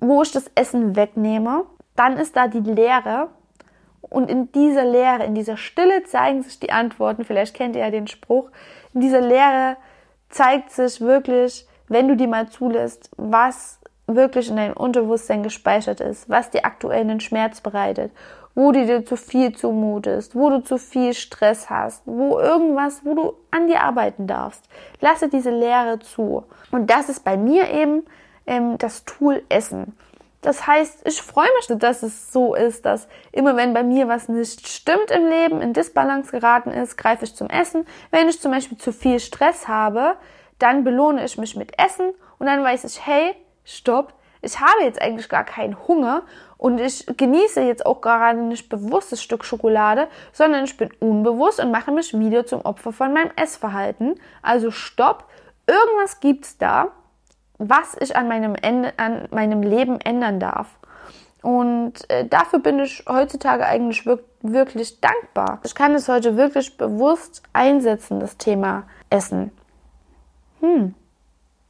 Wo 0.00 0.22
ich 0.22 0.32
das 0.32 0.50
Essen 0.54 0.96
wegnehme, 0.96 1.64
dann 1.96 2.16
ist 2.16 2.36
da 2.36 2.48
die 2.48 2.60
Leere. 2.60 3.28
Und 4.00 4.30
in 4.30 4.50
dieser 4.52 4.84
Leere, 4.84 5.24
in 5.24 5.34
dieser 5.34 5.56
Stille 5.56 6.04
zeigen 6.04 6.42
sich 6.42 6.58
die 6.60 6.72
Antworten. 6.72 7.24
Vielleicht 7.24 7.54
kennt 7.54 7.76
ihr 7.76 7.82
ja 7.82 7.90
den 7.90 8.06
Spruch. 8.06 8.50
In 8.94 9.00
dieser 9.00 9.20
Leere 9.20 9.76
zeigt 10.30 10.70
sich 10.70 11.00
wirklich, 11.00 11.66
wenn 11.88 12.08
du 12.08 12.16
dir 12.16 12.28
mal 12.28 12.48
zulässt, 12.48 13.10
was 13.16 13.77
wirklich 14.08 14.48
in 14.48 14.56
deinem 14.56 14.76
Unterbewusstsein 14.76 15.42
gespeichert 15.42 16.00
ist, 16.00 16.28
was 16.28 16.50
dir 16.50 16.64
aktuell 16.64 17.02
einen 17.02 17.20
Schmerz 17.20 17.60
bereitet, 17.60 18.10
wo 18.54 18.72
du 18.72 18.84
dir 18.84 19.04
zu 19.04 19.16
viel 19.16 19.54
zumutest, 19.54 20.34
wo 20.34 20.50
du 20.50 20.62
zu 20.64 20.78
viel 20.78 21.14
Stress 21.14 21.70
hast, 21.70 22.02
wo 22.06 22.40
irgendwas, 22.40 23.02
wo 23.04 23.14
du 23.14 23.34
an 23.50 23.68
dir 23.68 23.82
arbeiten 23.82 24.26
darfst. 24.26 24.64
Lasse 25.00 25.28
diese 25.28 25.50
Leere 25.50 26.00
zu. 26.00 26.44
Und 26.72 26.90
das 26.90 27.08
ist 27.08 27.24
bei 27.24 27.36
mir 27.36 27.70
eben 27.70 28.04
ähm, 28.46 28.76
das 28.78 29.04
Tool 29.04 29.42
Essen. 29.48 29.94
Das 30.40 30.66
heißt, 30.66 31.06
ich 31.06 31.20
freue 31.20 31.48
mich, 31.56 31.78
dass 31.78 32.02
es 32.02 32.32
so 32.32 32.54
ist, 32.54 32.86
dass 32.86 33.08
immer 33.32 33.56
wenn 33.56 33.74
bei 33.74 33.82
mir 33.82 34.08
was 34.08 34.28
nicht 34.28 34.68
stimmt 34.68 35.10
im 35.10 35.26
Leben, 35.28 35.60
in 35.60 35.72
Disbalance 35.72 36.30
geraten 36.30 36.70
ist, 36.70 36.96
greife 36.96 37.24
ich 37.24 37.34
zum 37.34 37.50
Essen. 37.50 37.86
Wenn 38.10 38.28
ich 38.28 38.40
zum 38.40 38.52
Beispiel 38.52 38.78
zu 38.78 38.92
viel 38.92 39.18
Stress 39.18 39.66
habe, 39.66 40.16
dann 40.58 40.84
belohne 40.84 41.24
ich 41.24 41.38
mich 41.38 41.56
mit 41.56 41.78
Essen 41.78 42.12
und 42.38 42.46
dann 42.46 42.62
weiß 42.62 42.84
ich, 42.84 43.04
hey, 43.04 43.34
stopp, 43.68 44.14
ich 44.40 44.60
habe 44.60 44.82
jetzt 44.82 45.00
eigentlich 45.00 45.28
gar 45.28 45.44
keinen 45.44 45.76
Hunger 45.88 46.22
und 46.56 46.80
ich 46.80 47.06
genieße 47.06 47.60
jetzt 47.62 47.84
auch 47.86 48.00
gerade 48.00 48.38
nicht 48.38 48.68
bewusst 48.68 49.12
das 49.12 49.22
Stück 49.22 49.44
Schokolade, 49.44 50.08
sondern 50.32 50.64
ich 50.64 50.76
bin 50.76 50.90
unbewusst 51.00 51.60
und 51.60 51.70
mache 51.70 51.90
mich 51.90 52.16
wieder 52.18 52.46
zum 52.46 52.60
Opfer 52.62 52.92
von 52.92 53.12
meinem 53.12 53.30
Essverhalten. 53.36 54.18
Also 54.42 54.70
stopp, 54.70 55.24
irgendwas 55.66 56.20
gibt's 56.20 56.56
da, 56.58 56.92
was 57.58 57.96
ich 58.00 58.14
an 58.16 58.28
meinem, 58.28 58.54
Ende, 58.54 58.92
an 58.96 59.28
meinem 59.30 59.62
Leben 59.62 60.00
ändern 60.00 60.38
darf. 60.38 60.78
Und 61.42 62.08
äh, 62.10 62.26
dafür 62.26 62.58
bin 62.58 62.80
ich 62.80 63.04
heutzutage 63.08 63.64
eigentlich 63.64 64.06
wir 64.06 64.18
wirklich 64.42 65.00
dankbar. 65.00 65.60
Ich 65.64 65.74
kann 65.74 65.94
es 65.94 66.08
heute 66.08 66.36
wirklich 66.36 66.76
bewusst 66.76 67.42
einsetzen, 67.52 68.20
das 68.20 68.36
Thema 68.36 68.84
Essen. 69.10 69.52
Hm, 70.60 70.94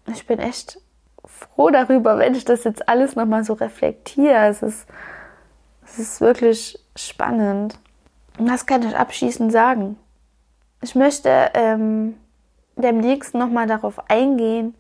ich 0.07 0.27
bin 0.27 0.39
echt 0.39 0.81
froh 1.25 1.71
darüber, 1.71 2.19
wenn 2.19 2.35
ich 2.35 2.45
das 2.45 2.65
jetzt 2.65 2.89
alles 2.89 3.17
nochmal 3.17 3.45
so 3.45 3.55
reflektiere. 3.55 4.47
Es 4.47 4.63
ist, 4.63 4.87
es 5.85 5.99
ist 5.99 6.21
wirklich 6.21 6.79
spannend. 6.97 7.79
Und 8.39 8.49
das 8.49 8.67
kann 8.67 8.83
ich 8.83 8.97
abschließend 8.97 9.53
sagen. 9.53 9.99
Ich 10.81 10.95
möchte 10.95 11.51
ähm, 11.55 12.15
demnächst 12.77 13.35
nochmal 13.35 13.67
darauf 13.67 14.09
eingehen, 14.09 14.75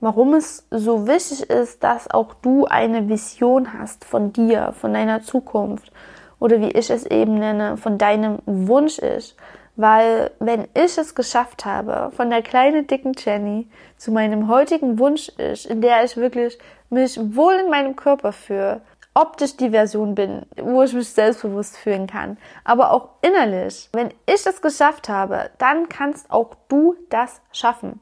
warum 0.00 0.34
es 0.34 0.66
so 0.70 1.06
wichtig 1.06 1.48
ist, 1.48 1.82
dass 1.82 2.10
auch 2.10 2.34
du 2.34 2.66
eine 2.66 3.08
Vision 3.08 3.72
hast 3.72 4.04
von 4.04 4.32
dir, 4.32 4.72
von 4.78 4.92
deiner 4.92 5.22
Zukunft 5.22 5.92
oder 6.38 6.60
wie 6.60 6.70
ich 6.70 6.90
es 6.90 7.06
eben 7.06 7.34
nenne, 7.38 7.76
von 7.76 7.98
deinem 7.98 8.38
Wunsch 8.46 8.98
ist. 8.98 9.36
Weil 9.76 10.30
wenn 10.40 10.68
ich 10.74 10.98
es 10.98 11.14
geschafft 11.14 11.64
habe, 11.64 12.10
von 12.14 12.30
der 12.30 12.42
kleinen 12.42 12.86
dicken 12.86 13.12
Jenny 13.16 13.68
zu 13.96 14.12
meinem 14.12 14.48
heutigen 14.48 14.98
Wunsch 14.98 15.28
ist, 15.30 15.66
in 15.66 15.80
der 15.80 16.04
ich 16.04 16.16
wirklich 16.16 16.58
mich 16.90 17.18
wohl 17.34 17.54
in 17.54 17.70
meinem 17.70 17.96
Körper 17.96 18.32
fühle, 18.32 18.82
optisch 19.14 19.56
die 19.56 19.70
Version 19.70 20.14
bin, 20.14 20.46
wo 20.56 20.82
ich 20.82 20.92
mich 20.92 21.08
selbstbewusst 21.10 21.76
fühlen 21.76 22.06
kann, 22.06 22.36
aber 22.64 22.92
auch 22.92 23.10
innerlich. 23.22 23.88
Wenn 23.92 24.10
ich 24.26 24.46
es 24.46 24.62
geschafft 24.62 25.08
habe, 25.08 25.50
dann 25.58 25.88
kannst 25.88 26.30
auch 26.30 26.54
du 26.68 26.94
das 27.08 27.40
schaffen. 27.52 28.00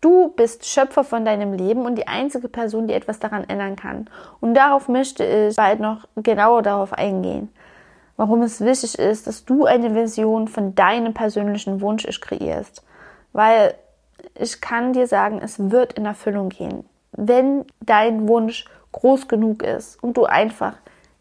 Du 0.00 0.28
bist 0.28 0.66
Schöpfer 0.66 1.02
von 1.02 1.24
deinem 1.24 1.54
Leben 1.54 1.86
und 1.86 1.96
die 1.96 2.06
einzige 2.06 2.48
Person, 2.48 2.86
die 2.86 2.94
etwas 2.94 3.20
daran 3.20 3.48
ändern 3.48 3.74
kann. 3.74 4.10
Und 4.40 4.52
darauf 4.54 4.88
möchte 4.88 5.24
ich 5.24 5.56
bald 5.56 5.80
noch 5.80 6.06
genauer 6.16 6.60
darauf 6.60 6.92
eingehen. 6.92 7.48
Warum 8.16 8.42
es 8.42 8.60
wichtig 8.60 8.98
ist, 8.98 9.26
dass 9.26 9.44
du 9.44 9.64
eine 9.64 9.92
Version 9.92 10.48
von 10.48 10.74
deinem 10.74 11.14
persönlichen 11.14 11.80
Wunsch 11.80 12.04
kreierst. 12.20 12.82
Weil 13.32 13.74
ich 14.34 14.60
kann 14.60 14.92
dir 14.92 15.06
sagen, 15.06 15.40
es 15.42 15.70
wird 15.70 15.94
in 15.94 16.06
Erfüllung 16.06 16.48
gehen. 16.48 16.84
Wenn 17.12 17.64
dein 17.80 18.28
Wunsch 18.28 18.66
groß 18.92 19.28
genug 19.28 19.62
ist 19.62 20.02
und 20.02 20.16
du 20.16 20.24
einfach 20.24 20.74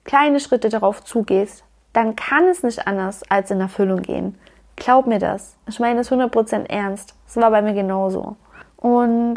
kleine 0.04 0.40
Schritte 0.40 0.70
darauf 0.70 1.04
zugehst, 1.04 1.64
dann 1.94 2.16
kann 2.16 2.48
es 2.48 2.64
nicht 2.64 2.88
anders 2.88 3.22
als 3.30 3.52
in 3.52 3.60
Erfüllung 3.60 4.02
gehen. 4.02 4.38
Glaub 4.76 5.08
mir 5.08 5.20
das. 5.20 5.56
Ich 5.68 5.80
meine 5.80 6.02
es 6.02 6.12
100% 6.12 6.70
ernst. 6.70 7.16
Es 7.28 7.36
war 7.38 7.52
bei 7.52 7.62
mir 7.62 7.74
genauso. 7.74 8.36
Und 8.78 9.36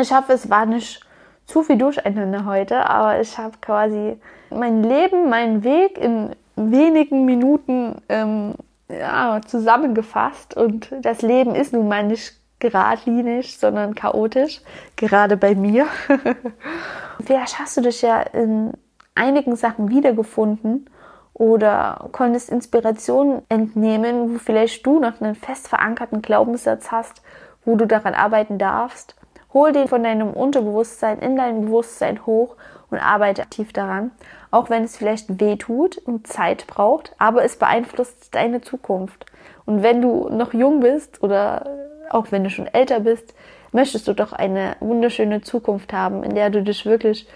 ich 0.00 0.12
hoffe, 0.12 0.32
es 0.32 0.48
war 0.48 0.66
nicht 0.66 1.00
zu 1.46 1.62
viel 1.62 1.76
Durcheinander 1.76 2.44
heute, 2.44 2.88
aber 2.88 3.20
ich 3.20 3.36
habe 3.38 3.56
quasi 3.60 4.18
mein 4.50 4.82
Leben, 4.82 5.28
meinen 5.28 5.64
Weg 5.64 5.98
in 5.98 6.30
wenigen 6.56 7.24
Minuten 7.24 7.96
ähm, 8.08 8.54
ja, 8.88 9.40
zusammengefasst. 9.46 10.56
Und 10.56 10.92
das 11.00 11.22
Leben 11.22 11.54
ist 11.54 11.72
nun 11.72 11.88
mal 11.88 12.04
nicht 12.04 12.34
geradlinig, 12.58 13.58
sondern 13.58 13.94
chaotisch, 13.94 14.60
gerade 14.96 15.36
bei 15.36 15.54
mir. 15.54 15.86
Vielleicht 17.24 17.58
hast 17.58 17.76
du 17.76 17.80
dich 17.80 18.02
ja 18.02 18.20
in 18.20 18.72
einigen 19.14 19.56
Sachen 19.56 19.90
wiedergefunden 19.90 20.88
oder 21.34 22.08
konntest 22.12 22.50
Inspiration 22.50 23.42
entnehmen, 23.48 24.34
wo 24.34 24.38
vielleicht 24.38 24.84
du 24.86 25.00
noch 25.00 25.20
einen 25.20 25.34
fest 25.34 25.68
verankerten 25.68 26.22
Glaubenssatz 26.22 26.90
hast, 26.90 27.22
wo 27.64 27.76
du 27.76 27.86
daran 27.86 28.14
arbeiten 28.14 28.58
darfst. 28.58 29.16
Hol 29.54 29.72
den 29.72 29.88
von 29.88 30.02
deinem 30.02 30.32
Unterbewusstsein 30.32 31.18
in 31.18 31.36
dein 31.36 31.66
Bewusstsein 31.66 32.24
hoch 32.26 32.56
und 32.90 32.98
arbeite 32.98 33.42
aktiv 33.42 33.72
daran, 33.72 34.10
auch 34.50 34.70
wenn 34.70 34.84
es 34.84 34.96
vielleicht 34.96 35.40
weh 35.40 35.56
tut 35.56 35.98
und 35.98 36.26
Zeit 36.26 36.66
braucht, 36.66 37.14
aber 37.18 37.44
es 37.44 37.56
beeinflusst 37.56 38.34
deine 38.34 38.60
Zukunft. 38.60 39.26
Und 39.64 39.82
wenn 39.82 40.02
du 40.02 40.28
noch 40.30 40.52
jung 40.54 40.80
bist 40.80 41.22
oder 41.22 41.66
auch 42.10 42.26
wenn 42.30 42.44
du 42.44 42.50
schon 42.50 42.66
älter 42.66 43.00
bist, 43.00 43.34
möchtest 43.72 44.06
du 44.06 44.12
doch 44.12 44.32
eine 44.32 44.76
wunderschöne 44.80 45.40
Zukunft 45.40 45.92
haben, 45.92 46.22
in 46.22 46.34
der 46.34 46.50
du 46.50 46.62
dich 46.62 46.84
wirklich 46.84 47.26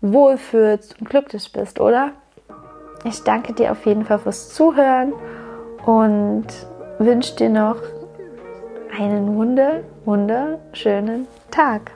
wohlfühlst 0.00 1.00
und 1.00 1.08
glücklich 1.08 1.52
bist, 1.52 1.80
oder? 1.80 2.12
Ich 3.04 3.22
danke 3.22 3.52
dir 3.52 3.72
auf 3.72 3.86
jeden 3.86 4.04
Fall 4.04 4.18
fürs 4.18 4.52
Zuhören 4.52 5.12
und 5.84 6.46
wünsche 6.98 7.36
dir 7.36 7.50
noch 7.50 7.76
einen 8.98 9.36
wunder, 9.36 9.80
wunderschönen 10.04 11.26
Tag. 11.50 11.95